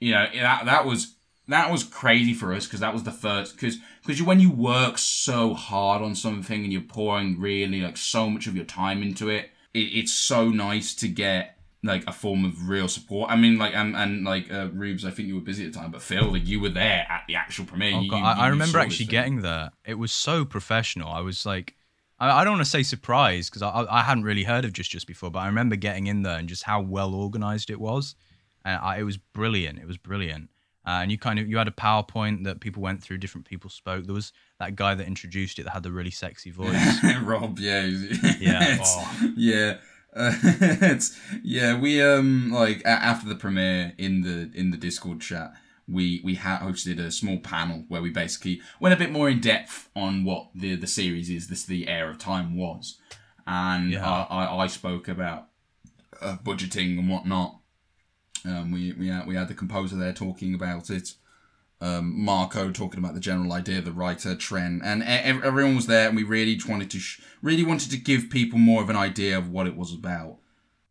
you 0.00 0.12
know, 0.12 0.26
that 0.34 0.64
that 0.66 0.86
was 0.86 1.14
that 1.48 1.70
was 1.70 1.84
crazy 1.84 2.32
for 2.34 2.52
us 2.54 2.64
because 2.66 2.80
that 2.80 2.92
was 2.92 3.02
the 3.02 3.12
first 3.12 3.54
because 3.54 3.78
because 4.06 4.22
when 4.22 4.40
you 4.40 4.50
work 4.50 4.98
so 4.98 5.54
hard 5.54 6.02
on 6.02 6.14
something 6.14 6.64
and 6.64 6.72
you're 6.72 6.82
pouring 6.82 7.38
really 7.38 7.80
like 7.80 7.96
so 7.96 8.28
much 8.30 8.46
of 8.46 8.56
your 8.56 8.64
time 8.64 9.02
into 9.02 9.28
it, 9.28 9.50
it 9.72 9.78
it's 9.80 10.12
so 10.12 10.48
nice 10.48 10.94
to 10.94 11.08
get 11.08 11.50
like 11.82 12.02
a 12.08 12.12
form 12.12 12.46
of 12.46 12.68
real 12.70 12.88
support. 12.88 13.30
I 13.30 13.36
mean, 13.36 13.58
like 13.58 13.74
and 13.74 13.94
and 13.94 14.24
like 14.24 14.50
uh, 14.50 14.68
Rubes, 14.72 15.04
I 15.04 15.10
think 15.10 15.28
you 15.28 15.34
were 15.34 15.42
busy 15.42 15.66
at 15.66 15.72
the 15.74 15.78
time, 15.78 15.90
but 15.90 16.00
Phil, 16.02 16.32
like 16.32 16.46
you 16.46 16.58
were 16.60 16.70
there 16.70 17.06
at 17.10 17.24
the 17.28 17.36
actual 17.36 17.66
premiere. 17.66 17.94
Oh, 17.96 18.00
You- 18.00 18.10
God, 18.10 18.18
you- 18.18 18.24
I, 18.24 18.32
I 18.32 18.48
remember 18.48 18.78
actually 18.78 19.06
getting 19.06 19.42
there. 19.42 19.70
It 19.84 19.94
was 19.98 20.10
so 20.10 20.44
professional. 20.46 21.10
I 21.12 21.20
was 21.20 21.44
like, 21.44 21.76
I, 22.18 22.40
I 22.40 22.44
don't 22.44 22.54
want 22.54 22.64
to 22.64 22.70
say 22.70 22.82
surprised 22.82 23.50
because 23.50 23.62
I, 23.62 23.86
I 23.90 24.02
hadn't 24.02 24.24
really 24.24 24.44
heard 24.44 24.64
of 24.64 24.72
Just 24.72 24.90
Just 24.90 25.06
before, 25.06 25.30
but 25.30 25.40
I 25.40 25.46
remember 25.46 25.76
getting 25.76 26.06
in 26.06 26.22
there 26.22 26.38
and 26.38 26.48
just 26.48 26.64
how 26.64 26.80
well 26.80 27.14
organized 27.14 27.70
it 27.70 27.80
was. 27.80 28.14
And 28.64 28.80
I, 28.80 28.98
it 28.98 29.02
was 29.02 29.16
brilliant. 29.16 29.78
It 29.78 29.86
was 29.86 29.98
brilliant. 29.98 30.48
Uh, 30.86 31.00
and 31.00 31.10
you 31.10 31.16
kind 31.16 31.38
of 31.38 31.48
you 31.48 31.56
had 31.56 31.68
a 31.68 31.72
PowerPoint 31.72 32.44
that 32.44 32.60
people 32.60 32.82
went 32.82 33.02
through. 33.02 33.18
Different 33.18 33.46
people 33.46 33.70
spoke. 33.70 34.04
There 34.04 34.14
was 34.14 34.32
that 34.58 34.76
guy 34.76 34.94
that 34.94 35.06
introduced 35.06 35.58
it 35.58 35.64
that 35.64 35.70
had 35.70 35.82
the 35.82 35.92
really 35.92 36.10
sexy 36.10 36.50
voice. 36.50 37.02
Rob, 37.22 37.58
yeah, 37.58 37.86
Yeah, 38.38 38.78
oh. 38.82 39.32
yeah, 39.34 39.78
uh, 40.14 40.32
it's 40.42 41.18
yeah. 41.42 41.78
We 41.78 42.02
um 42.02 42.50
like 42.52 42.84
after 42.84 43.26
the 43.26 43.34
premiere 43.34 43.94
in 43.96 44.20
the 44.20 44.50
in 44.54 44.72
the 44.72 44.76
Discord 44.76 45.22
chat, 45.22 45.54
we 45.88 46.20
we 46.24 46.34
ha- 46.36 46.60
hosted 46.62 46.98
a 46.98 47.10
small 47.10 47.38
panel 47.38 47.84
where 47.88 48.02
we 48.02 48.10
basically 48.10 48.60
went 48.80 48.94
a 48.94 48.98
bit 48.98 49.10
more 49.12 49.28
in 49.28 49.40
depth 49.40 49.88
on 49.94 50.24
what 50.24 50.48
the 50.54 50.74
the 50.76 50.86
series 50.86 51.30
is. 51.30 51.48
This 51.48 51.64
the 51.64 51.88
Heir 51.88 52.10
of 52.10 52.18
Time 52.18 52.56
was, 52.56 52.98
and 53.46 53.90
Yeah. 53.92 54.08
I, 54.08 54.44
I 54.44 54.64
I 54.64 54.66
spoke 54.66 55.08
about 55.08 55.48
uh, 56.20 56.36
budgeting 56.42 56.98
and 56.98 57.08
whatnot. 57.08 57.58
Um, 58.44 58.70
we 58.70 58.92
we 58.92 59.08
had, 59.08 59.26
we 59.26 59.36
had 59.36 59.48
the 59.48 59.54
composer 59.54 59.96
there 59.96 60.12
talking 60.12 60.54
about 60.54 60.90
it 60.90 61.14
um, 61.80 62.24
Marco 62.24 62.70
talking 62.70 62.98
about 62.98 63.14
the 63.14 63.20
general 63.20 63.52
idea, 63.52 63.82
the 63.82 63.92
writer 63.92 64.34
Trent, 64.34 64.82
and 64.84 65.02
e- 65.02 65.06
everyone 65.44 65.76
was 65.76 65.86
there, 65.86 66.06
and 66.08 66.16
we 66.16 66.22
really 66.22 66.54
just 66.54 66.68
wanted 66.68 66.90
to 66.92 66.98
sh- 66.98 67.20
really 67.42 67.64
wanted 67.64 67.90
to 67.90 67.96
give 67.98 68.30
people 68.30 68.58
more 68.58 68.82
of 68.82 68.88
an 68.88 68.96
idea 68.96 69.36
of 69.36 69.50
what 69.50 69.66
it 69.66 69.76
was 69.76 69.92
about. 69.92 70.38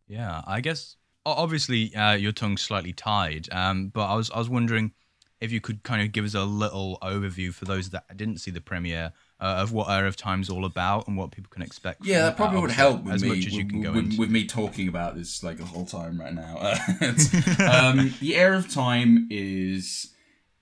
Yeah, 0.08 0.42
I 0.46 0.62
guess 0.62 0.98
obviously 1.26 1.96
uh, 1.96 2.14
your 2.14 2.32
tongue's 2.32 2.62
slightly 2.62 2.94
tied, 2.94 3.48
um, 3.52 3.88
but 3.88 4.06
I 4.06 4.16
was 4.16 4.32
I 4.32 4.40
was 4.40 4.50
wondering 4.50 4.92
if 5.44 5.52
you 5.52 5.60
could 5.60 5.84
kind 5.84 6.02
of 6.02 6.14
give 6.14 6.24
us 6.24 6.34
a 6.34 6.44
little 6.44 6.98
overview 7.02 7.54
for 7.54 7.66
those 7.66 7.90
that 7.90 8.16
didn't 8.16 8.38
see 8.38 8.50
the 8.50 8.62
premiere 8.62 9.12
uh, 9.42 9.58
of 9.60 9.74
what 9.74 9.90
Heir 9.90 10.06
of 10.06 10.16
Time's 10.16 10.50
all 10.50 10.64
about 10.64 11.06
and 11.08 11.18
what 11.18 11.32
people 11.32 11.50
can 11.50 11.62
expect. 11.62 12.06
Yeah, 12.06 12.20
from 12.20 12.26
that 12.26 12.38
probably 12.38 12.58
uh, 12.60 12.62
would 12.62 12.72
help 12.72 13.04
with 13.04 13.16
as 13.16 13.24
me, 13.24 13.30
much 13.30 13.46
as 13.48 13.54
you 13.54 13.66
can 13.66 13.82
go 13.82 13.92
with, 13.92 14.06
into. 14.06 14.20
with 14.20 14.30
me 14.30 14.46
talking 14.46 14.88
about 14.88 15.16
this 15.16 15.44
like 15.44 15.58
the 15.58 15.66
whole 15.66 15.86
time 15.86 16.20
right 16.20 16.34
now. 16.34 16.58
Um, 17.60 18.14
the 18.22 18.36
Heir 18.36 18.54
of 18.54 18.72
Time 18.72 19.28
is 19.30 20.14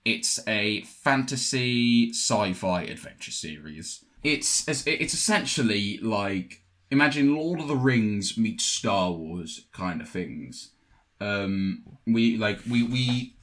it's 0.04 0.40
a 0.48 0.82
fantasy 0.82 2.10
sci-fi 2.10 2.82
adventure 2.82 3.30
series. 3.30 4.04
It's 4.24 4.66
it's 4.66 5.14
essentially 5.14 5.98
like 5.98 6.61
imagine 6.92 7.34
Lord 7.34 7.58
of 7.58 7.68
the 7.68 7.74
Rings 7.74 8.36
meets 8.36 8.64
Star 8.64 9.10
Wars 9.10 9.66
kind 9.72 10.00
of 10.00 10.08
things. 10.08 10.72
Um, 11.20 11.84
we 12.06 12.36
like 12.36 12.60
we 12.68 12.82
we 12.82 13.34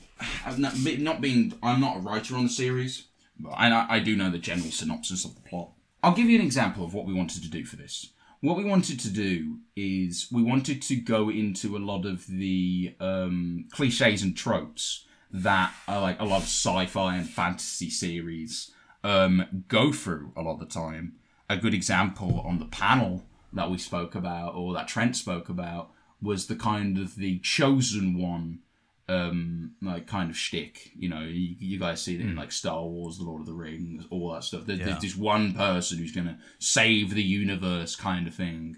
not, 0.57 0.77
not 0.77 1.19
being 1.19 1.53
I'm 1.63 1.81
not 1.81 1.97
a 1.97 1.99
writer 1.99 2.35
on 2.35 2.43
the 2.43 2.49
series, 2.49 3.07
but 3.39 3.49
I 3.49 3.87
I 3.89 3.99
do 3.99 4.15
know 4.15 4.29
the 4.29 4.37
general 4.37 4.71
synopsis 4.71 5.25
of 5.25 5.35
the 5.35 5.41
plot. 5.41 5.71
I'll 6.03 6.13
give 6.13 6.29
you 6.29 6.39
an 6.39 6.45
example 6.45 6.85
of 6.85 6.93
what 6.93 7.05
we 7.05 7.13
wanted 7.13 7.41
to 7.43 7.49
do 7.49 7.65
for 7.65 7.75
this. 7.75 8.11
What 8.41 8.55
we 8.55 8.63
wanted 8.63 9.01
to 9.01 9.09
do 9.09 9.57
is 9.75 10.29
we 10.31 10.43
wanted 10.43 10.81
to 10.83 10.95
go 10.95 11.29
into 11.29 11.75
a 11.75 11.79
lot 11.79 12.05
of 12.05 12.25
the 12.27 12.95
um, 13.01 13.65
cliches 13.71 14.21
and 14.21 14.37
tropes 14.37 15.05
that 15.31 15.73
are 15.89 15.99
like 15.99 16.21
a 16.21 16.23
lot 16.23 16.37
of 16.37 16.43
sci-fi 16.43 17.17
and 17.17 17.29
fantasy 17.29 17.89
series 17.89 18.71
um, 19.03 19.65
go 19.67 19.91
through 19.91 20.31
a 20.37 20.41
lot 20.41 20.53
of 20.53 20.59
the 20.59 20.65
time. 20.65 21.15
A 21.49 21.57
good 21.57 21.73
example 21.73 22.41
on 22.45 22.59
the 22.59 22.65
panel 22.65 23.25
that 23.53 23.69
we 23.71 23.77
spoke 23.77 24.15
about, 24.15 24.55
or 24.55 24.73
that 24.73 24.87
Trent 24.87 25.15
spoke 25.15 25.49
about, 25.49 25.91
was 26.21 26.47
the 26.47 26.55
kind 26.55 26.97
of 26.97 27.15
the 27.15 27.39
chosen 27.39 28.17
one 28.21 28.59
um 29.07 29.71
like 29.81 30.05
kind 30.05 30.29
of 30.29 30.37
shtick. 30.37 30.91
You 30.95 31.09
know, 31.09 31.21
you, 31.21 31.55
you 31.59 31.79
guys 31.79 32.01
see 32.01 32.15
it 32.15 32.21
in 32.21 32.35
like 32.35 32.51
Star 32.51 32.83
Wars, 32.83 33.17
The 33.17 33.23
Lord 33.23 33.41
of 33.41 33.47
the 33.47 33.53
Rings, 33.53 34.05
all 34.11 34.33
that 34.33 34.43
stuff. 34.43 34.65
There, 34.67 34.75
Yeah. 34.75 34.85
There's 34.85 35.01
this 35.01 35.15
one 35.15 35.53
person 35.53 35.97
who's 35.97 36.11
gonna 36.11 36.37
save 36.59 37.15
the 37.15 37.23
universe, 37.23 37.95
kind 37.95 38.27
of 38.27 38.35
thing. 38.35 38.77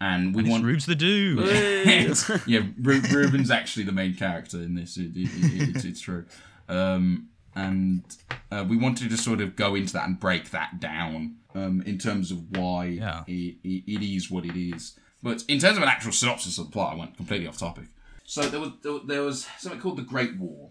And 0.00 0.34
we 0.34 0.42
and 0.42 0.50
want 0.50 0.64
Rubes 0.64 0.84
the 0.86 0.96
Dude. 0.96 1.38
Yeah, 2.46 2.62
Ru- 2.80 3.00
Ruben's 3.12 3.50
actually 3.52 3.84
the 3.84 3.92
main 3.92 4.14
character 4.14 4.58
in 4.58 4.74
this. 4.74 4.96
It, 4.98 5.12
it, 5.16 5.30
it, 5.32 5.76
it's, 5.76 5.84
it's 5.84 6.00
true. 6.00 6.24
Um, 6.68 7.28
and 7.54 8.02
uh, 8.50 8.64
we 8.68 8.76
wanted 8.76 9.10
to 9.10 9.16
sort 9.16 9.40
of 9.40 9.54
go 9.56 9.74
into 9.76 9.92
that 9.92 10.06
and 10.08 10.18
break 10.18 10.50
that 10.50 10.80
down 10.80 11.36
um, 11.54 11.82
in 11.86 11.98
terms 11.98 12.30
of 12.30 12.56
why 12.56 12.86
Yeah. 12.86 13.24
it, 13.26 13.56
it, 13.64 13.84
it 13.86 14.02
is 14.16 14.30
what 14.30 14.44
it 14.44 14.56
is. 14.56 14.98
But 15.22 15.44
in 15.48 15.58
terms 15.58 15.76
of 15.76 15.82
an 15.82 15.88
actual 15.88 16.12
synopsis 16.12 16.58
of 16.58 16.66
the 16.66 16.72
plot, 16.72 16.94
I 16.94 16.96
went 16.98 17.16
completely 17.16 17.46
off 17.46 17.58
topic. 17.58 17.84
So 18.24 18.42
there 18.42 18.60
was 18.60 18.70
there, 19.04 19.22
was 19.22 19.46
something 19.58 19.80
called 19.80 19.98
the 19.98 20.02
Great 20.02 20.36
War, 20.38 20.70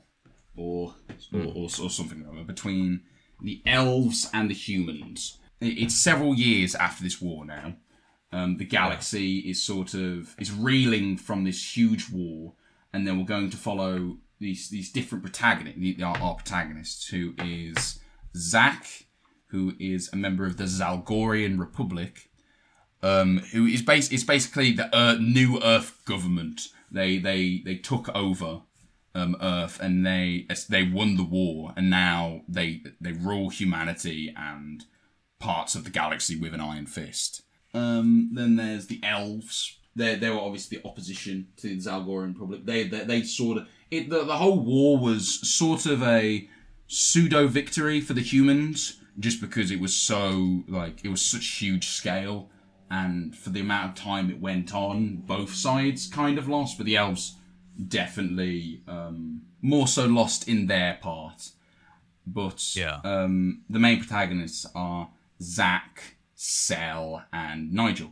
or 0.58 0.96
or, 1.34 1.42
or, 1.42 1.64
or 1.64 1.90
something 1.90 2.26
like 2.26 2.36
that, 2.38 2.48
between 2.48 3.02
the 3.42 3.62
elves 3.66 4.30
and 4.34 4.50
the 4.50 4.54
humans. 4.54 5.38
It's 5.60 5.96
several 5.96 6.34
years 6.36 6.76
after 6.76 7.04
this 7.04 7.22
war 7.22 7.46
now. 7.46 7.76
Um, 8.34 8.58
the 8.58 8.66
galaxy 8.66 9.40
is 9.40 9.62
sort 9.62 9.94
of 9.94 10.36
is 10.40 10.52
reeling 10.52 11.18
from 11.18 11.44
this 11.44 11.76
huge 11.78 12.10
war, 12.10 12.54
and 12.94 13.06
then 13.06 13.18
we're 13.20 13.26
going 13.26 13.50
to 13.52 13.58
follow 13.58 14.18
these 14.40 14.70
these 14.70 14.92
different 14.92 15.24
protagonists. 15.24 16.02
Our, 16.02 16.18
our 16.18 16.36
protagonists, 16.36 17.08
who 17.10 17.36
is 17.44 18.00
Zack, 18.36 19.06
who 19.52 19.74
is 19.80 20.10
a 20.12 20.16
member 20.16 20.46
of 20.46 20.58
the 20.58 20.64
Zalgorian 20.64 21.60
Republic, 21.60 22.30
um, 23.04 23.40
who 23.52 23.66
is 23.66 23.82
bas- 23.82 24.12
is 24.12 24.24
basically 24.24 24.72
the 24.72 24.96
Earth, 24.98 25.20
new 25.20 25.62
Earth 25.62 26.02
government. 26.06 26.70
They 26.90 27.18
they 27.18 27.62
they 27.64 27.76
took 27.76 28.10
over 28.16 28.62
um, 29.14 29.36
Earth 29.42 29.80
and 29.80 30.06
they 30.06 30.48
they 30.70 30.84
won 30.84 31.18
the 31.18 31.24
war, 31.24 31.74
and 31.76 31.90
now 31.90 32.42
they 32.48 32.82
they 33.00 33.12
rule 33.12 33.50
humanity 33.50 34.34
and 34.36 34.86
parts 35.40 35.76
of 35.76 35.84
the 35.84 35.90
galaxy 35.90 36.38
with 36.38 36.54
an 36.54 36.62
iron 36.62 36.86
fist. 36.86 37.42
Um, 37.74 38.32
then 38.34 38.56
there's 38.56 38.88
the 38.88 39.02
elves. 39.04 39.78
They 39.96 40.16
they 40.16 40.30
were 40.30 40.40
obviously 40.40 40.78
the 40.78 40.88
opposition 40.88 41.48
to 41.58 41.68
the 41.68 41.78
Zalgorian 41.78 42.34
Republic. 42.34 42.66
They 42.66 42.88
they, 42.88 43.04
they 43.04 43.24
sort 43.24 43.58
of 43.58 43.68
it 43.90 44.10
the, 44.10 44.24
the 44.24 44.38
whole 44.38 44.60
war 44.60 44.98
was 44.98 45.48
sort 45.50 45.86
of 45.86 46.02
a 46.04 46.48
pseudo 46.88 47.48
victory 47.48 48.00
for 48.02 48.14
the 48.14 48.22
humans 48.22 49.01
just 49.20 49.42
because 49.42 49.72
it 49.72 49.80
was 49.80 49.96
so 49.96 50.64
like 50.68 51.04
it 51.04 51.10
was 51.10 51.22
such 51.22 51.46
huge 51.46 51.88
scale 51.88 52.50
and 52.90 53.36
for 53.36 53.50
the 53.50 53.60
amount 53.62 53.90
of 53.90 53.96
time 54.04 54.30
it 54.30 54.40
went 54.42 54.74
on 54.74 55.18
both 55.18 55.54
sides 55.54 56.08
kind 56.08 56.38
of 56.38 56.48
lost 56.48 56.78
but 56.78 56.86
the 56.86 56.96
elves 56.98 57.36
definitely 57.88 58.82
um, 58.88 59.42
more 59.62 59.88
so 59.88 60.06
lost 60.06 60.48
in 60.48 60.68
their 60.68 60.98
part 61.02 61.50
but 62.26 62.76
Yeah. 62.76 63.00
um, 63.04 63.62
the 63.70 63.80
main 63.80 64.00
protagonists 64.00 64.66
are 64.76 65.10
Zack, 65.42 66.18
Cell, 66.36 67.24
and 67.34 67.74
Nigel. 67.74 68.12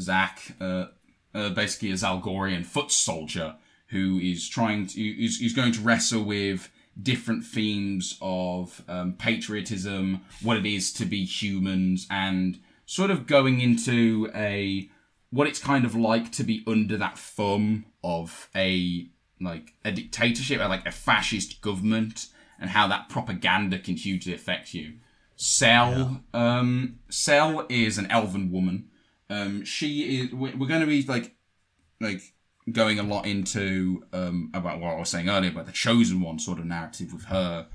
Zack, 0.00 0.56
uh, 0.60 0.86
uh, 1.34 1.50
basically 1.50 1.90
a 1.90 1.94
Zalgorian 1.94 2.64
foot 2.64 2.90
soldier 2.90 3.56
who 3.88 4.18
is 4.18 4.48
trying 4.48 4.86
to 4.86 5.00
is, 5.24 5.40
is 5.42 5.52
going 5.52 5.72
to 5.72 5.80
wrestle 5.82 6.22
with 6.24 6.70
different 7.00 7.44
themes 7.44 8.18
of 8.20 8.82
um, 8.88 9.14
patriotism, 9.14 10.22
what 10.42 10.56
it 10.56 10.66
is 10.66 10.92
to 10.94 11.04
be 11.04 11.24
humans, 11.24 12.06
and 12.10 12.60
sort 12.86 13.10
of 13.10 13.26
going 13.26 13.60
into 13.60 14.30
a 14.34 14.88
what 15.30 15.46
it's 15.46 15.60
kind 15.60 15.84
of 15.84 15.94
like 15.94 16.32
to 16.32 16.42
be 16.42 16.64
under 16.66 16.96
that 16.96 17.18
thumb 17.18 17.86
of 18.02 18.48
a 18.54 19.08
like 19.40 19.74
a 19.84 19.92
dictatorship, 19.92 20.60
or 20.60 20.68
like 20.68 20.86
a 20.86 20.92
fascist 20.92 21.60
government, 21.60 22.26
and 22.58 22.70
how 22.70 22.86
that 22.88 23.08
propaganda 23.08 23.78
can 23.78 23.96
hugely 23.96 24.34
affect 24.34 24.74
you. 24.74 24.94
Cell, 25.36 26.22
um, 26.34 26.98
Cell 27.08 27.64
is 27.70 27.96
an 27.96 28.10
elven 28.10 28.52
woman. 28.52 28.90
Um, 29.30 29.64
she 29.64 30.20
is. 30.20 30.32
We're 30.34 30.68
going 30.68 30.82
to 30.82 30.86
be 30.86 31.02
like, 31.04 31.34
like 32.00 32.20
going 32.72 32.98
a 32.98 33.02
lot 33.02 33.26
into 33.26 34.04
um 34.12 34.50
about 34.54 34.80
what 34.80 34.94
I 34.94 34.98
was 34.98 35.08
saying 35.08 35.28
earlier 35.28 35.50
about 35.50 35.66
the 35.66 35.72
chosen 35.72 36.20
one 36.20 36.38
sort 36.38 36.58
of 36.58 36.64
narrative 36.66 37.12
with 37.12 37.24
her. 37.24 37.66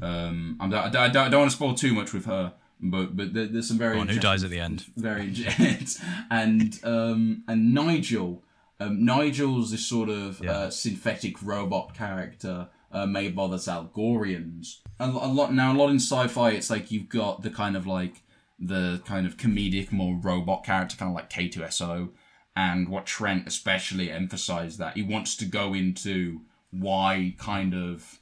Um, 0.00 0.56
I, 0.60 0.68
don't, 0.68 0.96
I 0.96 1.08
don't 1.08 1.32
want 1.40 1.50
to 1.50 1.56
spoil 1.56 1.74
too 1.74 1.92
much 1.92 2.12
with 2.12 2.26
her, 2.26 2.52
but 2.80 3.16
but 3.16 3.34
there, 3.34 3.46
there's 3.46 3.66
some 3.68 3.78
very 3.78 3.96
Go 3.96 4.04
who 4.04 4.20
dies 4.20 4.44
at 4.44 4.50
the 4.50 4.60
end? 4.60 4.84
very 4.96 5.34
and 6.30 6.78
um 6.84 7.42
and 7.48 7.74
Nigel 7.74 8.42
um 8.80 9.04
Nigel's 9.04 9.70
this 9.72 9.84
sort 9.86 10.08
of 10.08 10.40
Yeah. 10.40 10.52
uh, 10.52 10.70
synthetic 10.70 11.42
robot 11.42 11.94
character 11.94 12.68
uh, 12.92 13.06
made 13.06 13.34
by 13.34 13.48
the 13.48 13.56
Zalgorians 13.56 14.78
a, 15.00 15.06
a 15.06 15.28
lot 15.28 15.52
now 15.52 15.72
a 15.72 15.76
lot 15.76 15.90
in 15.90 15.96
sci-fi 15.96 16.50
it's 16.50 16.70
like 16.70 16.90
you've 16.90 17.08
got 17.08 17.42
the 17.42 17.50
kind 17.50 17.76
of 17.76 17.86
like 17.86 18.22
the 18.58 19.02
kind 19.04 19.26
of 19.26 19.36
comedic 19.36 19.92
more 19.92 20.16
robot 20.16 20.64
character 20.64 20.96
kind 20.96 21.10
of 21.10 21.14
like 21.14 21.28
K2SO 21.30 22.10
and 22.58 22.88
what 22.88 23.06
Trent 23.06 23.46
especially 23.46 24.10
emphasized 24.10 24.78
that 24.80 24.96
he 24.96 25.02
wants 25.02 25.36
to 25.36 25.44
go 25.44 25.74
into 25.74 26.40
why 26.70 27.34
kind 27.38 27.72
of 27.72 28.18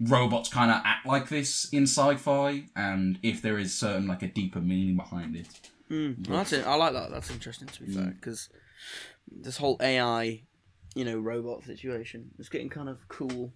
robots 0.00 0.48
kind 0.48 0.70
of 0.70 0.80
act 0.84 1.06
like 1.06 1.28
this 1.28 1.68
in 1.70 1.84
sci-fi 1.84 2.64
and 2.74 3.18
if 3.22 3.42
there 3.42 3.58
is 3.58 3.78
certain 3.78 4.08
like 4.08 4.22
a 4.22 4.26
deeper 4.26 4.60
meaning 4.60 4.96
behind 4.96 5.36
it 5.36 5.70
Mm, 5.90 6.26
well, 6.26 6.38
that's 6.38 6.52
it. 6.52 6.66
I 6.66 6.76
like 6.76 6.94
that. 6.94 7.10
That's 7.10 7.30
interesting 7.30 7.68
to 7.68 7.82
be 7.82 7.92
fair, 7.92 8.14
because 8.18 8.48
this 9.30 9.58
whole 9.58 9.76
AI, 9.82 10.42
you 10.94 11.04
know, 11.04 11.18
robot 11.18 11.62
situation 11.64 12.30
is 12.38 12.48
getting 12.48 12.70
kind 12.70 12.88
of 12.88 13.06
cool. 13.08 13.52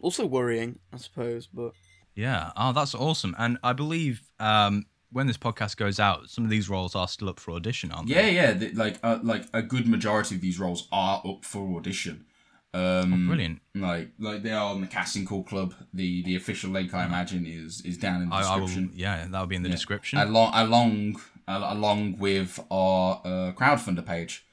Also 0.00 0.24
worrying, 0.24 0.78
I 0.90 0.96
suppose, 0.96 1.46
but 1.46 1.72
Yeah. 2.14 2.52
Oh, 2.56 2.72
that's 2.72 2.94
awesome. 2.94 3.36
And 3.38 3.58
I 3.62 3.74
believe 3.74 4.22
um, 4.38 4.86
when 5.12 5.26
this 5.26 5.36
podcast 5.36 5.76
goes 5.76 5.98
out, 6.00 6.30
some 6.30 6.44
of 6.44 6.50
these 6.50 6.68
roles 6.68 6.94
are 6.94 7.08
still 7.08 7.28
up 7.28 7.40
for 7.40 7.52
audition, 7.52 7.90
aren't 7.92 8.08
Yeah, 8.08 8.22
they? 8.22 8.34
yeah. 8.34 8.54
th- 8.54 8.74
like, 8.74 8.98
uh, 9.02 9.18
like 9.22 9.44
a 9.52 9.62
good 9.62 9.86
majority 9.88 10.34
of 10.36 10.40
these 10.40 10.58
roles 10.58 10.86
are 10.92 11.20
up 11.26 11.44
for 11.44 11.76
audition. 11.76 12.24
Um, 12.72 13.26
Brilliant. 13.26 13.60
Like, 13.74 14.10
like 14.20 14.42
they 14.44 14.52
are 14.52 14.70
on 14.70 14.80
the 14.80 14.86
casting 14.86 15.24
call 15.26 15.42
club. 15.42 15.74
The 15.92 16.22
the 16.22 16.36
official 16.36 16.70
link, 16.70 16.94
I 16.94 17.04
imagine, 17.04 17.44
is 17.44 17.80
is 17.80 17.98
down 17.98 18.22
in 18.22 18.28
the 18.28 18.36
I, 18.36 18.42
I 18.42 18.56
will. 18.56 18.66
description. 18.66 18.92
Yeah, 18.94 19.26
that 19.28 19.40
will 19.40 19.46
be 19.48 19.56
in 19.56 19.64
the 19.64 19.68
description. 19.68 20.20
along 20.20 20.52
along 20.54 21.20
along 21.48 22.18
with 22.18 22.60
our 22.70 23.20
uh, 23.24 23.52
crowdfunder 23.56 24.06
page. 24.06 24.44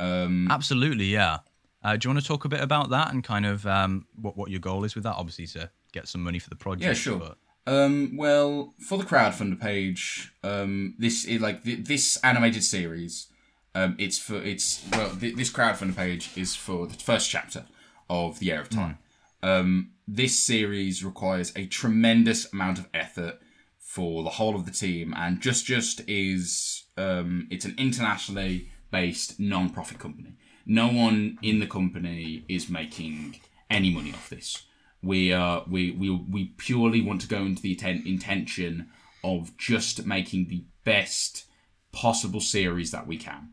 Um, 0.00 0.48
Absolutely. 0.50 1.06
Yeah. 1.06 1.38
Uh, 1.84 1.96
do 1.96 2.08
you 2.08 2.14
want 2.14 2.22
to 2.22 2.26
talk 2.26 2.44
a 2.44 2.48
bit 2.48 2.60
about 2.60 2.88
that 2.90 3.12
and 3.12 3.22
kind 3.22 3.44
of 3.44 3.66
um, 3.66 4.06
what 4.14 4.36
what 4.38 4.50
your 4.50 4.60
goal 4.60 4.84
is 4.84 4.94
with 4.94 5.04
that? 5.04 5.16
Obviously, 5.16 5.46
to 5.48 5.70
get 5.92 6.08
some 6.08 6.22
money 6.22 6.38
for 6.38 6.48
the 6.48 6.56
project. 6.56 6.86
Yeah, 6.86 6.94
sure. 6.94 7.18
but- 7.18 7.38
Um, 7.68 8.16
well, 8.16 8.72
for 8.78 8.96
the 8.96 9.04
crowdfunder 9.04 9.60
page, 9.60 10.32
um, 10.42 10.94
this 10.98 11.26
is 11.26 11.42
like 11.42 11.64
th- 11.64 11.84
this 11.84 12.16
animated 12.24 12.64
series. 12.64 13.26
Um, 13.74 13.94
it's 13.98 14.18
for 14.18 14.36
it's 14.36 14.82
well, 14.90 15.14
th- 15.14 15.36
this 15.36 15.52
crowdfunder 15.52 15.94
page 15.94 16.30
is 16.34 16.56
for 16.56 16.86
the 16.86 16.94
first 16.94 17.28
chapter 17.28 17.66
of 18.08 18.38
the 18.38 18.52
Heir 18.52 18.62
of 18.62 18.70
Time. 18.70 18.96
Um, 19.42 19.90
this 20.06 20.38
series 20.38 21.04
requires 21.04 21.52
a 21.56 21.66
tremendous 21.66 22.50
amount 22.54 22.78
of 22.78 22.88
effort 22.94 23.38
for 23.78 24.22
the 24.22 24.30
whole 24.30 24.56
of 24.56 24.64
the 24.64 24.72
team, 24.72 25.12
and 25.14 25.38
just 25.38 25.66
just 25.66 26.00
is 26.08 26.84
um, 26.96 27.48
it's 27.50 27.66
an 27.66 27.74
internationally 27.76 28.70
based 28.90 29.38
non-profit 29.38 29.98
company. 29.98 30.32
No 30.64 30.88
one 30.88 31.38
in 31.42 31.58
the 31.58 31.66
company 31.66 32.44
is 32.48 32.70
making 32.70 33.40
any 33.68 33.92
money 33.92 34.12
off 34.14 34.30
this. 34.30 34.62
We 35.02 35.32
are 35.32 35.64
we 35.68 35.92
we 35.92 36.10
we 36.10 36.44
purely 36.56 37.00
want 37.00 37.20
to 37.22 37.28
go 37.28 37.38
into 37.38 37.62
the 37.62 37.74
inten- 37.76 38.06
intention 38.06 38.90
of 39.22 39.56
just 39.56 40.06
making 40.06 40.48
the 40.48 40.64
best 40.84 41.44
possible 41.92 42.40
series 42.40 42.90
that 42.90 43.06
we 43.06 43.16
can. 43.16 43.50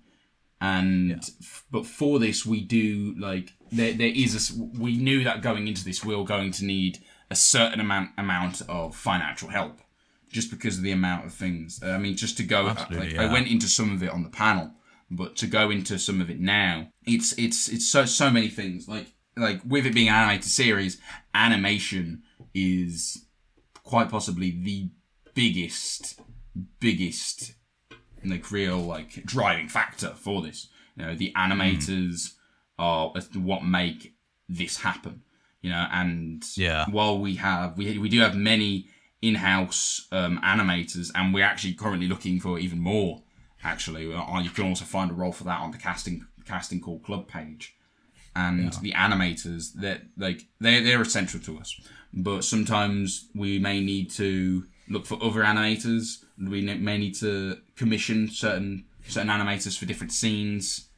And 0.61 1.19
f- 1.21 1.65
but 1.69 1.85
for 1.85 2.17
this 2.17 2.45
we 2.45 2.61
do 2.61 3.13
like 3.19 3.53
there, 3.71 3.93
there 3.93 4.11
is 4.13 4.51
a 4.51 4.63
we 4.79 4.97
knew 4.97 5.23
that 5.23 5.41
going 5.41 5.67
into 5.67 5.83
this 5.83 6.03
we 6.03 6.15
were 6.15 6.23
going 6.23 6.51
to 6.53 6.65
need 6.65 6.99
a 7.29 7.35
certain 7.35 7.79
amount 7.79 8.11
amount 8.17 8.61
of 8.67 8.95
financial 8.95 9.49
help 9.49 9.79
just 10.31 10.49
because 10.49 10.77
of 10.77 10.83
the 10.83 10.91
amount 10.91 11.25
of 11.25 11.33
things. 11.33 11.79
Uh, 11.83 11.91
I 11.91 11.97
mean 11.97 12.15
just 12.15 12.37
to 12.37 12.43
go 12.43 12.67
uh, 12.67 12.69
Absolutely, 12.71 13.17
like, 13.17 13.29
i 13.29 13.31
went 13.31 13.47
into 13.47 13.67
some 13.67 13.93
of 13.93 14.01
it 14.01 14.09
on 14.09 14.23
the 14.23 14.29
panel 14.29 14.71
but 15.11 15.35
to 15.37 15.47
go 15.47 15.69
into 15.69 15.99
some 15.99 16.19
of 16.21 16.29
it 16.29 16.39
now 16.39 16.87
it's 17.05 17.33
it's 17.37 17.69
it's 17.69 17.87
so 17.87 18.05
so 18.05 18.29
many 18.29 18.49
things. 18.49 18.87
Like 18.87 19.13
like 19.37 19.61
with 19.65 19.85
it 19.85 19.93
being 19.93 20.07
an 20.09 20.15
animated 20.15 20.45
series 20.49 20.99
animation 21.33 22.23
is 22.53 23.25
quite 23.83 24.09
possibly 24.09 24.51
the 24.51 24.89
biggest 25.33 26.19
biggest 26.79 27.53
like 28.23 28.49
real 28.51 28.79
like 28.79 29.23
driving 29.25 29.67
factor 29.67 30.09
for 30.15 30.41
this. 30.41 30.67
You 30.97 31.05
know, 31.05 31.15
the 31.15 31.31
animators 31.35 32.33
are 32.79 33.13
what 33.33 33.63
make 33.63 34.13
this 34.49 34.77
happen. 34.77 35.21
You 35.61 35.71
know, 35.71 35.87
and 35.91 36.43
Yeah. 36.55 36.85
while 36.89 37.19
we 37.19 37.35
have 37.35 37.77
we 37.77 37.97
we 37.97 38.09
do 38.09 38.19
have 38.21 38.35
many 38.35 38.87
in-house 39.21 40.07
um, 40.11 40.39
animators, 40.43 41.09
and 41.15 41.33
we're 41.33 41.43
actually 41.43 41.73
currently 41.73 42.07
looking 42.07 42.39
for 42.39 42.59
even 42.59 42.79
more. 42.79 43.23
Actually, 43.63 44.13
Uh, 44.13 44.39
you 44.41 44.51
can 44.51 44.65
also 44.65 44.85
find 44.85 45.09
a 45.09 45.13
role 45.15 45.31
for 45.31 45.43
that 45.45 45.59
on 45.59 45.71
the 45.71 45.77
casting 45.77 46.25
casting 46.45 46.79
call 46.79 46.99
club 46.99 47.27
page. 47.27 47.75
And 48.35 48.73
the 48.81 48.91
animators 48.91 49.73
that 49.75 50.01
like 50.17 50.41
they 50.59 50.81
they're 50.83 51.01
essential 51.01 51.39
to 51.41 51.57
us, 51.57 51.79
but 52.13 52.43
sometimes 52.43 53.29
we 53.33 53.59
may 53.59 53.79
need 53.79 54.09
to 54.11 54.65
look 54.89 55.05
for 55.05 55.17
other 55.23 55.41
animators. 55.41 56.23
We 56.37 56.61
may 56.61 56.97
need 56.97 57.15
to 57.15 57.57
commission 57.77 58.29
certain 58.29 58.85
certain 59.07 59.29
animators 59.29 59.77
for 59.77 59.85
different 59.85 60.11
scenes. 60.11 60.89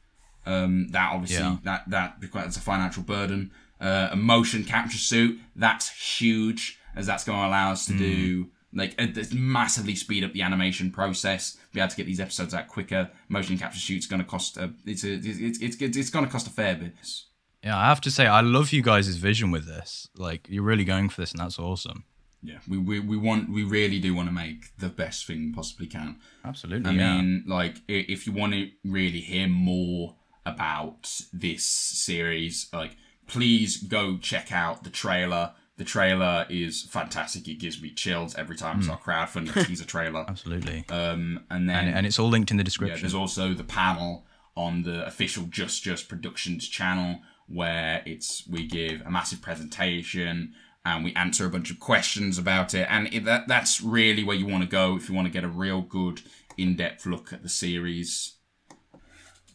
Um, 0.46 0.88
that 0.88 1.12
obviously 1.12 1.44
Yeah. 1.44 1.56
that 1.64 1.88
that 1.90 2.16
requires 2.20 2.56
a 2.56 2.60
financial 2.60 3.02
burden. 3.04 3.52
Uh, 3.80 4.08
a 4.10 4.16
motion 4.16 4.64
capture 4.64 4.98
suit 4.98 5.38
that's 5.54 5.88
huge, 6.18 6.78
as 6.96 7.06
that's 7.06 7.22
going 7.22 7.38
to 7.40 7.46
allow 7.46 7.70
us 7.70 7.86
to 7.86 7.96
do 7.96 8.50
like 8.78 8.94
uh, 8.98 9.06
massively 9.32 9.94
speed 9.94 10.24
up 10.24 10.32
the 10.32 10.42
animation 10.42 10.90
process. 10.90 11.58
Be 11.72 11.80
able 11.80 11.90
to 11.90 11.96
get 11.96 12.06
these 12.06 12.20
episodes 12.20 12.54
out 12.54 12.68
quicker. 12.68 13.10
Motion 13.28 13.58
capture 13.58 13.78
shoot's 13.78 14.06
going 14.06 14.22
to 14.22 14.28
cost 14.28 14.56
a 14.56 14.72
it's 14.86 15.04
a, 15.04 15.14
it's 15.14 15.26
it's 15.60 15.76
it's, 15.80 15.96
it's 15.96 16.10
going 16.10 16.24
to 16.24 16.30
cost 16.30 16.46
a 16.46 16.50
fair 16.50 16.76
bit. 16.76 16.92
Yeah, 17.62 17.76
I 17.76 17.86
have 17.86 18.00
to 18.02 18.10
say, 18.10 18.26
I 18.26 18.40
love 18.40 18.72
you 18.72 18.82
guys' 18.82 19.16
vision 19.16 19.50
with 19.50 19.66
this. 19.66 20.08
Like, 20.16 20.46
you're 20.48 20.62
really 20.62 20.84
going 20.84 21.08
for 21.08 21.20
this, 21.22 21.32
and 21.32 21.40
that's 21.40 21.58
awesome. 21.58 22.04
Yeah, 22.40 22.58
we, 22.68 22.78
we 22.78 23.00
we 23.00 23.16
want 23.16 23.50
we 23.50 23.64
really 23.64 23.98
do 23.98 24.14
want 24.14 24.28
to 24.28 24.34
make 24.34 24.76
the 24.78 24.88
best 24.88 25.26
thing 25.26 25.46
we 25.46 25.52
possibly 25.52 25.88
can. 25.88 26.20
Absolutely. 26.44 26.88
I 26.88 26.94
yeah. 26.94 27.16
mean, 27.16 27.44
like, 27.48 27.78
if 27.88 28.28
you 28.28 28.32
want 28.32 28.52
to 28.52 28.70
really 28.84 29.20
hear 29.20 29.48
more 29.48 30.14
about 30.46 31.10
this 31.32 31.64
series, 31.64 32.68
like, 32.72 32.96
please 33.26 33.82
go 33.82 34.18
check 34.18 34.52
out 34.52 34.84
the 34.84 34.90
trailer. 34.90 35.54
The 35.78 35.84
trailer 35.84 36.44
is 36.50 36.82
fantastic. 36.82 37.48
It 37.48 37.60
gives 37.60 37.80
me 37.80 37.90
chills 37.90 38.34
every 38.34 38.56
time 38.56 38.80
it's 38.80 38.88
our 38.88 38.98
crowdfunding 38.98 39.66
teaser 39.66 39.86
trailer. 39.86 40.24
Absolutely. 40.28 40.84
Um, 40.90 41.44
and 41.50 41.68
then 41.68 41.86
and, 41.86 41.96
and 41.98 42.06
it's 42.06 42.18
all 42.18 42.28
linked 42.28 42.50
in 42.50 42.56
the 42.56 42.62
yeah, 42.62 42.64
description. 42.64 43.00
there's 43.00 43.14
also 43.14 43.54
the 43.54 43.64
panel 43.64 44.26
on 44.56 44.82
the 44.82 45.06
official 45.06 45.44
Just 45.44 45.82
Just 45.82 46.08
Productions 46.08 46.68
channel 46.68 47.20
where 47.46 48.02
it's 48.04 48.46
we 48.46 48.66
give 48.66 49.00
a 49.06 49.10
massive 49.10 49.40
presentation 49.40 50.52
and 50.84 51.04
we 51.04 51.14
answer 51.14 51.46
a 51.46 51.50
bunch 51.50 51.70
of 51.70 51.80
questions 51.80 52.38
about 52.38 52.74
it, 52.74 52.86
and 52.90 53.12
it, 53.12 53.24
that 53.24 53.46
that's 53.48 53.80
really 53.80 54.24
where 54.24 54.36
you 54.36 54.46
want 54.46 54.62
to 54.62 54.68
go 54.68 54.96
if 54.96 55.08
you 55.08 55.14
want 55.14 55.26
to 55.26 55.32
get 55.32 55.44
a 55.44 55.48
real 55.48 55.82
good 55.82 56.22
in-depth 56.56 57.06
look 57.06 57.32
at 57.32 57.42
the 57.42 57.48
series. 57.48 58.34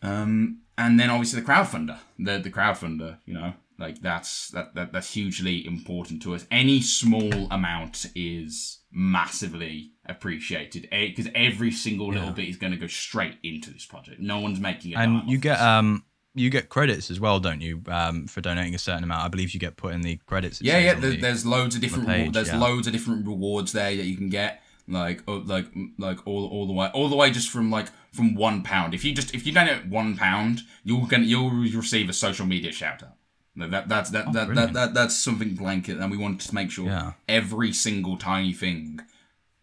Um, 0.01 0.59
and 0.77 0.99
then 0.99 1.09
obviously 1.09 1.41
the 1.41 1.47
crowdfunder, 1.47 1.97
the 2.19 2.39
the 2.39 2.51
crowdfunder, 2.51 3.17
you 3.25 3.33
know, 3.33 3.53
like 3.79 4.01
that's 4.01 4.49
that, 4.49 4.75
that 4.75 4.93
that's 4.93 5.13
hugely 5.13 5.65
important 5.65 6.21
to 6.23 6.35
us. 6.35 6.45
Any 6.51 6.81
small 6.81 7.31
amount 7.51 8.05
is 8.15 8.79
massively 8.91 9.91
appreciated 10.05 10.87
because 10.91 11.27
every 11.35 11.71
single 11.71 12.07
little 12.09 12.27
Yeah. 12.29 12.33
bit 12.33 12.49
is 12.49 12.57
going 12.57 12.71
to 12.73 12.77
go 12.79 12.87
straight 12.87 13.37
into 13.43 13.71
this 13.71 13.85
project. 13.85 14.19
No 14.19 14.39
one's 14.39 14.59
making 14.59 14.91
it. 14.91 14.95
and 14.97 15.29
you 15.29 15.37
get 15.37 15.55
this. 15.55 15.61
um 15.61 16.03
you 16.35 16.49
get 16.49 16.67
credits 16.69 17.11
as 17.11 17.19
well, 17.19 17.39
don't 17.39 17.61
you? 17.61 17.83
Um, 17.87 18.25
for 18.25 18.41
donating 18.41 18.73
a 18.73 18.79
certain 18.79 19.03
amount. 19.03 19.23
I 19.23 19.27
believe 19.27 19.51
you 19.53 19.59
get 19.59 19.77
put 19.77 19.93
in 19.93 20.01
the 20.01 20.15
credits. 20.25 20.63
Yeah, 20.63 20.79
yeah. 20.79 20.95
There's, 20.95 21.13
the- 21.15 21.21
there's 21.21 21.45
loads 21.45 21.75
of 21.75 21.81
different 21.81 22.07
page, 22.07 22.17
reward- 22.21 22.33
there's 22.33 22.47
yeah. 22.47 22.57
loads 22.57 22.87
of 22.87 22.93
different 22.93 23.27
rewards 23.27 23.71
there 23.71 23.95
that 23.95 24.05
you 24.05 24.17
can 24.17 24.29
get. 24.29 24.61
like 24.87 25.21
oh, 25.27 25.43
like 25.45 25.67
like 25.97 26.25
all 26.27 26.45
all 26.47 26.65
the 26.67 26.73
way 26.73 26.89
all 26.93 27.07
the 27.07 27.15
way 27.15 27.29
just 27.31 27.49
from 27.49 27.69
like 27.71 27.87
from 28.11 28.35
one 28.35 28.63
pound. 28.63 28.93
If 28.93 29.05
you 29.05 29.13
just 29.13 29.33
if 29.33 29.45
you 29.45 29.53
donate 29.53 29.85
one 29.87 30.17
pound, 30.17 30.61
you'll 30.83 31.05
get 31.05 31.21
you'll 31.21 31.51
receive 31.51 32.09
a 32.09 32.13
social 32.13 32.45
media 32.45 32.71
shout 32.71 33.01
out. 33.03 33.15
That, 33.55 33.71
that 33.71 33.89
that's 33.89 34.09
that, 34.11 34.33
that, 34.33 34.55
that, 34.55 34.73
that 34.73 34.93
that's 34.93 35.15
something 35.15 35.53
blanket, 35.55 35.97
and 35.99 36.09
we 36.11 36.17
want 36.17 36.41
to 36.41 36.55
make 36.55 36.71
sure 36.71 36.87
Yeah. 36.87 37.13
every 37.27 37.71
single 37.73 38.17
tiny 38.17 38.53
thing 38.53 39.01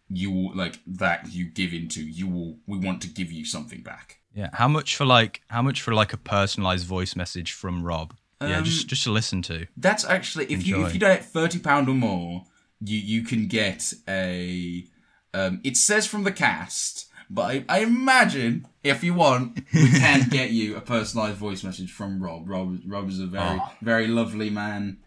you 0.09 0.31
will 0.31 0.55
like 0.55 0.79
that 0.85 1.31
you 1.31 1.45
give 1.45 1.73
into 1.73 2.01
you 2.01 2.27
will 2.27 2.57
we 2.67 2.77
want 2.77 3.01
to 3.01 3.07
give 3.07 3.31
you 3.31 3.43
something 3.45 3.81
back. 3.81 4.19
Yeah. 4.33 4.49
How 4.53 4.67
much 4.69 4.95
for 4.95 5.05
like 5.05 5.41
how 5.49 5.61
much 5.61 5.81
for 5.81 5.93
like 5.93 6.13
a 6.13 6.17
personalized 6.17 6.85
voice 6.87 7.15
message 7.17 7.51
from 7.51 7.83
Rob? 7.83 8.13
yeah, 8.41 8.57
Um, 8.59 8.63
just 8.63 8.87
just 8.87 9.03
to 9.03 9.11
listen 9.11 9.41
to. 9.43 9.67
That's 9.75 10.05
actually 10.05 10.45
if 10.45 10.65
you 10.65 10.85
if 10.85 10.93
you 10.93 10.99
donate 10.99 11.25
thirty 11.25 11.59
pound 11.59 11.89
or 11.89 11.95
more, 11.95 12.45
you 12.79 12.97
you 12.97 13.23
can 13.23 13.47
get 13.47 13.93
a. 14.07 14.85
Um, 15.33 15.61
it 15.63 15.77
says 15.77 16.07
from 16.07 16.23
the 16.23 16.31
cast, 16.31 17.07
but 17.33 17.43
I, 17.43 17.65
I 17.69 17.79
imagine 17.79 18.67
if 18.83 19.03
you 19.03 19.13
want, 19.13 19.59
we 19.73 19.87
can 19.89 20.27
get 20.37 20.51
you 20.51 20.75
a 20.75 20.81
personalised 20.81 21.33
voice 21.35 21.63
message 21.63 21.91
from 21.91 22.21
Rob. 22.21 22.49
Rob 22.49 22.79
Rob 22.85 23.09
is 23.09 23.19
a 23.19 23.25
very 23.25 23.59
Oh. 23.61 23.71
very 23.81 24.07
lovely 24.07 24.49
man, 24.49 24.97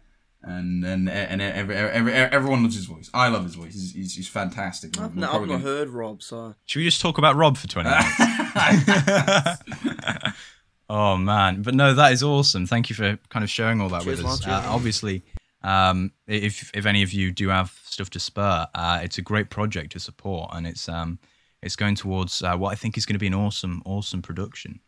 and 0.41 0.83
and 0.85 1.09
and 1.09 1.41
every, 1.41 1.75
every, 1.75 2.13
everyone 2.13 2.63
loves 2.63 2.75
his 2.75 2.85
voice. 2.85 3.09
I 3.13 3.27
love 3.29 3.43
his 3.43 3.55
voice. 3.55 3.73
He's, 3.73 3.93
he's, 3.93 4.15
he's 4.15 4.27
fantastic. 4.27 4.99
I've, 4.99 5.13
We're 5.15 5.21
no, 5.21 5.27
I've 5.31 5.41
not 5.41 5.47
gonna- 5.47 5.59
heard 5.59 5.89
Rob, 5.89 6.21
so 6.23 6.55
Should 6.65 6.79
we 6.79 6.85
just 6.85 7.01
talk 7.01 7.17
about 7.17 7.35
Rob 7.35 7.57
for 7.57 7.67
20 7.67 7.89
minutes? 7.89 8.09
oh 10.89 11.17
man, 11.17 11.61
but 11.61 11.73
no, 11.75 11.93
that 11.93 12.11
is 12.13 12.23
awesome. 12.23 12.65
Thank 12.65 12.89
you 12.89 12.95
for 12.95 13.17
kind 13.29 13.43
of 13.43 13.49
sharing 13.49 13.81
all 13.81 13.89
that 13.89 14.03
Cheers, 14.03 14.23
with 14.23 14.31
us. 14.31 14.45
Uh, 14.47 14.63
obviously, 14.67 15.23
um, 15.63 16.11
if 16.27 16.71
if 16.73 16.85
any 16.85 17.03
of 17.03 17.11
you 17.13 17.31
do 17.31 17.49
have 17.49 17.77
stuff 17.85 18.09
to 18.11 18.19
spare, 18.19 18.67
uh, 18.75 18.99
it's 19.03 19.17
a 19.17 19.21
great 19.21 19.49
project 19.49 19.91
to 19.93 19.99
support, 19.99 20.51
and 20.53 20.65
it's 20.67 20.87
um 20.89 21.19
it's 21.65 21.75
going 21.75 21.95
towards 21.95 22.41
uh, 22.41 22.55
what 22.55 22.71
I 22.71 22.75
think 22.75 22.97
is 22.97 23.05
going 23.05 23.15
to 23.15 23.19
be 23.19 23.27
an 23.27 23.33
awesome 23.33 23.81
awesome 23.85 24.21
production. 24.21 24.79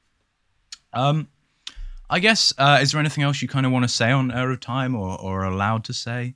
Um, 0.94 1.28
I 2.10 2.20
guess 2.20 2.54
uh, 2.58 2.80
is 2.82 2.94
there 2.94 3.00
anything 3.00 3.26
else 3.26 3.42
you 3.42 3.50
kind 3.50 3.66
of 3.66 3.74
want 3.74 3.84
to 3.84 3.90
say 3.90 4.12
on 4.12 4.32
Heir 4.32 4.52
of 4.52 4.62
Time 4.62 4.96
or 4.96 5.20
or 5.20 5.44
allowed 5.44 5.84
to 5.86 5.94
say? 5.94 6.36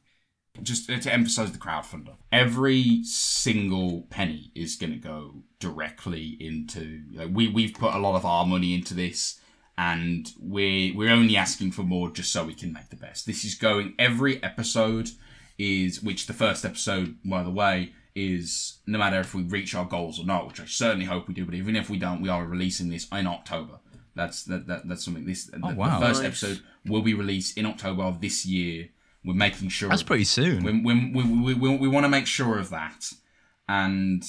just 0.61 0.87
to 0.87 1.13
emphasize 1.13 1.51
the 1.51 1.57
crowdfunder 1.57 2.13
every 2.31 3.03
single 3.03 4.01
penny 4.09 4.51
is 4.53 4.75
going 4.75 4.91
to 4.91 4.99
go 4.99 5.43
directly 5.59 6.37
into 6.39 7.01
like, 7.13 7.29
we 7.31 7.47
we've 7.47 7.73
put 7.73 7.93
a 7.93 7.97
lot 7.97 8.15
of 8.15 8.25
our 8.25 8.45
money 8.45 8.75
into 8.75 8.93
this 8.93 9.39
and 9.77 10.33
we're 10.39 10.93
we're 10.95 11.11
only 11.11 11.37
asking 11.37 11.71
for 11.71 11.83
more 11.83 12.09
just 12.11 12.33
so 12.33 12.43
we 12.43 12.53
can 12.53 12.73
make 12.73 12.89
the 12.89 12.95
best 12.95 13.25
this 13.25 13.45
is 13.45 13.55
going 13.55 13.93
every 13.97 14.43
episode 14.43 15.09
is 15.57 16.03
which 16.03 16.27
the 16.27 16.33
first 16.33 16.65
episode 16.65 17.15
by 17.23 17.41
the 17.43 17.49
way 17.49 17.93
is 18.15 18.79
no 18.85 18.97
matter 18.97 19.19
if 19.19 19.33
we 19.33 19.43
reach 19.43 19.73
our 19.73 19.85
goals 19.85 20.19
or 20.19 20.25
not 20.25 20.47
which 20.47 20.59
i 20.59 20.65
certainly 20.65 21.05
hope 21.05 21.27
we 21.27 21.33
do 21.33 21.45
but 21.45 21.55
even 21.55 21.75
if 21.75 21.89
we 21.89 21.97
don't 21.97 22.21
we 22.21 22.29
are 22.29 22.45
releasing 22.45 22.89
this 22.89 23.07
in 23.11 23.25
october 23.25 23.79
that's 24.15 24.43
that, 24.43 24.67
that 24.67 24.87
that's 24.87 25.05
something 25.05 25.25
this 25.25 25.45
the, 25.45 25.59
oh, 25.63 25.73
wow. 25.73 25.99
the 25.99 26.05
first 26.05 26.21
Nice. 26.21 26.27
episode 26.27 26.61
will 26.85 27.01
be 27.01 27.13
released 27.13 27.57
in 27.57 27.65
october 27.65 28.03
of 28.03 28.19
this 28.19 28.45
year 28.45 28.89
we're 29.23 29.33
making 29.33 29.69
sure 29.69 29.89
That's 29.89 30.03
pretty 30.03 30.23
soon. 30.23 30.63
we, 30.63 30.71
we, 30.81 31.11
we, 31.11 31.23
we, 31.23 31.53
we, 31.53 31.77
we 31.77 31.87
want 31.87 32.05
to 32.05 32.09
make 32.09 32.25
sure 32.25 32.57
of 32.57 32.69
that. 32.71 33.11
And, 33.67 34.23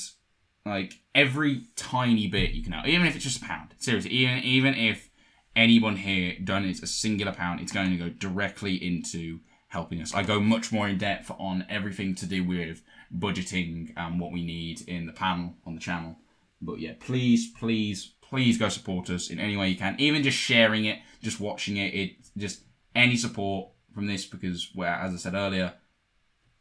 like, 0.66 0.94
every 1.14 1.62
tiny 1.76 2.28
bit 2.28 2.50
you 2.50 2.62
can 2.62 2.72
help, 2.72 2.86
even 2.86 3.06
if 3.06 3.14
it's 3.14 3.24
just 3.24 3.42
a 3.42 3.44
pound. 3.44 3.74
Seriously, 3.78 4.10
even, 4.10 4.38
even 4.38 4.74
if 4.74 5.10
anyone 5.56 5.96
here 5.96 6.34
donates 6.42 6.82
a 6.82 6.86
singular 6.86 7.32
pound, 7.32 7.60
it's 7.60 7.72
going 7.72 7.90
to 7.90 7.96
go 7.96 8.10
directly 8.10 8.74
into 8.74 9.40
helping 9.68 10.02
us. 10.02 10.14
I 10.14 10.22
go 10.22 10.38
much 10.38 10.70
more 10.70 10.88
in 10.88 10.98
depth 10.98 11.30
on 11.38 11.64
everything 11.68 12.14
to 12.16 12.26
do 12.26 12.44
with 12.44 12.82
budgeting 13.16 13.92
and 13.96 14.18
what 14.20 14.32
we 14.32 14.44
need 14.44 14.82
in 14.88 15.06
the 15.06 15.12
panel 15.12 15.54
on 15.66 15.74
the 15.74 15.80
channel. 15.80 16.16
But 16.60 16.78
yeah, 16.78 16.92
please, 17.00 17.50
please, 17.50 18.12
please 18.20 18.58
go 18.58 18.68
support 18.68 19.10
us 19.10 19.30
in 19.30 19.38
any 19.38 19.56
way 19.56 19.68
you 19.68 19.76
can. 19.76 19.96
Even 19.98 20.22
just 20.22 20.38
sharing 20.38 20.84
it, 20.84 20.98
just 21.22 21.40
watching 21.40 21.76
it, 21.76 21.94
it 21.94 22.12
just 22.36 22.62
any 22.94 23.16
support 23.16 23.68
from 23.94 24.06
this 24.06 24.24
because 24.24 24.70
where 24.74 24.94
as 24.94 25.12
I 25.12 25.16
said 25.16 25.34
earlier, 25.34 25.74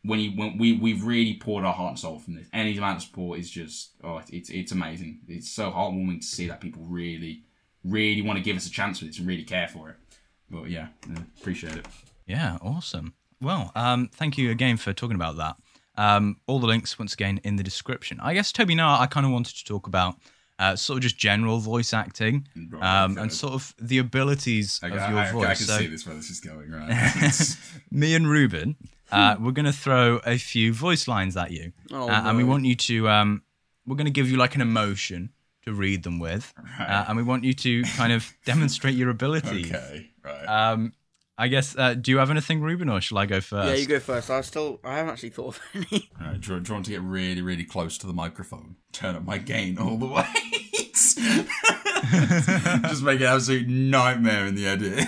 when 0.03 0.19
you 0.19 0.31
when 0.31 0.57
we 0.57 0.73
we've 0.73 1.03
really 1.03 1.35
poured 1.35 1.63
our 1.63 1.73
heart 1.73 1.91
and 1.91 1.99
soul 1.99 2.19
from 2.19 2.35
this. 2.35 2.47
Any 2.53 2.77
amount 2.77 2.97
of 2.97 3.03
support 3.03 3.39
is 3.39 3.49
just 3.49 3.91
oh 4.03 4.21
it's 4.29 4.49
it's, 4.49 4.71
amazing. 4.71 5.19
It's 5.27 5.49
so 5.49 5.71
heartwarming 5.71 6.21
to 6.21 6.27
see 6.27 6.47
that 6.47 6.61
people 6.61 6.83
really 6.83 7.43
really 7.83 8.21
want 8.21 8.37
to 8.37 8.43
give 8.43 8.57
us 8.57 8.67
a 8.67 8.71
chance 8.71 9.01
with 9.01 9.09
this 9.09 9.19
and 9.19 9.27
really 9.27 9.43
care 9.43 9.67
for 9.67 9.89
it. 9.89 9.95
But 10.49 10.69
yeah, 10.69 10.87
appreciate 11.39 11.75
it. 11.75 11.87
Yeah, 12.25 12.57
awesome. 12.61 13.13
Well, 13.39 13.71
um, 13.75 14.09
thank 14.13 14.37
you 14.37 14.51
again 14.51 14.77
for 14.77 14.93
talking 14.93 15.15
about 15.15 15.37
that. 15.37 15.55
Um, 15.95 16.37
all 16.47 16.59
the 16.59 16.67
links, 16.67 16.97
once 16.97 17.13
again, 17.13 17.39
in 17.43 17.57
the 17.57 17.63
description. 17.63 18.19
I 18.21 18.33
guess, 18.33 18.51
Toby, 18.51 18.75
now 18.75 18.99
I 18.99 19.07
kind 19.07 19.25
of 19.25 19.31
wanted 19.31 19.55
to 19.57 19.65
talk 19.65 19.87
about 19.87 20.15
uh, 20.57 20.75
sort 20.75 20.97
of 20.97 21.03
just 21.03 21.17
general 21.17 21.59
voice 21.59 21.93
acting 21.93 22.47
um, 22.81 23.17
and 23.17 23.33
sort 23.33 23.53
of 23.53 23.73
the 23.79 23.97
abilities 23.97 24.79
I, 24.83 24.87
of 24.87 24.93
your 24.93 25.19
I- 25.19 25.31
voice. 25.31 25.45
I 25.45 25.55
can 25.55 25.65
so, 25.65 25.77
see 25.77 25.87
this 25.87 26.05
where 26.05 26.15
this 26.15 26.29
is 26.29 26.39
going 26.39 26.71
right. 26.71 27.57
me 27.91 28.15
and 28.15 28.27
Ruben, 28.29 28.75
uh, 29.11 29.35
we're 29.39 29.51
going 29.51 29.65
to 29.65 29.73
throw 29.73 30.21
a 30.25 30.37
few 30.37 30.71
voice 30.71 31.07
lines 31.07 31.35
at 31.35 31.51
you. 31.51 31.73
Oh, 31.91 32.07
uh, 32.07 32.23
And 32.25 32.37
we 32.37 32.43
want 32.43 32.65
you 32.65 32.75
to, 32.75 33.09
um, 33.09 33.41
we're 33.85 33.95
going 33.97 34.05
to 34.05 34.11
give 34.11 34.29
you 34.29 34.37
like 34.37 34.55
an 34.55 34.61
emotion 34.61 35.31
to 35.65 35.73
read 35.73 36.03
them 36.03 36.19
with. 36.19 36.53
Right. 36.79 36.87
Uh, 36.89 37.05
and 37.07 37.17
we 37.17 37.23
want 37.23 37.43
you 37.43 37.53
to 37.53 37.83
kind 37.83 38.13
of 38.13 38.31
demonstrate 38.45 38.95
your 38.95 39.09
abilities. 39.09 39.71
okay, 39.71 40.09
right. 40.23 40.45
Um, 40.45 40.93
I 41.37 41.47
guess, 41.47 41.75
uh, 41.77 41.95
do 41.95 42.11
you 42.11 42.17
have 42.17 42.29
anything, 42.29 42.61
Ruben, 42.61 42.87
or 42.89 43.01
shall 43.01 43.17
I 43.17 43.25
go 43.25 43.41
first? 43.41 43.67
yeah, 43.69 43.73
you 43.75 43.87
go 43.87 43.99
first. 43.99 44.29
I 44.29 44.41
still, 44.41 44.79
I 44.83 44.97
haven't 44.97 45.13
actually 45.13 45.29
thought 45.29 45.55
of 45.57 45.61
any. 45.91 46.09
All 46.19 46.27
right, 46.27 46.39
do, 46.41 46.59
do 46.59 46.67
you 46.69 46.73
want 46.73 46.85
to 46.85 46.91
get 46.91 47.01
really, 47.01 47.41
really 47.41 47.63
close 47.63 47.97
to 47.99 48.07
the 48.07 48.13
microphone? 48.13 48.75
Turn 48.91 49.15
up 49.15 49.25
my 49.25 49.37
gain 49.37 49.77
all 49.79 49.97
the 49.97 50.05
way. 50.15 50.25
Just 52.89 53.03
make 53.03 53.21
it 53.21 53.25
an 53.25 53.33
absolute 53.35 53.67
nightmare 53.67 54.45
in 54.45 54.55
the 54.55 54.67
edit. 54.67 55.05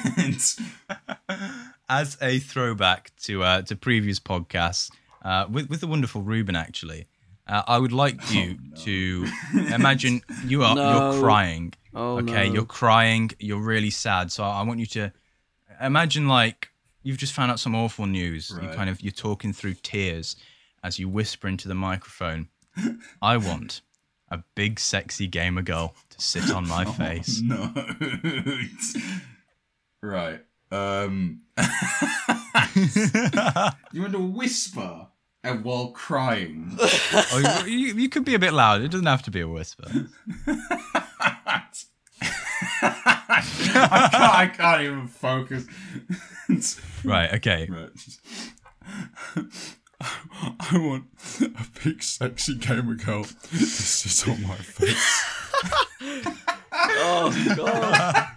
as 1.89 2.17
a 2.21 2.39
throwback 2.39 3.11
to 3.23 3.43
uh, 3.43 3.61
to 3.63 3.75
previous 3.75 4.19
podcasts 4.19 4.89
uh, 5.23 5.45
with 5.49 5.69
with 5.69 5.81
the 5.81 5.87
wonderful 5.87 6.21
Ruben 6.21 6.55
actually, 6.55 7.07
uh, 7.47 7.63
I 7.67 7.77
would 7.77 7.91
like 7.91 8.31
you 8.33 8.57
to 8.83 9.27
imagine 9.73 10.21
you 10.45 10.63
are 10.63 10.75
No. 10.75 11.11
you're 11.11 11.21
crying. 11.21 11.73
Oh 11.93 12.19
okay, 12.19 12.47
no. 12.47 12.53
you're 12.53 12.65
crying. 12.65 13.31
You're 13.39 13.61
really 13.61 13.89
sad. 13.91 14.31
So 14.31 14.43
I 14.43 14.61
want 14.63 14.79
you 14.79 14.85
to 14.87 15.11
imagine 15.81 16.27
like 16.27 16.69
you've 17.03 17.17
just 17.17 17.33
found 17.33 17.51
out 17.51 17.59
some 17.59 17.75
awful 17.75 18.05
news. 18.05 18.49
You 18.49 18.67
Right. 18.67 18.75
kind 18.75 18.89
of 18.89 19.01
you're 19.01 19.11
talking 19.11 19.53
through 19.53 19.75
tears 19.75 20.35
as 20.83 20.99
you 20.99 21.07
whisper 21.09 21.47
into 21.47 21.67
the 21.67 21.75
microphone. 21.75 22.49
I 23.21 23.37
want 23.37 23.81
a 24.29 24.43
big 24.55 24.79
sexy 24.79 25.27
gamer 25.27 25.61
girl 25.61 25.95
to 26.09 26.21
sit 26.21 26.51
on 26.51 26.67
my 26.67 26.85
face. 26.99 27.41
no. 27.41 27.71
right. 30.01 30.41
Um. 30.71 31.41
you 33.91 34.01
want 34.01 34.13
to 34.13 34.31
whisper 34.33 35.07
and 35.43 35.63
while 35.63 35.89
crying? 35.91 36.75
oh, 36.79 37.63
you, 37.67 37.93
you 37.93 38.09
could 38.09 38.25
be 38.25 38.33
a 38.33 38.39
bit 38.39 38.53
loud. 38.53 38.81
It 38.81 38.89
doesn't 38.89 39.05
have 39.05 39.21
to 39.23 39.31
be 39.31 39.41
a 39.41 39.47
whisper. 39.47 39.85
I, 42.81 43.43
can't, 43.63 43.93
I 43.93 44.47
can't 44.47 44.81
even 44.81 45.07
focus. 45.07 45.65
Right. 47.03 47.33
Okay. 47.35 47.67
Right. 47.69 47.89
I 50.59 50.77
want 50.77 51.05
a 51.41 51.65
big 51.83 52.03
sexy 52.03 52.55
gamer 52.55 52.95
girl 52.95 53.23
to 53.23 53.57
sit 53.57 54.29
on 54.29 54.41
my 54.43 54.55
face. 54.55 55.23
oh 56.81 57.53
god. 57.55 58.29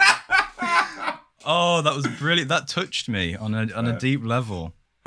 Oh, 1.48 1.80
that 1.82 1.94
was 1.94 2.06
brilliant. 2.18 2.48
That 2.48 2.66
touched 2.66 3.08
me 3.08 3.36
on 3.36 3.54
a 3.54 3.72
on 3.72 3.86
a 3.86 3.92
uh, 3.92 3.98
deep 3.98 4.24
level. 4.24 4.74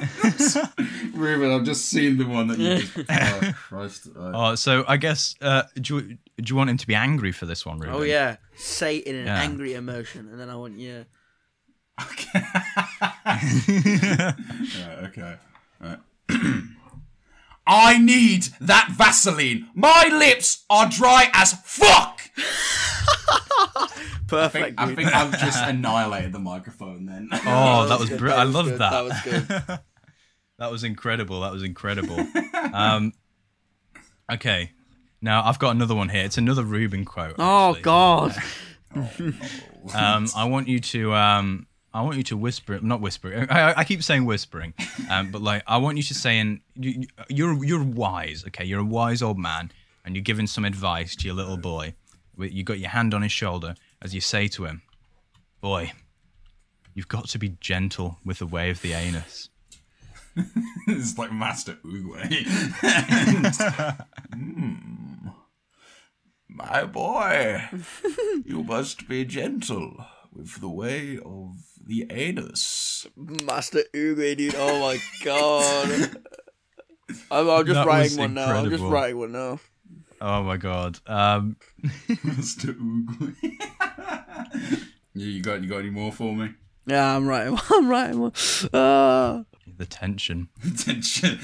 Ruben, 1.14 1.50
I've 1.52 1.64
just 1.64 1.86
seen 1.86 2.16
the 2.18 2.24
one 2.26 2.48
that 2.48 2.58
you 2.58 2.78
just. 2.78 2.96
Oh, 3.10 3.52
Christ. 3.68 4.08
Oh, 4.16 4.54
so 4.54 4.84
I 4.88 4.96
guess 4.96 5.34
uh, 5.40 5.62
do 5.76 5.96
you, 5.96 6.02
do 6.42 6.50
you 6.50 6.56
want 6.56 6.70
him 6.70 6.76
to 6.78 6.86
be 6.86 6.94
angry 6.94 7.32
for 7.32 7.46
this 7.46 7.64
one, 7.66 7.78
Ruben? 7.78 7.94
Oh 7.94 8.02
yeah. 8.02 8.36
Say 8.56 8.96
it 8.98 9.06
in 9.06 9.16
an 9.16 9.26
Yeah. 9.26 9.40
angry 9.40 9.74
emotion, 9.74 10.28
and 10.30 10.38
then 10.40 10.48
I 10.50 10.56
want 10.56 10.78
yeah. 10.78 11.04
okay. 12.02 12.40
right, 13.26 15.04
okay. 15.04 15.36
Right. 15.80 15.98
I 17.66 17.98
need 17.98 18.48
that 18.60 18.90
Vaseline. 18.92 19.68
My 19.74 20.08
lips 20.12 20.64
are 20.68 20.88
dry 20.88 21.30
as 21.32 21.54
fuck. 21.64 22.23
I 22.36 23.88
Perfect. 24.26 24.64
think, 24.64 24.80
I 24.80 24.94
think, 24.94 25.14
I 25.14 25.18
have 25.18 25.38
just 25.38 25.62
annihilated 25.64 26.32
the 26.32 26.38
microphone 26.38 27.06
then. 27.06 27.28
Oh, 27.32 27.86
that 27.88 27.98
was 28.00 28.08
good, 28.08 28.18
br- 28.18 28.28
that 28.28 28.38
I 28.38 28.44
was 28.44 28.54
love 28.54 28.66
good, 28.66 28.78
that. 28.78 28.90
That 28.90 29.04
was 29.04 29.20
good. 29.68 29.78
That 30.58 30.70
was 30.70 30.84
incredible. 30.84 31.40
That 31.40 31.52
was 31.52 31.64
incredible. 31.64 32.16
um, 32.72 33.12
okay, 34.32 34.70
now 35.20 35.42
I've 35.44 35.58
got 35.58 35.70
another 35.74 35.96
one 35.96 36.08
here. 36.08 36.24
It's 36.24 36.38
another 36.38 36.62
Ruben 36.62 37.04
quote. 37.04 37.34
Oh 37.40 37.70
actually. 37.70 37.82
god. 37.82 38.36
Um, 39.92 40.28
I 40.36 40.44
want 40.44 40.68
you 40.68 40.78
to 40.78 41.12
um, 41.12 41.66
I 41.92 42.02
want 42.02 42.18
you 42.18 42.22
to 42.24 42.36
whisper, 42.36 42.78
not 42.80 43.00
whisper. 43.00 43.48
I, 43.50 43.74
I 43.78 43.84
keep 43.84 44.00
saying 44.04 44.26
whispering, 44.26 44.74
um, 45.10 45.32
but 45.32 45.42
like 45.42 45.64
I 45.66 45.78
want 45.78 45.96
you 45.96 46.04
to 46.04 46.14
say, 46.14 46.38
and 46.38 46.60
you, 46.76 47.04
you're 47.28 47.64
you're 47.64 47.82
wise, 47.82 48.44
okay? 48.46 48.64
You're 48.64 48.80
a 48.80 48.84
wise 48.84 49.22
old 49.22 49.38
man, 49.38 49.72
and 50.04 50.14
you're 50.14 50.22
giving 50.22 50.46
some 50.46 50.64
advice 50.64 51.16
to 51.16 51.26
your 51.26 51.34
little 51.34 51.56
boy. 51.56 51.94
You 52.38 52.62
got 52.64 52.78
your 52.78 52.90
hand 52.90 53.14
on 53.14 53.22
his 53.22 53.32
shoulder 53.32 53.74
as 54.02 54.14
you 54.14 54.20
say 54.20 54.48
to 54.48 54.64
him, 54.64 54.82
"Boy, 55.60 55.92
you've 56.94 57.08
got 57.08 57.28
to 57.30 57.38
be 57.38 57.56
gentle 57.60 58.18
with 58.24 58.38
the 58.38 58.46
way 58.46 58.70
of 58.70 58.80
the 58.82 58.92
anus." 58.92 59.48
it's 60.88 61.16
like 61.16 61.32
Master 61.32 61.78
Oogway. 61.84 62.46
Hmm. 64.34 65.28
My 66.48 66.84
boy, 66.84 67.62
you 68.44 68.62
must 68.62 69.08
be 69.08 69.24
gentle 69.24 69.96
with 70.32 70.60
the 70.60 70.68
way 70.68 71.18
of 71.24 71.56
the 71.84 72.06
anus. 72.10 73.06
Master 73.16 73.82
Oogway, 73.94 74.36
dude. 74.36 74.54
Oh 74.56 74.80
my 74.80 74.98
god. 75.24 76.10
I'm, 77.30 77.48
I'm 77.50 77.66
just 77.66 77.74
That 77.74 77.86
writing 77.86 78.18
one 78.18 78.34
now. 78.34 78.46
I'm 78.46 78.64
just 78.70 78.82
incredible. 78.82 78.90
writing 78.90 79.18
one 79.18 79.32
now. 79.32 79.60
Oh 80.26 80.42
my 80.42 80.56
god. 80.56 81.00
Um, 81.06 81.58
Master 82.24 82.72
Oogway. 82.72 83.36
yeah, 85.12 85.26
you 85.26 85.42
got 85.42 85.62
you 85.62 85.68
got 85.68 85.80
any 85.80 85.90
more 85.90 86.10
for 86.12 86.34
me? 86.34 86.54
Yeah, 86.86 87.14
I'm 87.14 87.28
writing. 87.28 87.52
one, 87.52 87.62
I'm 87.70 87.88
writing. 87.90 88.20
one. 88.20 88.32
Uh, 88.72 89.42
the 89.76 89.84
tension. 89.84 90.48
Attention. 90.66 91.38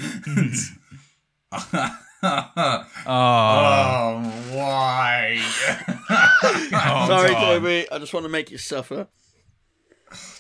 Oh, 2.22 2.86
oh, 3.06 4.32
why? 4.52 5.38
Oh, 6.10 7.04
sorry, 7.06 7.32
God. 7.32 7.40
Toby. 7.40 7.86
I 7.92 7.98
just 7.98 8.14
want 8.14 8.24
to 8.24 8.30
make 8.30 8.50
you 8.50 8.56
suffer. 8.56 9.08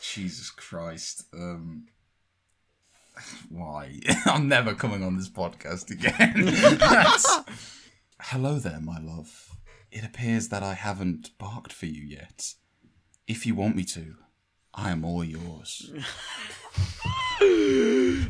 Jesus 0.00 0.50
Christ. 0.50 1.24
Um, 1.34 1.88
why? 3.50 4.00
I'm 4.24 4.48
never 4.48 4.72
coming 4.72 5.04
on 5.04 5.18
this 5.18 5.28
podcast 5.28 5.90
again. 5.90 6.48
That's- 8.20 8.32
Hello 8.32 8.58
there, 8.58 8.80
my 8.80 8.98
love. 8.98 9.56
It 9.90 10.04
appears 10.04 10.48
that 10.48 10.62
I 10.62 10.74
haven't 10.74 11.30
barked 11.38 11.72
for 11.72 11.86
you 11.86 12.02
yet. 12.02 12.52
If 13.26 13.46
you 13.46 13.54
want 13.54 13.76
me 13.76 13.84
to, 13.84 14.16
I 14.74 14.90
am 14.90 15.04
all 15.04 15.24
yours. 15.24 15.90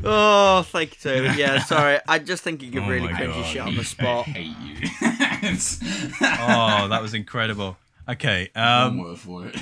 Oh, 0.03 0.63
thank 0.69 0.91
you, 1.03 1.11
Toby. 1.11 1.37
Yeah, 1.37 1.59
sorry. 1.65 1.99
I 2.07 2.17
just 2.19 2.43
thinking 2.43 2.75
of 2.77 2.85
Oh 2.85 2.89
really 2.89 3.11
my 3.11 3.19
cringy 3.19 3.33
God. 3.33 3.45
shit 3.45 3.61
on 3.61 3.75
the 3.75 3.83
spot. 3.83 4.25
I 4.27 4.31
hate 4.31 4.57
you. 4.63 4.87
oh, 6.21 6.87
that 6.87 7.01
was 7.01 7.13
incredible. 7.13 7.75
Okay, 8.07 8.49
One 8.55 8.65
um, 8.65 8.97
word 8.99 9.19
for 9.19 9.47
it. 9.47 9.57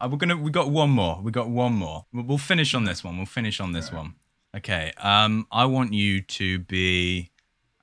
uh, 0.00 0.08
we're 0.08 0.16
gonna. 0.18 0.36
We 0.36 0.52
got 0.52 0.70
one 0.70 0.90
more. 0.90 1.20
We 1.20 1.32
got 1.32 1.48
one 1.50 1.72
more. 1.74 2.06
We'll, 2.12 2.24
we'll 2.24 2.38
finish 2.38 2.72
on 2.74 2.84
this 2.84 3.02
one. 3.02 3.16
We'll 3.16 3.26
finish 3.26 3.58
on 3.60 3.72
this 3.72 3.92
one. 3.92 4.14
Okay. 4.56 4.92
Um, 4.96 5.48
I 5.50 5.64
want 5.66 5.92
you 5.92 6.22
to 6.22 6.60
be. 6.60 7.32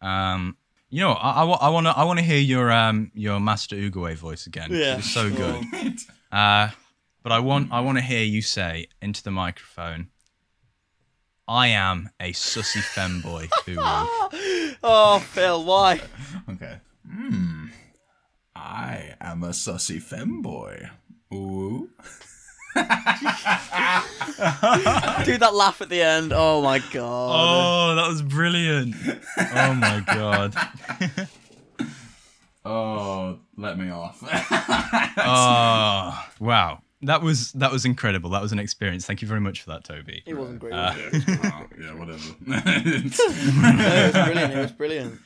Um, 0.02 0.56
you 0.90 1.02
know, 1.02 1.12
I, 1.12 1.44
I, 1.44 1.70
want 1.70 1.86
to. 1.88 1.98
I 1.98 2.04
want 2.04 2.20
to 2.20 2.26
hear 2.26 2.40
your 2.40 2.72
um 2.72 3.12
your 3.14 3.40
Master 3.40 3.76
Oogway 3.76 4.16
voice 4.16 4.48
again. 4.48 4.70
Yeah, 4.72 4.98
it's 4.98 5.12
so 5.12 5.30
sure. 5.30 5.62
good. 5.72 5.98
Uh, 6.32 6.70
but 7.24 7.32
I 7.32 7.40
want. 7.40 7.72
I 7.72 7.82
want 7.82 7.98
to 7.98 8.04
hear 8.04 8.24
you 8.24 8.42
say 8.42 8.88
into 9.02 9.24
the 9.24 9.32
microphone. 9.32 10.10
I 11.48 11.68
am 11.68 12.10
a 12.20 12.32
sussy 12.34 12.82
femboy 12.82 13.50
who. 13.66 13.78
Oh, 14.84 15.20
Phil, 15.20 15.64
why? 15.64 16.00
okay. 16.50 16.80
Hmm. 17.10 17.68
I 18.56 19.16
am 19.20 19.44
a 19.44 19.50
sussy 19.50 20.00
femboy. 20.02 20.90
Ooh. 21.34 21.90
Do 25.26 25.38
that 25.38 25.54
laugh 25.54 25.82
at 25.82 25.90
the 25.90 26.02
end. 26.02 26.32
Oh 26.34 26.62
my 26.62 26.80
god. 26.80 27.32
Oh, 27.34 27.96
that 27.96 28.08
was 28.08 28.22
brilliant. 28.22 28.96
Oh 29.56 29.74
my 29.74 30.04
god. 30.06 30.56
Oh, 32.70 33.40
let 33.56 33.80
me 33.80 33.90
off. 33.90 34.22
Oh, 35.18 36.26
wow. 36.46 36.82
That 37.04 37.22
was 37.22 37.54
that 37.54 37.72
was 37.72 37.86
incredible. 37.86 38.32
That 38.32 38.42
was 38.42 38.52
an 38.52 38.60
experience. 38.60 39.06
Thank 39.06 39.22
you 39.22 39.28
very 39.28 39.40
much 39.40 39.62
for 39.62 39.70
that, 39.70 39.86
Toby. 39.86 40.22
It 40.26 40.34
wasn't 40.34 40.60
great. 40.60 40.74
Uh, 40.74 40.94
was 41.14 41.24
it? 41.28 41.40
Oh, 41.46 41.66
yeah, 41.80 41.94
whatever. 41.94 42.20
No, 42.46 42.62
it 42.66 43.04
was 43.04 44.26
brilliant. 44.26 44.54
It 44.54 44.58
was 44.58 44.72
brilliant. 44.74 45.20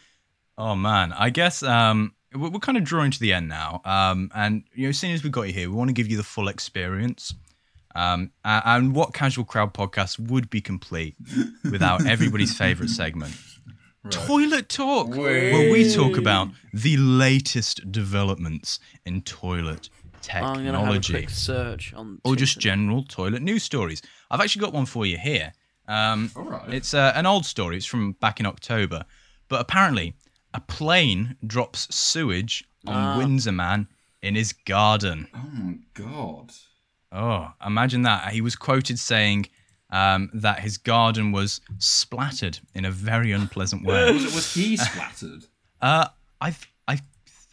Oh 0.56 0.76
man, 0.76 1.14
I 1.14 1.32
guess 1.32 1.64
um, 1.64 2.14
we're, 2.34 2.50
we're 2.50 2.60
kind 2.60 2.78
of 2.78 2.84
drawing 2.84 3.12
to 3.12 3.20
the 3.20 3.34
end 3.34 3.48
now. 3.50 3.82
Um, 3.86 4.32
and 4.34 4.64
you 4.74 4.84
know, 4.84 4.90
as 4.90 4.98
soon 4.98 5.12
as 5.12 5.24
we 5.24 5.30
got 5.30 5.44
you 5.44 5.54
here, 5.54 5.70
we 5.70 5.76
want 5.76 5.90
to 5.90 5.94
give 5.94 6.08
you 6.08 6.18
the 6.18 6.24
full 6.24 6.48
experience. 6.48 7.34
Um, 7.94 8.32
and 8.46 8.96
what 8.96 9.14
casual 9.14 9.44
crowd 9.44 9.74
podcast 9.74 10.18
would 10.18 10.50
be 10.50 10.62
complete 10.62 11.16
without 11.70 12.06
everybody's 12.06 12.58
favorite 12.58 12.90
segment, 12.90 13.34
toilet 14.10 14.70
talk, 14.70 15.10
where 15.10 15.72
we 15.72 15.94
talk 15.94 16.18
about 16.18 16.48
the 16.74 16.96
latest 16.98 17.92
developments 17.92 18.80
in 19.06 19.22
toilet 19.24 19.90
I'm 20.30 20.44
have 20.44 20.58
a 20.58 20.64
technology. 20.64 21.14
quick 21.14 21.30
search 21.30 21.94
on. 21.94 22.22
or 22.24 22.36
just 22.36 22.60
general 22.60 23.04
toilet 23.04 23.42
news 23.42 23.64
stories. 23.64 24.02
I've 24.30 24.40
actually 24.40 24.62
got 24.62 24.74
one 24.74 24.86
for 24.86 25.06
you 25.06 25.18
here. 25.18 25.54
Um, 25.88 26.32
All 26.36 26.44
right. 26.44 26.74
It's 26.74 26.94
uh, 26.94 27.12
an 27.16 27.26
old 27.26 27.46
story. 27.46 27.78
It's 27.78 27.86
from 27.86 28.14
back 28.14 28.40
in 28.40 28.46
October. 28.46 29.04
But 29.50 29.60
apparently, 29.60 30.16
a 30.54 30.60
plane 30.62 31.36
drops 31.46 31.94
sewage 31.96 32.64
on 32.88 32.94
Ah. 32.96 33.18
Windsor 33.18 33.52
man 33.52 33.88
in 34.22 34.36
his 34.36 34.54
garden. 34.54 35.28
Oh 35.34 35.50
my 35.54 35.76
god. 35.94 36.52
Oh, 37.12 37.52
imagine 37.66 38.04
that. 38.04 38.32
He 38.34 38.42
was 38.42 38.56
quoted 38.56 38.98
saying 39.00 39.48
um, 39.92 40.30
that 40.34 40.60
his 40.62 40.78
garden 40.78 41.32
was 41.34 41.60
splattered 41.80 42.60
in 42.74 42.86
a 42.86 42.92
very 42.92 43.32
unpleasant 43.34 43.84
way. 43.84 44.12
Was, 44.14 44.34
was 44.34 44.54
he 44.54 44.78
splattered? 44.78 45.46
uh, 45.82 46.08
I, 46.40 46.56
I, 46.88 47.00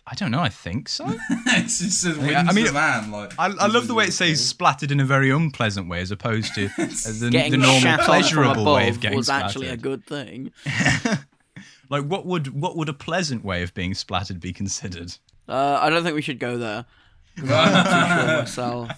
I 0.07 0.15
don't 0.15 0.31
know. 0.31 0.41
I 0.41 0.49
think 0.49 0.89
so. 0.89 1.05
it's 1.31 1.81
just 1.81 2.07
a 2.07 2.11
Yeah, 2.25 2.41
I 2.49 2.53
mean, 2.53 2.65
Windsor 2.65 2.73
man. 2.73 3.11
Like 3.11 3.35
I, 3.39 3.47
I 3.47 3.67
love 3.67 3.89
the 3.89 3.95
way 3.95 4.05
it 4.05 4.13
says 4.13 4.45
splattered 4.47 4.93
in 4.93 5.01
a 5.01 5.05
very 5.05 5.31
unpleasant 5.31 5.89
way 5.89 6.01
as 6.01 6.11
opposed 6.13 6.55
to 6.55 6.67
uh, 6.79 6.87
the, 7.19 7.29
Getting 7.33 7.51
the 7.53 7.59
normal 7.59 7.81
shat 7.81 8.01
on 8.01 8.05
from 8.07 8.15
pleasurable 8.15 8.63
above 8.63 8.77
way 8.77 8.89
of 8.89 9.01
getting 9.01 9.19
was 9.19 9.27
splattered. 9.27 9.47
actually 9.47 9.69
a 9.69 9.77
good 9.77 10.07
thing. 10.07 10.53
Like, 11.91 12.05
what 12.05 12.26
would 12.26 12.61
what 12.61 12.76
would 12.76 12.89
a 12.89 12.93
pleasant 12.95 13.45
way 13.45 13.62
of 13.62 13.72
being 13.74 13.95
splattered 13.95 14.41
be 14.41 14.53
considered? 14.53 15.14
Uh, 15.49 15.78
I 15.80 15.89
don't 15.91 16.03
think 16.03 16.14
we 16.14 16.22
should 16.22 16.39
go 16.39 16.59
there. 16.59 16.84
'Cause 17.36 17.51
I'm 17.51 17.72
not 17.72 17.84
too 17.84 18.26
sure 18.26 18.39
myself. 18.41 18.91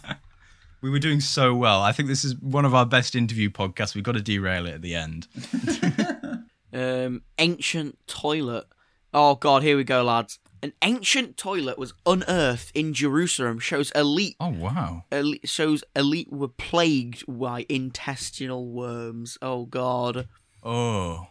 We 0.83 0.89
were 0.91 0.99
doing 0.99 1.21
so 1.21 1.55
well. 1.55 1.83
I 1.83 1.93
think 1.93 2.09
this 2.09 2.25
is 2.25 2.35
one 2.39 2.65
of 2.65 2.75
our 2.75 2.87
best 2.87 3.15
interview 3.15 3.51
podcasts. 3.51 3.95
We've 3.95 4.03
got 4.03 4.13
to 4.13 4.23
derail 4.23 4.67
it 4.67 4.75
at 4.75 4.83
the 4.83 4.95
end. 4.95 5.29
Um, 6.73 7.23
ancient 7.39 7.99
toilet. 8.07 8.65
Oh 9.13 9.35
god, 9.35 9.65
here 9.65 9.77
we 9.77 9.83
go, 9.83 10.05
lads. 10.05 10.39
An 10.63 10.73
ancient 10.83 11.37
toilet 11.37 11.79
was 11.79 11.95
unearthed 12.07 12.71
in 12.77 12.95
Jerusalem. 12.95 13.59
Shows 13.59 13.91
elite, 13.91 14.37
Oh 14.39 14.51
wow! 14.51 15.05
elite 15.11 15.49
shows 15.49 15.83
elite 15.97 16.33
were 16.33 16.47
plagued 16.47 17.25
by 17.27 17.67
intestinal 17.69 18.69
worms. 18.71 19.37
Oh 19.43 19.65
god, 19.67 20.29
Oh, 20.63 21.27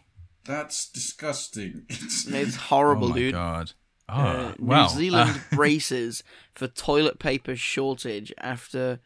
That's 0.50 0.88
disgusting. 0.90 1.84
It's, 1.88 2.26
it's 2.26 2.56
horrible, 2.56 3.08
dude. 3.10 3.34
oh 3.34 3.38
my 3.38 3.58
dude. 3.58 3.66
god! 3.68 3.72
Oh 4.08 4.14
Uh, 4.14 4.54
well. 4.58 4.82
New 4.90 4.98
Zealand 4.98 5.30
uh, 5.30 5.38
braces 5.56 6.24
for 6.52 6.66
toilet 6.66 7.18
paper 7.20 7.54
shortage 7.54 8.32
after 8.38 8.98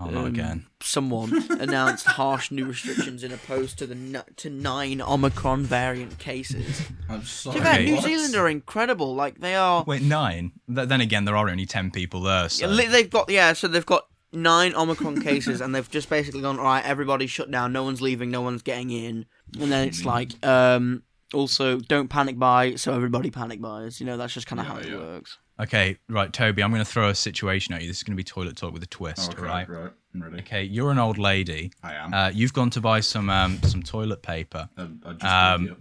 oh, 0.00 0.06
not 0.06 0.24
um, 0.24 0.26
again. 0.26 0.66
someone 0.82 1.30
announced 1.60 2.06
harsh 2.06 2.50
new 2.50 2.64
restrictions 2.66 3.22
in 3.22 3.30
opposed 3.32 3.78
to 3.78 3.86
the 3.86 3.94
n- 3.94 4.24
to 4.36 4.50
nine 4.50 5.00
Omicron 5.00 5.62
variant 5.64 6.18
cases. 6.18 6.82
I'm 7.08 7.22
sorry. 7.24 7.60
To 7.60 7.76
be 7.78 7.84
New 7.84 7.94
what? 7.96 8.04
Zealand 8.04 8.34
are 8.34 8.48
incredible. 8.48 9.14
Like 9.14 9.38
they 9.38 9.54
are. 9.54 9.84
Wait, 9.86 10.02
nine. 10.02 10.52
Th- 10.74 10.88
then 10.88 11.00
again, 11.00 11.24
there 11.24 11.36
are 11.36 11.48
only 11.48 11.66
ten 11.66 11.90
people 11.92 12.22
there. 12.22 12.48
So. 12.48 12.66
Li- 12.66 12.86
They've 12.88 13.08
got 13.10 13.30
yeah, 13.30 13.52
so 13.52 13.68
they've 13.68 13.86
got 13.86 14.06
nine 14.32 14.74
Omicron 14.74 15.20
cases, 15.20 15.60
and 15.60 15.74
they've 15.74 15.90
just 15.90 16.08
basically 16.08 16.40
gone 16.40 16.58
all 16.58 16.64
right. 16.64 16.84
Everybody 16.84 17.26
shut 17.28 17.50
down. 17.50 17.72
No 17.72 17.84
one's 17.84 18.00
leaving. 18.02 18.30
No 18.30 18.40
one's 18.40 18.62
getting 18.62 18.90
in. 18.90 19.26
And 19.60 19.70
then 19.70 19.88
it's 19.88 20.04
like, 20.04 20.44
um, 20.46 21.02
also 21.34 21.78
don't 21.78 22.08
panic 22.08 22.38
buy. 22.38 22.74
So 22.76 22.94
everybody 22.94 23.30
panic 23.30 23.60
buys. 23.60 24.00
You 24.00 24.06
know, 24.06 24.16
that's 24.16 24.34
just 24.34 24.46
kind 24.46 24.60
of 24.60 24.66
how 24.66 24.76
Yeah, 24.76 24.82
it 24.82 24.88
yeah. 24.90 24.96
works. 24.96 25.38
Okay, 25.60 25.98
right, 26.08 26.32
Toby. 26.32 26.62
I'm 26.62 26.70
going 26.70 26.84
to 26.84 26.90
throw 26.90 27.08
a 27.08 27.14
situation 27.14 27.74
at 27.74 27.82
you. 27.82 27.88
This 27.88 27.98
is 27.98 28.02
going 28.02 28.14
to 28.14 28.16
be 28.16 28.24
toilet 28.24 28.56
talk 28.56 28.72
with 28.72 28.82
a 28.82 28.86
twist. 28.86 29.32
Okay, 29.32 29.42
all 29.42 29.46
right. 29.46 29.68
right. 29.68 29.92
I'm 30.14 30.22
ready. 30.22 30.38
Okay, 30.40 30.64
you're 30.64 30.90
an 30.90 30.98
old 30.98 31.18
lady. 31.18 31.72
I 31.82 31.94
am. 31.94 32.12
Uh, 32.12 32.30
you've 32.34 32.52
gone 32.52 32.70
to 32.70 32.80
buy 32.80 33.00
some 33.00 33.30
um, 33.30 33.62
some 33.62 33.82
toilet 33.82 34.22
paper. 34.22 34.68
I, 34.76 34.88
I 35.04 35.12
just 35.12 35.24
um. 35.24 35.76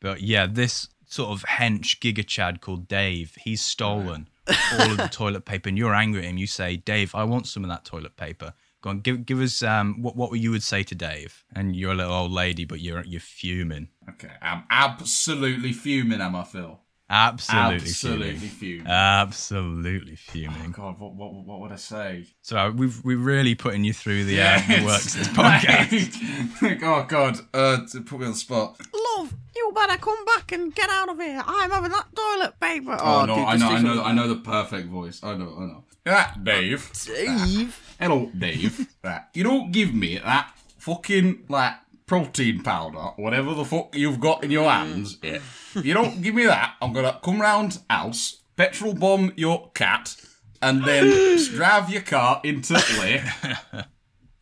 But 0.00 0.20
yeah, 0.22 0.46
this 0.46 0.88
sort 1.06 1.30
of 1.30 1.42
hench 1.44 1.98
giga 1.98 2.24
chad 2.24 2.60
called 2.60 2.86
Dave, 2.86 3.36
he's 3.40 3.60
stolen 3.60 4.28
all 4.74 4.90
of 4.92 4.96
the 4.96 5.08
toilet 5.08 5.44
paper, 5.44 5.68
and 5.68 5.76
you're 5.76 5.94
angry 5.94 6.20
at 6.20 6.30
him. 6.30 6.38
You 6.38 6.46
say, 6.46 6.76
Dave, 6.76 7.14
I 7.14 7.24
want 7.24 7.46
some 7.46 7.64
of 7.64 7.70
that 7.70 7.84
toilet 7.84 8.16
paper. 8.16 8.52
Go 8.88 8.92
on, 8.92 9.00
give 9.00 9.26
give 9.26 9.40
us 9.40 9.62
um, 9.62 10.00
what 10.02 10.16
what 10.16 10.32
you 10.40 10.50
would 10.50 10.62
say 10.62 10.82
to 10.82 10.94
Dave. 10.94 11.44
And 11.54 11.76
you're 11.76 11.92
a 11.92 11.94
little 11.94 12.12
old 12.14 12.32
lady, 12.32 12.64
but 12.64 12.80
you're 12.80 13.04
you're 13.04 13.20
fuming. 13.20 13.88
Okay. 14.08 14.30
I'm 14.40 14.64
absolutely 14.70 15.72
fuming, 15.74 16.20
am 16.22 16.34
I, 16.34 16.44
Phil? 16.44 16.80
Absolutely, 17.10 17.74
Absolutely 17.88 18.34
fuming. 18.36 18.50
fuming. 18.80 18.86
Absolutely 18.86 20.12
Oh, 20.12 20.30
fuming. 20.32 20.70
God, 20.72 20.98
what, 21.00 21.14
what, 21.14 21.32
what 21.32 21.60
would 21.60 21.72
I 21.72 21.76
say? 21.76 22.26
So 22.42 22.56
uh, 22.58 22.70
we've 22.70 23.02
we're 23.04 23.16
really 23.18 23.54
putting 23.54 23.82
you 23.84 23.94
through 23.94 24.24
the, 24.24 24.40
uh, 24.42 24.60
the 24.68 24.84
works 24.84 25.14
of 25.14 25.20
this 25.20 25.28
podcast. 25.36 26.62
Like, 26.62 26.82
oh 26.82 27.04
God, 27.08 27.38
uh, 27.54 27.86
to 27.92 28.00
put 28.02 28.20
me 28.20 28.26
on 28.26 28.32
the 28.32 28.38
spot. 28.38 28.78
Love, 29.16 29.34
you 29.56 29.72
better 29.74 29.96
come 29.98 30.22
back 30.26 30.52
and 30.52 30.74
get 30.74 30.90
out 30.90 31.08
of 31.08 31.18
here. 31.18 31.42
I'm 31.46 31.70
having 31.70 31.92
that 31.92 32.06
toilet 32.14 32.60
paper. 32.60 32.96
Oh, 33.00 33.24
no, 33.24 33.36
dude, 33.36 33.44
I 33.44 33.56
know, 33.56 33.68
I 33.70 33.80
know. 33.80 34.02
I 34.02 34.12
know 34.12 34.28
the 34.28 34.36
perfect 34.40 34.88
voice. 34.88 35.20
I 35.22 35.34
know, 35.34 35.54
I 35.58 35.60
know. 35.64 35.84
Yeah, 36.06 36.34
Dave. 36.42 36.90
Dave. 37.06 37.87
Hello, 37.98 38.30
Dave. 38.36 38.86
right. 39.04 39.22
You 39.34 39.44
don't 39.44 39.72
give 39.72 39.92
me 39.94 40.18
that 40.18 40.52
fucking 40.78 41.44
like 41.48 41.74
protein 42.06 42.62
powder, 42.62 43.12
whatever 43.16 43.54
the 43.54 43.64
fuck 43.64 43.94
you've 43.94 44.20
got 44.20 44.44
in 44.44 44.50
your 44.50 44.70
hands. 44.70 45.18
Yeah. 45.22 45.40
If 45.74 45.82
you 45.84 45.94
don't 45.94 46.22
give 46.22 46.34
me 46.34 46.46
that, 46.46 46.74
I'm 46.80 46.92
gonna 46.92 47.18
come 47.22 47.40
round 47.40 47.80
house, 47.90 48.40
petrol 48.56 48.94
bomb 48.94 49.32
your 49.36 49.70
cat, 49.74 50.16
and 50.62 50.84
then 50.84 51.38
drive 51.54 51.90
your 51.90 52.02
car 52.02 52.40
into 52.44 52.74
the 52.74 52.96
lake, 53.00 53.84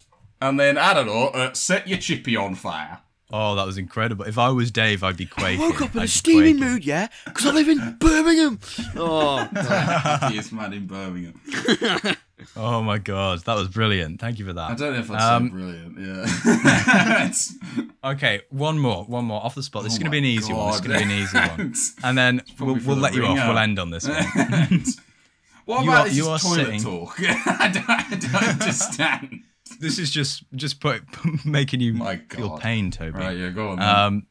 and 0.40 0.60
then 0.60 0.76
I 0.78 0.94
don't 0.94 1.06
know, 1.06 1.28
uh, 1.28 1.52
set 1.54 1.88
your 1.88 1.98
chippy 1.98 2.36
on 2.36 2.54
fire. 2.54 3.00
Oh, 3.32 3.56
that 3.56 3.66
was 3.66 3.76
incredible. 3.76 4.24
If 4.24 4.38
I 4.38 4.50
was 4.50 4.70
Dave, 4.70 5.02
I'd 5.02 5.16
be 5.16 5.26
quaking. 5.26 5.60
I 5.60 5.66
Woke 5.68 5.82
up 5.82 5.94
in 5.94 5.98
I'd 5.98 6.02
a 6.02 6.04
be 6.04 6.08
steaming 6.08 6.58
quaking. 6.58 6.74
mood, 6.74 6.84
yeah? 6.86 7.08
Because 7.24 7.46
I 7.46 7.50
live 7.50 7.68
in 7.68 7.96
Birmingham. 7.98 8.60
Oh, 8.94 9.38
Happiest 9.52 10.52
man 10.52 10.72
in 10.72 10.86
Birmingham. 10.86 11.40
Oh 12.56 12.82
my 12.82 12.98
god, 12.98 13.40
that 13.44 13.54
was 13.54 13.68
brilliant. 13.68 14.20
Thank 14.20 14.38
you 14.38 14.44
for 14.46 14.52
that. 14.52 14.70
I 14.70 14.74
don't 14.74 14.92
know 14.92 14.98
if 15.00 15.08
that's 15.08 15.24
Um, 15.24 15.48
so 15.48 15.54
brilliant. 15.54 15.98
Yeah. 15.98 17.32
Okay, 18.04 18.42
one 18.50 18.78
more, 18.78 19.04
one 19.04 19.24
more 19.24 19.42
off 19.44 19.54
the 19.56 19.62
spot. 19.62 19.82
This 19.82 19.94
is 19.94 19.98
Oh 19.98 20.02
going 20.02 20.06
to 20.06 20.10
be 20.12 20.18
an 20.18 20.24
easy 20.24 20.52
one. 20.52 20.66
This 20.68 20.76
is 20.80 20.86
going 20.86 20.98
to 21.00 21.06
be 21.06 21.12
an 21.12 21.18
easy 21.22 21.38
one, 21.38 21.74
and 22.04 22.16
then 22.18 22.42
we'll, 22.60 22.74
we'll 22.76 22.94
the 22.96 23.02
let 23.02 23.14
you 23.14 23.24
off. 23.26 23.36
We'll 23.48 23.58
end 23.58 23.78
on 23.80 23.90
this 23.90 24.06
one. 24.06 24.16
what 25.64 25.82
You 25.82 25.90
about 25.90 26.06
are- 26.06 26.08
this 26.08 26.16
you 26.16 26.28
are 26.28 26.38
toilet 26.38 26.64
sitting- 26.66 26.82
talk? 26.82 27.16
I, 27.20 27.68
don't, 27.72 27.88
I 27.90 28.06
don't 28.10 28.34
understand. 28.60 29.40
this 29.80 29.98
is 29.98 30.10
just 30.12 30.44
just 30.54 30.78
put 30.80 31.02
making 31.44 31.80
you 31.80 31.98
feel 32.30 32.58
pain, 32.58 32.90
Toby. 32.92 33.18
Right, 33.18 33.36
yeah, 33.36 33.48
go 33.50 33.70
on. 33.70 33.82
Um, 33.82 34.26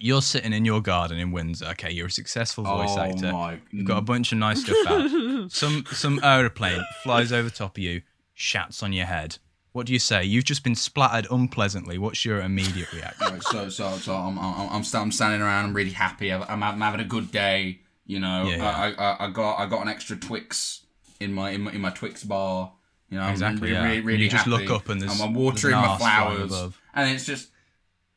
you're 0.00 0.22
sitting 0.22 0.52
in 0.52 0.64
your 0.64 0.80
garden 0.80 1.18
in 1.18 1.30
Windsor. 1.30 1.66
Okay, 1.66 1.90
you're 1.92 2.06
a 2.08 2.10
successful 2.10 2.64
voice 2.64 2.90
oh 2.92 3.00
actor. 3.00 3.32
my. 3.32 3.58
You've 3.70 3.86
got 3.86 3.98
a 3.98 4.02
bunch 4.02 4.32
of 4.32 4.38
nice 4.38 4.62
stuff 4.64 4.76
out. 4.88 5.50
Some 5.52 5.84
some 5.92 6.18
aeroplane 6.22 6.82
flies 7.02 7.32
over 7.32 7.50
top 7.50 7.76
of 7.76 7.82
you, 7.82 8.02
shats 8.36 8.82
on 8.82 8.92
your 8.92 9.06
head. 9.06 9.38
What 9.72 9.86
do 9.86 9.92
you 9.92 9.98
say? 10.00 10.24
You've 10.24 10.44
just 10.44 10.64
been 10.64 10.74
splattered 10.74 11.26
unpleasantly. 11.30 11.96
What's 11.98 12.24
your 12.24 12.40
immediate 12.40 12.92
reaction? 12.92 13.34
Right, 13.34 13.42
so 13.44 13.68
so 13.68 13.92
so 13.98 14.14
I'm 14.14 14.36
I'm 14.38 14.68
I'm, 14.70 14.84
sta- 14.84 15.00
I'm 15.00 15.12
standing 15.12 15.40
around. 15.42 15.66
I'm 15.66 15.74
really 15.74 15.90
happy. 15.92 16.32
I'm, 16.32 16.42
I'm, 16.48 16.62
I'm 16.62 16.80
having 16.80 17.00
a 17.00 17.04
good 17.04 17.30
day. 17.30 17.80
You 18.06 18.18
know, 18.18 18.44
Yeah, 18.48 18.64
I, 18.68 18.90
I 18.92 19.26
I 19.26 19.30
got 19.30 19.56
I 19.58 19.66
got 19.66 19.82
an 19.82 19.88
extra 19.88 20.16
Twix 20.16 20.84
in 21.20 21.32
my 21.32 21.50
in 21.50 21.60
my, 21.62 21.72
in 21.72 21.80
my 21.80 21.90
Twix 21.90 22.24
bar. 22.24 22.72
You 23.10 23.18
know, 23.18 23.28
Exactly, 23.28 23.68
I'm 23.68 23.74
yeah. 23.74 23.82
really, 23.88 24.00
really 24.00 24.24
you 24.24 24.30
just 24.30 24.44
happy. 24.46 24.50
look 24.66 24.70
up 24.70 24.88
and 24.88 25.00
there's- 25.00 25.20
I'm 25.20 25.34
watering 25.34 25.74
my 25.76 25.96
flowers, 25.98 26.50
above. 26.52 26.80
and 26.94 27.10
it's 27.14 27.26
just 27.26 27.48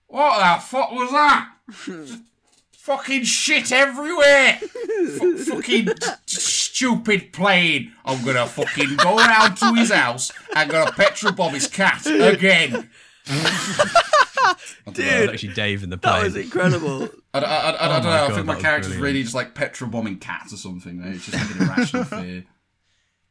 what 0.08 0.38
the 0.40 0.62
fuck 0.62 0.92
was 0.92 1.12
that? 1.12 1.50
Just 1.86 2.20
fucking 2.78 3.24
shit 3.24 3.72
everywhere. 3.72 4.60
F- 4.62 5.48
fucking 5.48 5.90
stupid 6.26 7.32
plane. 7.34 7.94
I'm 8.06 8.24
gonna 8.26 8.46
fucking 8.48 8.96
go 8.98 9.18
around 9.18 9.56
to 9.58 9.74
his 9.76 9.92
house 9.92 10.32
and 10.56 10.70
gonna 10.70 10.92
petrol 10.92 11.34
bomb 11.34 11.54
his 11.54 11.68
cat 11.68 12.06
again. 12.06 12.90
Dude, 14.92 15.06
that 15.06 15.22
was 15.22 15.30
actually 15.30 15.54
Dave 15.54 15.84
in 15.84 15.90
the 15.90 15.98
plane. 15.98 16.14
that 16.16 16.24
was 16.26 16.36
incredible. 16.36 17.10
I, 17.34 17.40
I, 17.40 17.42
I, 17.42 17.70
I, 17.72 17.88
I 17.88 17.98
Oh 17.98 18.02
don't 18.02 18.04
my 18.04 18.18
know. 18.18 18.26
I 18.26 18.32
think 18.32 18.46
my 18.46 18.54
that 18.54 18.56
was 18.58 18.62
character's 18.64 18.88
brilliant. 18.88 19.04
really 19.04 19.24
just 19.24 19.34
like 19.36 19.56
petrol 19.56 19.90
bombing 19.90 20.20
cats 20.20 20.54
or 20.54 20.58
something. 20.58 21.00
Right? 21.02 21.16
It's 21.16 21.26
just 21.26 21.38
like 21.38 21.56
an 21.56 21.68
irrational 21.68 22.04
fear. 22.04 22.44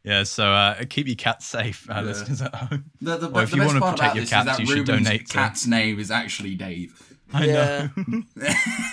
Yeah, 0.04 0.22
so 0.24 0.44
uh, 0.50 0.82
keep 0.88 1.06
your 1.06 1.14
cat 1.16 1.42
safe, 1.44 1.88
uh, 1.88 2.00
listeners 2.00 2.42
at 2.42 2.52
home. 2.54 2.86
The, 3.00 3.18
the, 3.18 3.28
Or 3.30 3.42
if 3.42 3.50
the 3.50 3.56
you 3.56 3.62
best 3.62 3.68
wanna 3.74 3.80
part 3.80 3.96
protect 3.96 4.00
about 4.12 4.16
your 4.16 4.22
this 4.22 4.30
cats, 4.30 4.46
that 4.46 4.58
you 4.60 4.66
should 4.66 4.78
Ruben's 4.88 5.06
donate 5.06 5.26
to- 5.28 5.32
cat's 5.34 5.66
name 5.66 6.00
is 6.00 6.10
actually 6.10 6.54
Dave. 6.56 7.11
I 7.32 7.44
Yeah. 7.46 7.88
know. 7.96 8.22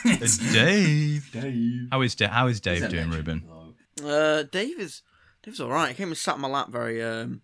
It's 0.06 0.38
Dave. 0.54 1.32
Dave. 1.32 1.88
How 1.92 2.02
is 2.02 2.16
Da- 2.16 2.30
How 2.30 2.48
is 2.48 2.60
Dave 2.60 2.78
He's 2.78 2.84
a 2.86 2.90
doing, 2.90 3.12
Ruben? 3.12 3.44
Uh, 4.04 4.44
Dave 4.44 4.80
is 4.80 5.02
Dave's 5.44 5.60
all 5.60 5.70
right. 5.70 5.90
He 5.90 5.96
came 5.96 6.10
and 6.10 6.18
sat 6.18 6.36
on 6.36 6.42
my 6.42 6.48
lap 6.48 6.70
very 6.70 7.04
um 7.04 7.42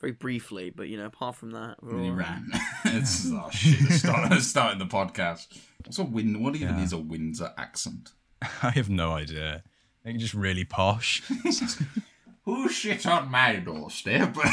very 0.00 0.12
briefly, 0.12 0.70
but 0.70 0.88
you 0.88 0.96
know, 0.96 1.06
apart 1.06 1.36
from 1.36 1.50
that, 1.52 1.76
we're 1.82 1.94
And 1.96 2.04
he 2.04 2.10
all 2.10 2.16
right. 2.16 2.26
ran. 2.28 2.50
it's 2.84 3.26
oh 3.30 3.48
shit. 3.50 3.78
Start, 3.98 4.32
starting 4.40 4.78
the 4.78 4.86
podcast. 4.86 5.46
What's 5.84 5.98
a 5.98 6.04
win? 6.04 6.42
What 6.42 6.54
even 6.56 6.78
Yeah. 6.78 6.84
is 6.84 6.92
a 6.92 6.98
Windsor 6.98 7.52
accent? 7.58 8.10
I 8.62 8.70
have 8.70 8.88
no 8.88 9.12
idea. 9.12 9.62
I 10.04 10.08
think 10.08 10.20
just 10.20 10.34
really 10.34 10.64
posh. 10.64 11.22
Who 12.44 12.68
shit 12.68 13.04
on 13.06 13.30
my 13.30 13.56
doorstep? 13.56 14.34
Why 14.36 14.52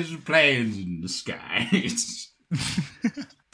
is 0.00 0.10
the 0.12 0.18
planes 0.24 0.78
in 0.78 1.00
the 1.02 1.08
sky? 1.08 1.68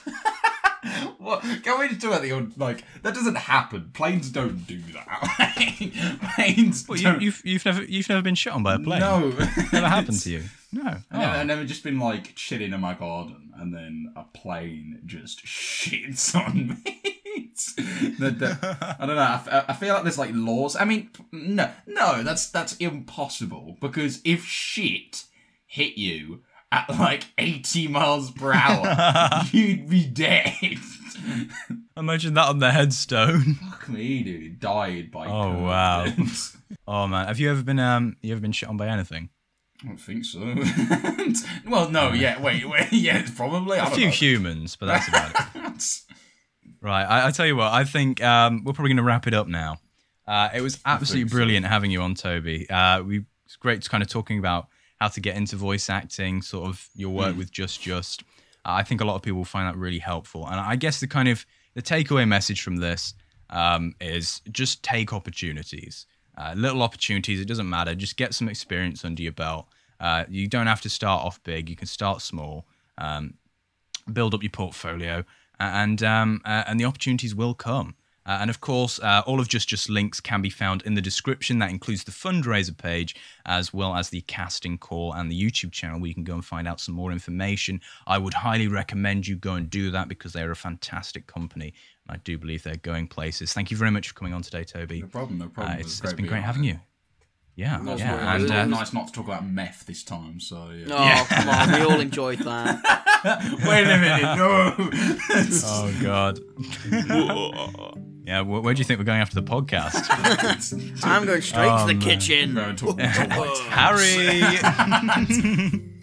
what? 1.18 1.42
Can 1.62 1.78
we 1.78 1.88
just 1.88 2.00
do 2.00 2.12
it? 2.12 2.22
The 2.22 2.32
old, 2.32 2.58
like 2.58 2.84
that 3.02 3.14
doesn't 3.14 3.36
happen. 3.36 3.90
Planes 3.92 4.30
don't 4.30 4.66
do 4.66 4.80
that. 4.92 6.28
Planes 6.36 6.86
Well, 6.88 6.98
you, 6.98 7.04
don't. 7.04 7.22
you've 7.22 7.42
you've 7.44 7.64
never 7.64 7.82
you've 7.84 8.08
never 8.08 8.22
been 8.22 8.34
shot 8.34 8.54
on 8.54 8.62
by 8.62 8.74
a 8.74 8.78
plane. 8.78 9.00
no, 9.00 9.28
never 9.72 9.88
happened 9.88 10.20
to 10.20 10.30
you. 10.34 10.42
No. 10.72 10.96
Oh. 11.12 11.20
I've 11.20 11.46
never 11.46 11.64
just 11.64 11.82
been 11.82 11.98
like 11.98 12.34
chilling 12.36 12.72
in 12.72 12.80
my 12.80 12.94
garden 12.94 13.52
and 13.56 13.74
then 13.74 14.12
a 14.16 14.22
plane 14.24 15.00
just 15.04 15.44
shits 15.44 16.34
on 16.34 16.68
me. 16.84 17.06
The- 18.18 18.30
the- 18.30 18.96
I 18.98 19.06
don't 19.06 19.16
know. 19.16 19.22
I, 19.22 19.34
f- 19.34 19.64
I 19.68 19.72
feel 19.74 19.92
like 19.94 20.04
there's 20.04 20.18
like 20.18 20.30
laws. 20.32 20.76
I 20.76 20.84
mean, 20.84 21.10
no, 21.32 21.70
no, 21.86 22.22
that's 22.22 22.48
that's 22.48 22.76
impossible 22.78 23.76
because 23.80 24.20
if 24.24 24.44
shit 24.44 25.24
hit 25.66 25.98
you 25.98 26.40
at 26.72 26.88
like 26.90 27.24
80 27.38 27.88
miles 27.88 28.30
per 28.30 28.52
hour, 28.52 29.42
you'd 29.52 29.88
be 29.88 30.06
dead. 30.06 30.78
Imagine 31.96 32.34
that 32.34 32.48
on 32.48 32.58
the 32.58 32.70
headstone. 32.70 33.54
Fuck 33.70 33.88
me, 33.88 34.22
dude. 34.22 34.60
Died 34.60 35.10
by. 35.10 35.26
Oh, 35.26 35.62
wow. 35.62 36.06
Oh 36.86 37.06
man, 37.08 37.26
have 37.26 37.40
you 37.40 37.50
ever 37.50 37.62
been 37.64 37.80
um 37.80 38.16
you 38.22 38.32
ever 38.32 38.40
been 38.40 38.52
shot 38.52 38.70
on 38.70 38.76
by 38.76 38.86
anything? 38.86 39.28
I 39.82 39.88
don't 39.88 39.96
think 39.96 40.24
so. 40.24 40.38
well, 41.68 41.90
no, 41.90 42.12
yeah, 42.12 42.40
wait, 42.40 42.68
wait, 42.68 42.92
yeah, 42.92 43.26
probably. 43.34 43.78
A 43.78 43.86
few 43.86 44.06
know. 44.06 44.10
humans, 44.12 44.76
but 44.76 44.86
that's 44.86 45.08
about 45.08 45.30
it. 45.54 46.00
Right, 46.80 47.04
I, 47.04 47.26
I 47.26 47.30
tell 47.32 47.46
you 47.46 47.56
what, 47.56 47.72
I 47.72 47.84
think 47.84 48.22
um, 48.22 48.62
we're 48.64 48.72
probably 48.72 48.90
going 48.90 48.98
to 48.98 49.02
wrap 49.02 49.26
it 49.26 49.34
up 49.34 49.48
now. 49.48 49.78
Uh, 50.26 50.48
it 50.54 50.60
was 50.60 50.78
absolutely 50.86 51.22
think 51.22 51.30
so. 51.30 51.36
brilliant 51.36 51.66
having 51.66 51.90
you 51.90 52.02
on, 52.02 52.14
Toby. 52.14 52.70
Uh, 52.70 53.02
we 53.02 53.24
it's 53.44 53.56
great 53.56 53.82
to 53.82 53.90
kind 53.90 54.02
of 54.02 54.08
talking 54.08 54.38
about 54.38 54.68
how 55.00 55.08
to 55.08 55.20
get 55.20 55.36
into 55.36 55.56
voice 55.56 55.88
acting, 55.88 56.42
sort 56.42 56.68
of 56.68 56.88
your 56.94 57.10
work 57.10 57.36
with 57.36 57.50
Just 57.50 57.80
Just. 57.80 58.22
Uh, 58.64 58.72
I 58.72 58.82
think 58.82 59.00
a 59.00 59.04
lot 59.04 59.16
of 59.16 59.22
people 59.22 59.38
will 59.38 59.44
find 59.44 59.66
that 59.66 59.78
really 59.78 59.98
helpful, 59.98 60.46
and 60.46 60.60
I 60.60 60.76
guess 60.76 61.00
the 61.00 61.06
kind 61.06 61.28
of 61.28 61.46
the 61.74 61.82
takeaway 61.82 62.28
message 62.28 62.62
from 62.62 62.76
this 62.76 63.14
um, 63.48 63.94
is 64.00 64.42
just 64.52 64.82
take 64.82 65.12
opportunities, 65.12 66.06
uh, 66.36 66.54
little 66.56 66.82
opportunities. 66.82 67.40
It 67.40 67.46
doesn't 67.46 67.68
matter. 67.68 67.94
Just 67.94 68.16
get 68.16 68.34
some 68.34 68.48
experience 68.48 69.04
under 69.04 69.22
your 69.22 69.32
belt. 69.32 69.66
Uh, 69.98 70.24
you 70.28 70.46
don't 70.46 70.66
have 70.66 70.80
to 70.82 70.90
start 70.90 71.24
off 71.24 71.42
big. 71.42 71.68
You 71.68 71.76
can 71.76 71.86
start 71.86 72.20
small. 72.20 72.66
Um, 72.98 73.34
build 74.12 74.34
up 74.34 74.42
your 74.42 74.50
portfolio, 74.50 75.24
and 75.58 76.02
um, 76.02 76.42
uh, 76.44 76.64
and 76.66 76.78
the 76.78 76.84
opportunities 76.84 77.34
will 77.34 77.54
come. 77.54 77.94
Uh, 78.26 78.38
and 78.40 78.50
of 78.50 78.60
course, 78.60 79.00
uh, 79.00 79.22
all 79.26 79.40
of 79.40 79.48
Just 79.48 79.68
Just 79.68 79.88
links 79.88 80.20
can 80.20 80.42
be 80.42 80.50
found 80.50 80.82
in 80.82 80.94
the 80.94 81.00
description. 81.00 81.58
That 81.58 81.70
includes 81.70 82.04
the 82.04 82.12
fundraiser 82.12 82.76
page, 82.76 83.16
as 83.46 83.72
well 83.72 83.96
as 83.96 84.10
the 84.10 84.20
casting 84.22 84.78
call 84.78 85.12
and 85.14 85.30
the 85.30 85.42
YouTube 85.42 85.72
channel, 85.72 85.98
where 86.00 86.08
you 86.08 86.14
can 86.14 86.24
go 86.24 86.34
and 86.34 86.44
find 86.44 86.68
out 86.68 86.80
some 86.80 86.94
more 86.94 87.12
information. 87.12 87.80
I 88.06 88.18
would 88.18 88.34
highly 88.34 88.68
recommend 88.68 89.26
you 89.26 89.36
go 89.36 89.54
and 89.54 89.70
do 89.70 89.90
that 89.90 90.08
because 90.08 90.32
they're 90.32 90.50
a 90.50 90.56
fantastic 90.56 91.26
company, 91.26 91.72
and 92.06 92.16
I 92.16 92.20
do 92.22 92.36
believe 92.36 92.62
they're 92.62 92.76
going 92.76 93.08
places. 93.08 93.52
Thank 93.52 93.70
you 93.70 93.76
very 93.76 93.90
much 93.90 94.08
for 94.08 94.14
coming 94.14 94.34
on 94.34 94.42
today, 94.42 94.64
Toby. 94.64 95.00
No 95.00 95.06
problem, 95.06 95.38
no 95.38 95.48
problem. 95.48 95.76
Uh, 95.76 95.78
It 95.78 95.86
it's, 95.86 96.00
it's 96.02 96.12
been 96.12 96.26
great 96.26 96.42
having 96.42 96.64
you. 96.64 96.78
Yeah, 97.60 97.78
That's 97.82 98.00
yeah, 98.00 98.12
what 98.14 98.22
and 98.22 98.44
is. 98.44 98.50
uh, 98.50 98.64
nice 98.64 98.92
not 98.94 99.08
to 99.08 99.12
talk 99.12 99.26
about 99.26 99.46
meth 99.46 99.84
this 99.86 100.02
time. 100.02 100.40
So 100.40 100.70
yeah. 100.70 100.86
Oh 100.94 101.04
Yeah. 101.04 101.24
come 101.26 101.48
on, 101.50 101.72
we 101.78 101.86
all 101.86 102.00
enjoyed 102.00 102.38
that. 102.50 102.80
Wait 103.66 103.84
a 103.84 103.98
minute, 103.98 104.36
no. 104.38 104.74
oh 105.66 105.94
god. 106.00 106.38
yeah, 108.26 108.42
wh- 108.42 108.62
where 108.64 108.72
do 108.72 108.78
you 108.78 108.84
think 108.84 108.98
we're 108.98 109.04
going 109.04 109.20
after 109.20 109.34
the 109.34 109.42
podcast? 109.42 111.04
I'm 111.04 111.26
going 111.26 111.42
straight 111.42 111.68
Oh, 111.68 111.86
to 111.86 111.92
the 111.92 111.98
man. 111.98 112.02
kitchen. 112.02 112.54
Going 112.54 112.76
to, 112.76 112.86
to 112.94 113.02
Harry. 113.68 114.40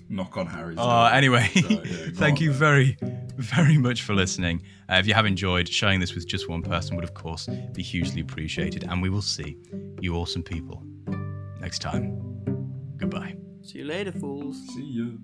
knock 0.10 0.38
on 0.38 0.46
Harry's. 0.48 0.78
Oh, 0.80 0.84
door. 0.86 1.10
anyway, 1.12 1.50
So, 1.56 1.70
yeah, 1.70 2.10
thank 2.14 2.38
on 2.38 2.44
you 2.44 2.50
then. 2.52 2.60
very, 2.60 2.98
very 3.36 3.78
much 3.80 4.04
for 4.04 4.14
listening. 4.14 4.62
Uh, 4.90 4.96
if 4.96 5.08
you 5.08 5.14
have 5.16 5.26
enjoyed, 5.26 5.68
sharing 5.68 6.00
this 6.00 6.14
with 6.14 6.28
just 6.28 6.48
one 6.50 6.62
person 6.62 6.96
would, 6.98 7.04
of 7.04 7.14
course, 7.16 7.48
be 7.74 7.82
hugely 7.82 8.22
appreciated. 8.22 8.84
And 8.88 9.02
we 9.02 9.10
will 9.10 9.22
see 9.24 9.58
you 10.02 10.16
awesome 10.16 10.44
people 10.44 10.84
Next 11.60 11.80
time, 11.80 12.22
goodbye. 12.98 13.36
See 13.64 13.80
you 13.80 13.86
later, 13.86 14.12
fools. 14.12 14.58
See 14.76 14.84
you. 14.84 15.20